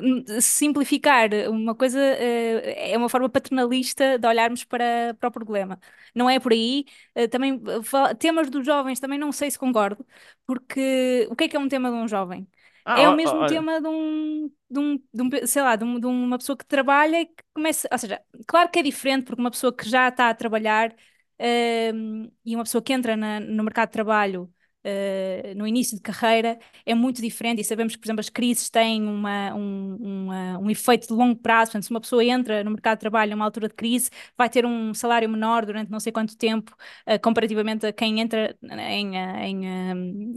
simplificar 0.41 1.30
uma 1.49 1.75
coisa 1.75 1.99
eh, 1.99 2.91
é 2.93 2.97
uma 2.97 3.08
forma 3.10 3.30
paternalista 3.30 4.17
de 4.17 4.27
olharmos 4.27 4.63
para, 4.63 5.13
para 5.19 5.30
o 5.30 5.32
problema. 5.32 5.80
Não 6.15 6.30
é 6.30 6.39
por 6.39 6.51
aí. 6.51 6.86
Eh, 7.15 7.27
também 7.27 7.62
eh, 8.10 8.15
temas 8.15 8.49
dos 8.49 8.65
jovens 8.65 8.99
também 8.99 9.19
não 9.19 9.32
sei 9.32 9.51
se 9.51 9.60
concordo, 9.60 10.06
porque 10.45 11.27
o 11.30 11.36
que 11.36 11.43
é 11.45 11.47
que 11.49 11.56
é 11.56 11.60
um 11.60 11.67
tema 11.69 11.89
de 11.91 11.95
um 11.97 12.08
jovem? 12.08 12.47
Ah, 12.86 12.93
É 12.93 13.08
o 13.08 13.13
mesmo 13.13 13.45
tema 13.45 13.80
de 13.82 13.88
um, 13.88 14.51
de 14.69 14.80
um, 14.80 14.97
de 15.13 15.21
um 15.23 15.47
sei 15.47 15.62
lá, 15.62 15.75
de, 15.75 15.84
um- 15.86 15.99
de 15.99 16.06
uma 16.08 16.38
pessoa 16.38 16.58
que 16.58 16.65
trabalha 16.65 17.21
e 17.21 17.25
que 17.27 17.43
começa, 17.54 17.88
ou 17.91 17.97
seja, 17.97 18.21
claro 18.47 18.69
que 18.69 18.80
é 18.80 18.84
diferente 18.84 19.25
porque 19.25 19.41
uma 19.41 19.51
pessoa 19.51 19.73
que 19.75 19.88
já 19.88 20.10
está 20.10 20.30
a 20.30 20.34
trabalhar 20.36 20.93
ehm, 21.39 22.30
e 22.45 22.56
uma 22.56 22.63
pessoa 22.63 22.82
que 22.82 22.93
entra 22.93 23.15
na- 23.15 23.39
no 23.39 23.63
mercado 23.63 23.88
de 23.89 23.93
trabalho 23.93 24.54
eh, 24.84 25.54
no 25.56 25.67
início 25.67 25.96
de 25.98 26.02
carreira 26.02 26.58
é 26.86 26.94
muito 26.96 27.22
diferente 27.22 27.62
e 27.62 27.63
sabemos 27.63 27.94
que, 27.96 28.00
por 28.02 28.08
exemplo, 28.08 28.20
as 28.22 28.30
crises 28.30 28.70
têm 28.70 29.04
uma, 29.04 29.54
um, 29.56 29.96
uma- 30.00 30.58
um 30.60 30.70
efeito 30.70 31.08
de 31.08 31.13
longo 31.13 31.36
prazo. 31.39 31.72
Portanto, 31.72 31.84
se 31.86 31.91
uma 31.91 32.02
pessoa 32.02 32.24
entra 32.24 32.63
no 32.63 32.72
mercado 32.72 32.98
de 32.98 33.02
trabalho 33.02 33.32
numa 33.32 33.46
altura 33.46 33.67
de 33.67 33.74
crise, 33.76 34.10
vai 34.38 34.50
ter 34.50 34.65
um 34.65 34.94
salário 34.94 35.30
menor 35.30 35.65
durante 35.65 35.91
não 35.91 36.00
sei 36.00 36.12
quanto 36.12 36.38
tempo, 36.38 36.76
eh, 37.06 37.17
comparativamente 37.17 37.86
a 37.86 37.94
quem 37.94 38.20
entra 38.20 38.56
em, 38.63 39.17
eh, 39.17 39.48
em, 39.48 39.67
eh, 39.67 39.94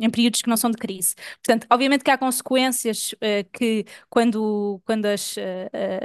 em 0.06 0.10
períodos 0.10 0.42
que 0.42 0.48
não 0.48 0.56
são 0.56 0.70
de 0.70 0.76
crise. 0.78 1.14
Portanto, 1.44 1.66
obviamente 1.70 2.02
que 2.04 2.10
há 2.10 2.18
consequências 2.18 3.14
eh, 3.20 3.44
que 3.52 3.84
quando, 4.08 4.80
quando 4.84 5.06
as, 5.06 5.36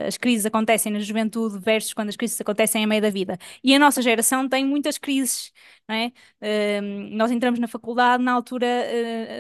as 0.08 0.18
crises 0.18 0.46
acontecem 0.46 0.92
na 0.92 1.00
juventude 1.00 1.60
versus 1.60 1.94
quando 1.94 2.10
as 2.10 2.16
crises 2.16 2.40
acontecem 2.42 2.84
em 2.84 2.88
meio 2.88 3.02
da 3.02 3.10
vida. 3.10 3.38
E 3.64 3.74
a 3.76 3.80
nossa 3.80 4.02
geração 4.02 4.48
tem 4.48 4.66
muitas 4.66 4.98
crises, 4.98 5.52
é? 5.94 6.12
Eh, 6.42 6.82
nós 6.82 7.32
entramos 7.32 7.60
na 7.60 7.68
faculdade 7.68 8.24
na 8.24 8.32
altura, 8.34 8.66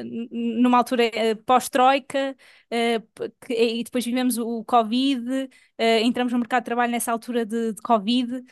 n- 0.04 0.28
numa 0.62 0.78
altura 0.78 1.04
eh, 1.06 1.36
pós-troika, 1.36 2.36
que- 3.46 3.54
e 3.54 3.84
depois 3.84 4.06
vivemos 4.06 4.38
o 4.38 4.64
Covid, 4.66 5.50
entramos 6.04 6.34
no 6.34 6.40
mercado 6.40 6.62
de 6.64 6.66
trabalho 6.66 6.92
nessa 6.92 7.12
altura 7.12 7.46
de, 7.46 7.74
de 7.74 7.82
Covid. 7.82 8.44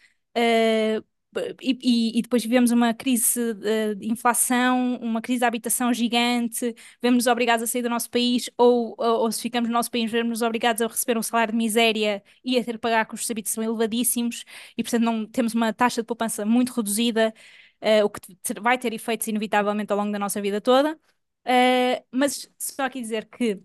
e, 1.62 2.18
e- 2.20 2.22
depois 2.22 2.42
vivemos 2.44 2.72
uma 2.72 2.94
crise 2.94 3.54
de 3.54 4.08
inflação, 4.12 4.96
uma 5.02 5.22
crise 5.22 5.42
da 5.42 5.48
habitação 5.48 5.94
gigante, 5.94 6.74
vemos-nos 7.02 7.28
obrigados 7.28 7.64
a 7.64 7.68
sair 7.68 7.82
do 7.82 7.90
nosso 7.90 8.10
país, 8.10 8.50
ou, 8.58 8.96
ou, 8.98 9.22
ou 9.24 9.32
se 9.32 9.42
ficamos 9.42 9.70
no 9.70 9.74
nosso 9.74 9.92
país, 9.92 10.10
vemos-nos 10.12 10.42
obrigados 10.42 10.82
a 10.82 10.88
receber 10.88 11.18
um 11.18 11.22
salário 11.24 11.52
de 11.52 11.58
miséria 11.58 12.24
e 12.44 12.58
a 12.58 12.64
ter 12.64 12.74
que 12.74 12.78
pagar 12.80 13.06
custos 13.06 13.28
de 13.28 13.34
habitação 13.34 13.64
elevadíssimos, 13.64 14.44
e 14.78 14.84
portanto 14.84 15.04
não, 15.04 15.26
temos 15.28 15.54
uma 15.54 15.72
taxa 15.74 16.02
de 16.02 16.08
poupança 16.08 16.46
muito 16.46 16.72
reduzida, 16.74 17.34
eh, 17.82 18.04
o 18.04 18.10
que 18.10 18.20
vai 18.62 18.78
ter 18.78 18.94
efeitos 18.94 19.28
inevitavelmente 19.28 19.92
ao 19.92 19.98
longo 19.98 20.12
da 20.12 20.20
nossa 20.20 20.42
vida 20.42 20.62
toda. 20.62 21.00
Eh, 21.46 22.04
mas 22.12 22.50
só 22.60 22.84
aqui 22.86 23.02
dizer 23.02 23.26
que 23.30 23.62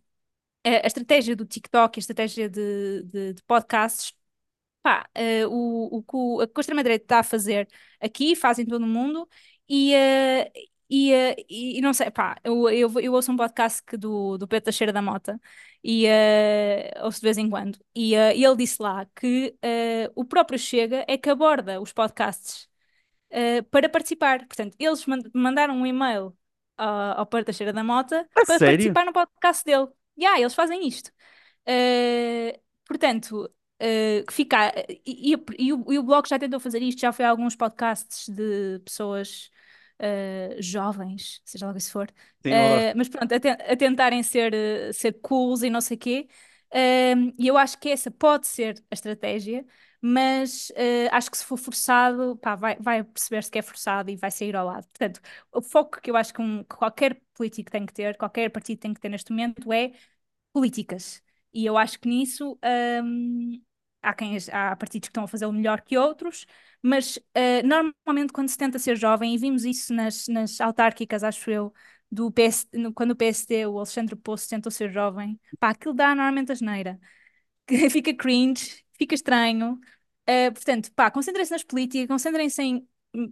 eh, 0.65 0.83
a 0.85 0.87
estratégia 0.87 1.37
do 1.37 1.45
TikTok, 1.47 1.99
a 1.99 2.01
estratégia 2.01 2.49
de, 2.49 3.03
de, 3.05 3.35
de 3.35 3.43
podcasts, 3.45 4.15
pá, 4.83 5.09
eh, 5.15 5.47
o, 5.47 5.99
o 5.99 6.03
que 6.03 6.17
o- 6.17 6.41
a 6.41 6.61
extrema-direita 6.61 7.05
está 7.05 7.19
a 7.21 7.23
fazer 7.23 7.69
aqui, 8.01 8.35
fazem 8.37 8.67
todo 8.67 8.83
o 8.85 8.89
mundo, 8.89 9.29
e, 9.69 9.95
eh, 9.95 10.53
e, 10.91 11.13
eh, 11.13 11.37
e, 11.49 11.81
não 11.81 11.93
sei, 11.95 12.11
pá, 12.11 12.37
eu, 12.45 12.69
eu, 12.71 12.93
eu 13.01 13.13
ouço 13.13 13.33
um 13.33 13.37
podcast 13.37 13.83
que 13.85 13.97
do, 13.97 14.37
do 14.39 14.49
Pedro 14.49 14.65
Teixeira 14.67 14.93
da 14.93 15.03
Mota, 15.03 15.41
e 15.85 16.07
ouço 17.03 17.21
de 17.21 17.25
vez 17.25 17.39
em 17.39 17.49
quando, 17.51 17.79
e 17.95 18.15
ele 18.15 18.57
disse 18.57 18.83
lá 18.83 19.07
que 19.17 19.57
o 20.15 20.25
próprio 20.25 20.59
Chega 20.59 21.05
é 21.09 21.17
que 21.19 21.29
aborda 21.31 21.81
os 21.81 21.93
podcasts 21.93 22.69
eh, 23.33 23.63
para 23.65 23.89
participar. 23.91 24.47
Portanto, 24.47 24.77
eles 24.79 25.07
man- 25.07 25.21
mandaram 25.35 25.77
um 25.77 25.87
e-mail 25.87 26.37
ao, 26.79 27.21
ao 27.21 27.27
Pedro 27.27 27.47
Teixeira 27.47 27.73
da 27.73 27.85
Mota 27.85 28.29
a 28.35 28.45
para 28.47 28.59
sério? 28.59 28.67
participar 28.67 29.07
no 29.07 29.13
podcast 29.13 29.65
dele. 29.65 29.89
E 30.17 30.23
yeah, 30.25 30.41
eles 30.41 30.55
fazem 30.55 30.87
isto. 30.89 31.11
Eh, 31.67 32.61
portanto, 32.87 33.51
que 34.27 34.33
fica. 34.33 34.73
E, 35.07 35.35
e- 35.35 35.45
e 35.59 35.73
o, 35.73 35.93
e 35.93 35.99
o 35.99 36.03
Bloco 36.03 36.29
já 36.29 36.39
tentou 36.39 36.61
fazer 36.61 36.83
isto, 36.83 37.01
já 37.01 37.13
foi 37.13 37.25
a 37.25 37.31
alguns 37.31 37.57
podcasts 37.57 38.29
de 38.29 38.81
pessoas 38.85 39.51
eh, 39.99 40.57
jovens, 40.61 41.41
seja 41.45 41.67
lá 41.67 41.73
o 41.73 41.75
que 41.75 41.79
isso 41.81 41.93
for, 41.93 42.09
Sim. 42.43 42.51
Eh, 42.51 42.95
mas 42.95 43.09
pronto, 43.09 43.33
a, 43.35 43.41
ten- 43.41 43.53
a 43.53 43.77
tentarem 43.77 44.23
ser, 44.23 44.53
ser 44.95 45.13
cools 45.21 45.63
e 45.63 45.71
não 45.71 45.81
sei 45.81 45.97
quê. 45.97 46.29
Ehm, 46.73 47.33
e 47.39 47.47
eu 47.47 47.57
acho 47.57 47.79
que 47.79 47.89
essa 47.91 48.11
pode 48.11 48.47
ser 48.47 48.83
a 48.91 48.95
estratégia, 48.95 49.65
mas 50.03 50.73
eh, 50.77 51.09
acho 51.13 51.31
que 51.31 51.39
se 51.39 51.45
for 51.47 51.57
forçado, 51.59 52.37
pá, 52.39 52.57
vai, 52.57 52.77
vai 52.81 53.05
perceber-se 53.05 53.51
que 53.51 53.59
é 53.61 53.63
forçado 53.63 54.11
e 54.11 54.17
vai 54.17 54.31
sair 54.33 54.57
ao 54.57 54.67
lado. 54.67 54.85
Portanto, 54.89 55.21
o 55.53 55.63
foco 55.63 56.01
que 56.03 56.11
eu 56.11 56.17
acho 56.17 56.35
que, 56.35 56.43
um- 56.43 56.65
que 56.65 56.77
qualquer 56.77 57.21
político 57.35 57.71
tem 57.71 57.87
que 57.87 57.93
ter, 57.95 58.17
qualquer 58.19 58.51
partido 58.51 58.81
tem 58.81 58.95
que 58.95 59.01
ter 59.01 59.09
neste 59.11 59.31
momento 59.33 59.73
é 59.73 59.93
políticas. 60.53 61.23
E 61.53 61.67
eu 61.67 61.77
acho 61.77 61.99
que 62.01 62.09
nisso 62.09 62.59
hum, 63.05 63.63
há, 64.03 64.15
quem, 64.15 64.37
há 64.53 64.77
partidos 64.77 65.09
que 65.09 65.11
estão 65.11 65.25
a 65.25 65.29
fazê-lo 65.29 65.53
melhor 65.53 65.81
que 65.83 65.97
outros, 65.99 66.47
mas 66.83 67.19
eh, 67.35 67.63
normalmente 67.63 68.33
quando 68.33 68.49
se 68.49 68.59
tenta 68.59 68.79
ser 68.79 68.97
jovem, 68.97 69.35
e 69.35 69.39
vimos 69.39 69.65
isso 69.65 69.93
nas, 69.95 70.27
nas 70.29 70.61
autárquicas, 70.61 71.23
acho 71.25 71.51
eu, 71.51 71.73
do 72.11 72.31
PS, 72.31 72.67
quando 72.95 73.13
o 73.13 73.17
PSD, 73.17 73.67
o 73.67 73.79
Alexandre 73.79 74.17
Poço, 74.17 74.49
tentou 74.49 74.71
ser 74.73 74.91
jovem, 74.93 75.39
pá, 75.59 75.71
aquilo 75.71 75.95
dá 75.95 76.09
normalmente 76.15 76.53
asneira. 76.53 76.99
Que 77.67 77.89
fica 77.91 78.15
cringe, 78.15 78.85
fica 79.03 79.15
estranho. 79.15 79.81
Eh, 80.27 80.51
portanto, 80.51 80.93
pá, 80.95 81.11
concentrem-se 81.11 81.51
nas 81.51 81.65
políticas, 81.65 82.07
concentrem-se 82.07 82.63
em 82.63 82.89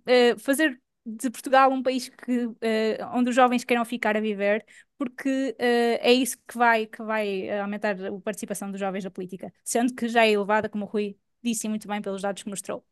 eh, 0.06 0.36
fazer 0.38 0.80
de 1.06 1.30
Portugal 1.30 1.70
um 1.72 1.82
país 1.82 2.08
que, 2.08 2.50
eh, 2.60 2.98
onde 3.14 3.30
os 3.30 3.36
jovens 3.36 3.64
queiram 3.64 3.84
ficar 3.84 4.16
a 4.16 4.20
viver, 4.20 4.64
porque 4.98 5.56
é 5.58 6.12
isso 6.12 6.36
que 6.46 6.58
vai, 6.58 6.86
que 6.86 7.02
vai 7.02 7.58
aumentar 7.58 7.96
a 8.04 8.20
participação 8.20 8.70
dos 8.70 8.78
jovens 8.78 9.04
na 9.04 9.10
política, 9.10 9.50
sendo 9.64 9.94
que 9.94 10.08
já 10.08 10.26
é 10.26 10.32
elevada, 10.32 10.68
como 10.68 10.84
o 10.84 10.88
Rui 10.88 11.16
disse 11.42 11.68
muito 11.68 11.88
bem 11.88 12.02
pelos 12.02 12.20
dados 12.20 12.42
que 12.42 12.50
mostrou. 12.50 12.84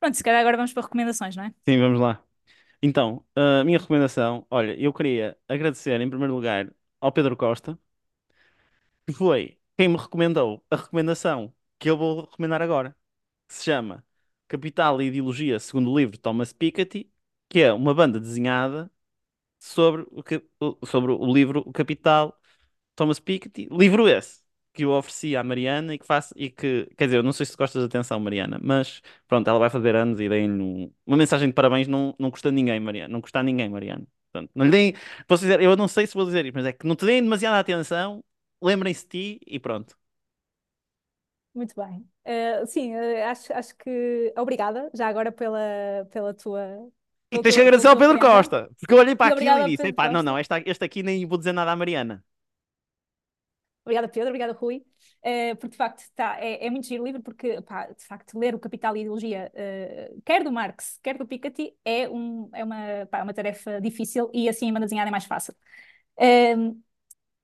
Pronto, 0.00 0.16
se 0.16 0.24
calhar 0.24 0.40
agora 0.40 0.56
vamos 0.56 0.72
para 0.72 0.84
recomendações, 0.84 1.36
não 1.36 1.44
é? 1.44 1.54
Sim, 1.68 1.78
vamos 1.78 2.00
lá. 2.00 2.22
Então, 2.82 3.22
a 3.34 3.62
minha 3.64 3.78
recomendação, 3.78 4.46
olha, 4.50 4.74
eu 4.80 4.92
queria 4.94 5.36
agradecer 5.46 6.00
em 6.00 6.08
primeiro 6.08 6.34
lugar 6.34 6.72
ao 7.00 7.12
Pedro 7.12 7.36
Costa, 7.36 7.78
que 9.06 9.12
foi 9.12 9.58
quem 9.76 9.88
me 9.88 9.96
recomendou 9.98 10.64
a 10.70 10.76
recomendação 10.76 11.52
que 11.78 11.90
eu 11.90 11.96
vou 11.96 12.22
recomendar 12.22 12.62
agora, 12.62 12.96
que 13.48 13.54
se 13.54 13.64
chama 13.64 14.04
Capital 14.48 15.00
e 15.02 15.06
Ideologia, 15.06 15.58
segundo 15.60 15.90
o 15.92 15.98
livro 15.98 16.12
de 16.14 16.20
Thomas 16.20 16.52
Piketty, 16.52 17.10
que 17.48 17.60
é 17.60 17.72
uma 17.72 17.94
banda 17.94 18.20
desenhada 18.20 18.90
sobre 19.58 20.06
o, 20.60 20.86
sobre 20.86 21.12
o 21.12 21.32
livro 21.32 21.62
O 21.66 21.72
Capital, 21.72 22.38
Thomas 22.94 23.20
Piketty, 23.20 23.68
livro 23.70 24.08
esse 24.08 24.44
que 24.72 24.84
eu 24.84 24.90
ofereci 24.92 25.36
à 25.36 25.42
Mariana 25.44 25.94
e 25.94 25.98
que 25.98 26.06
faço 26.06 26.34
e 26.36 26.50
que, 26.50 26.86
quer 26.96 27.06
dizer, 27.06 27.18
eu 27.18 27.22
não 27.22 27.32
sei 27.32 27.46
se 27.46 27.56
gostas 27.56 27.82
de 27.82 27.86
atenção, 27.86 28.20
Mariana, 28.20 28.58
mas 28.62 29.02
pronto, 29.28 29.48
ela 29.48 29.58
vai 29.58 29.70
fazer 29.70 29.96
anos 29.96 30.20
e 30.20 30.28
dei-lhe 30.28 30.50
um- 30.62 30.92
uma 31.06 31.16
mensagem 31.16 31.48
de 31.48 31.54
parabéns, 31.54 31.88
não, 31.88 32.14
não 32.18 32.30
custa 32.30 32.48
a 32.50 32.52
ninguém, 32.52 32.78
Mariana, 32.80 33.12
não 33.12 33.20
custa 33.22 33.42
ninguém, 33.42 33.68
Mariana. 33.70 34.06
Portanto, 34.32 34.50
não 34.54 34.64
lhe 34.66 34.70
deem, 34.70 34.94
posso 35.26 35.42
dizer, 35.44 35.60
eu 35.62 35.76
não 35.76 35.88
sei 35.88 36.06
se 36.06 36.14
vou 36.14 36.26
dizer 36.26 36.44
isto, 36.46 36.54
mas 36.56 36.66
é 36.66 36.72
que 36.72 36.86
não 36.86 36.94
te 36.96 37.06
deem 37.06 37.22
demasiada 37.22 37.58
atenção, 37.58 38.22
lembrem-se 38.62 39.04
de 39.04 39.38
ti 39.38 39.40
e 39.46 39.58
pronto. 39.60 39.96
Muito 41.56 41.74
bem. 41.74 42.06
Eh, 42.22 42.66
sim, 42.66 42.92
eh, 42.92 43.24
acho, 43.24 43.50
acho 43.54 43.74
que. 43.78 44.32
Obrigada, 44.36 44.90
já 44.94 45.08
agora, 45.08 45.32
pela, 45.32 46.06
pela 46.12 46.34
tua. 46.34 46.86
E 47.32 47.40
tens 47.40 47.54
que 47.54 47.62
agradecer 47.62 47.88
ao 47.88 47.96
Pedro. 47.96 48.18
Costa, 48.18 48.68
porque 48.78 48.92
eu 48.92 48.98
olhei 48.98 49.16
para 49.16 49.34
aquilo 49.34 49.66
e 49.66 49.74
disse, 49.74 49.88
epá, 49.88 50.10
não, 50.10 50.22
não, 50.22 50.38
este, 50.38 50.52
este 50.66 50.84
aqui 50.84 51.02
nem 51.02 51.24
vou 51.24 51.38
dizer 51.38 51.52
nada 51.52 51.72
à 51.72 51.76
Mariana. 51.76 52.22
Obrigada, 53.86 54.06
Pedro. 54.06 54.28
Obrigada, 54.28 54.52
Rui. 54.52 54.84
Eh, 55.22 55.54
porque, 55.54 55.70
de 55.70 55.76
facto, 55.78 56.04
tá, 56.14 56.36
é, 56.40 56.66
é 56.66 56.70
muito 56.70 56.86
giro 56.86 57.02
o 57.02 57.06
livro, 57.06 57.22
porque, 57.22 57.62
pá, 57.62 57.86
de 57.86 58.04
facto, 58.04 58.38
ler 58.38 58.54
o 58.54 58.58
Capital 58.58 58.94
e 58.94 58.98
a 58.98 59.02
Ideologia, 59.02 59.52
quer 60.26 60.44
do 60.44 60.52
Marx, 60.52 61.00
quer 61.02 61.16
do 61.16 61.26
Piketty, 61.26 61.74
é, 61.84 62.06
um, 62.06 62.50
é 62.52 62.62
uma, 62.62 63.06
pá, 63.10 63.22
uma 63.22 63.32
tarefa 63.32 63.80
difícil 63.80 64.30
e, 64.34 64.46
assim, 64.46 64.70
uma 64.70 64.80
desenhada 64.80 65.08
é 65.08 65.10
mais 65.10 65.24
fácil. 65.24 65.54
Ehm, 66.18 66.74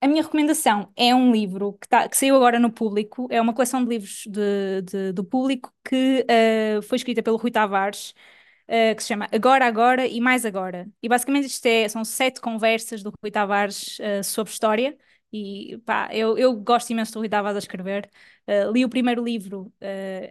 a 0.03 0.09
minha 0.09 0.23
recomendação 0.23 0.93
é 0.97 1.15
um 1.15 1.33
livro 1.33 1.75
que, 1.81 1.89
tá, 1.89 2.09
que 2.09 2.17
saiu 2.17 2.37
agora 2.37 2.59
no 2.59 2.73
Público, 2.73 3.29
é 3.31 3.41
uma 3.41 3.55
coleção 3.55 3.83
de 3.85 3.91
livros 3.91 4.25
de, 4.29 4.83
de- 4.83 5.13
do 5.13 5.25
Público 5.25 5.73
que 5.89 6.27
eh, 6.29 6.81
foi 6.83 6.97
escrita 6.97 7.23
pelo 7.23 7.37
Rui 7.39 7.51
Tavares, 7.53 8.15
eh, 8.69 8.95
que 8.95 9.03
se 9.03 9.09
chama 9.09 9.29
Agora, 9.33 9.67
Agora 9.67 10.07
e 10.07 10.21
Mais 10.21 10.45
Agora. 10.47 10.89
E 11.03 11.09
basicamente 11.09 11.47
isto 11.47 11.67
é, 11.67 11.89
são 11.89 12.05
sete 12.05 12.41
conversas 12.41 13.03
do 13.03 13.13
Rui 13.23 13.31
Tavares 13.31 13.99
eh, 14.01 14.23
sobre 14.25 14.53
história. 14.53 14.97
E 15.33 15.79
pá, 15.87 16.09
eu, 16.13 16.37
eu 16.39 16.55
gosto 16.57 16.91
imenso 16.91 17.13
do 17.15 17.21
Rui 17.21 17.29
Tavares 17.29 17.57
a 17.57 17.59
escrever. 17.61 18.11
Li 18.73 18.85
o 18.85 18.89
primeiro 18.89 19.25
livro 19.25 19.73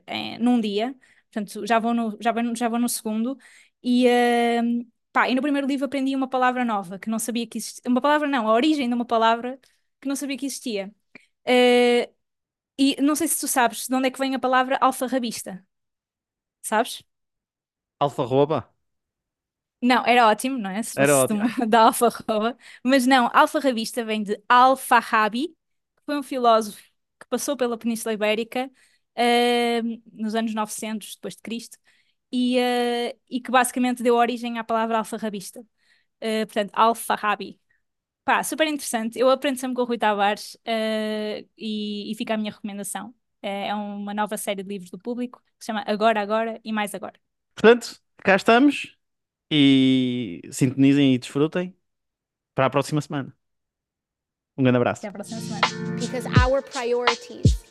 em- 0.08 0.38
num 0.40 0.60
dia, 0.60 0.94
portanto 1.32 1.66
já 1.66 1.80
vou 1.80 1.94
no, 1.94 2.18
já 2.22 2.32
vou, 2.32 2.56
já 2.56 2.70
vou 2.70 2.80
no 2.80 2.90
segundo. 2.90 3.38
E, 3.84 4.06
uh, 4.08 4.86
pá, 5.12 5.30
e 5.30 5.36
no 5.36 5.42
primeiro 5.42 5.68
livro 5.68 5.86
aprendi 5.86 6.16
uma 6.16 6.28
palavra 6.30 6.66
nova 6.66 7.00
que 7.00 7.10
não 7.10 7.20
sabia 7.20 7.48
que 7.48 7.58
existia. 7.58 7.84
Uma 7.90 8.02
palavra 8.02 8.28
não, 8.28 8.48
a 8.48 8.54
origem 8.54 8.88
de 8.88 8.96
uma 8.96 9.06
palavra 9.06 9.60
que 10.00 10.08
não 10.08 10.16
sabia 10.16 10.38
que 10.38 10.46
existia. 10.46 10.94
Uh, 11.48 12.12
e 12.80 13.02
não 13.02 13.16
sei 13.16 13.28
se 13.28 13.40
tu 13.40 13.48
sabes 13.48 13.88
de 13.88 13.96
onde 13.96 14.08
é 14.08 14.12
que 14.12 14.20
vem 14.20 14.36
a 14.36 14.40
palavra 14.40 14.78
alfarrabista. 14.82 15.66
Sabes? 16.62 17.04
Alfarroba? 18.02 18.70
Não, 19.82 20.06
era 20.06 20.28
ótimo, 20.28 20.58
não 20.58 20.70
é? 20.70 20.84
Se 20.84 20.96
Era 20.96 21.16
ótimo. 21.18 21.42
uma- 21.42 21.48
da 21.68 21.82
alfarroba. 21.88 22.58
Mas 22.84 23.06
não, 23.08 23.30
alfarrabista 23.34 24.04
vem 24.06 24.24
de 24.24 24.40
Al-Farabi, 24.48 25.50
que 25.50 26.04
foi 26.06 26.18
um 26.20 26.24
filósofo 26.24 26.82
que 27.20 27.28
passou 27.30 27.58
pela 27.58 27.78
Península 27.78 28.14
Ibérica 28.14 28.70
uh, 29.18 30.02
nos 30.14 30.36
anos 30.36 30.54
900 30.54 31.16
depois 31.16 31.36
de 31.36 31.42
Cristo 31.42 31.78
e, 32.32 32.58
uh, 32.58 33.20
e 33.30 33.42
que 33.42 33.52
basicamente 33.52 34.04
deu 34.04 34.16
origem 34.16 34.58
à 34.58 34.64
palavra 34.64 34.98
alfarrabista. 35.00 35.60
Uh, 35.60 36.46
portanto, 36.46 36.72
Al-Farabi. 36.74 37.60
Pá, 38.24 38.44
super 38.44 38.68
interessante. 38.68 39.20
Eu 39.20 39.30
aprendo 39.30 39.58
sempre 39.58 39.76
com 39.76 39.82
o 39.82 39.86
Rui 39.86 39.98
Tavares 39.98 40.56
uh, 40.56 41.50
e, 41.58 42.12
e 42.12 42.16
fica 42.16 42.36
a 42.36 42.38
minha 42.38 42.52
recomendação. 42.52 43.14
É 43.42 43.68
é 43.68 43.76
uma 43.76 44.14
nova 44.14 44.38
série 44.38 44.62
de 44.62 44.70
livros 44.70 44.92
do 44.92 45.00
público 45.00 45.42
que 45.58 45.66
se 45.66 45.68
chama 45.68 45.84
Agora, 45.88 46.22
Agora 46.22 46.60
e 46.64 46.72
Mais 46.72 46.94
Agora. 46.94 47.20
Portanto, 47.56 48.00
cá 48.18 48.36
estamos 48.36 48.96
e 49.50 50.42
sintonizem 50.52 51.16
e 51.16 51.18
desfrutem 51.18 51.76
para 52.54 52.68
a 52.68 52.70
próxima 52.70 53.02
semana. 53.02 53.36
Um 54.56 54.64
grande 54.64 54.78
abraço. 54.78 55.00
Até 55.00 55.08
à 55.08 55.12
próxima 55.12 55.40
semana. 55.42 55.82
because 56.00 56.28
our 56.28 56.62
priorities 56.62 57.71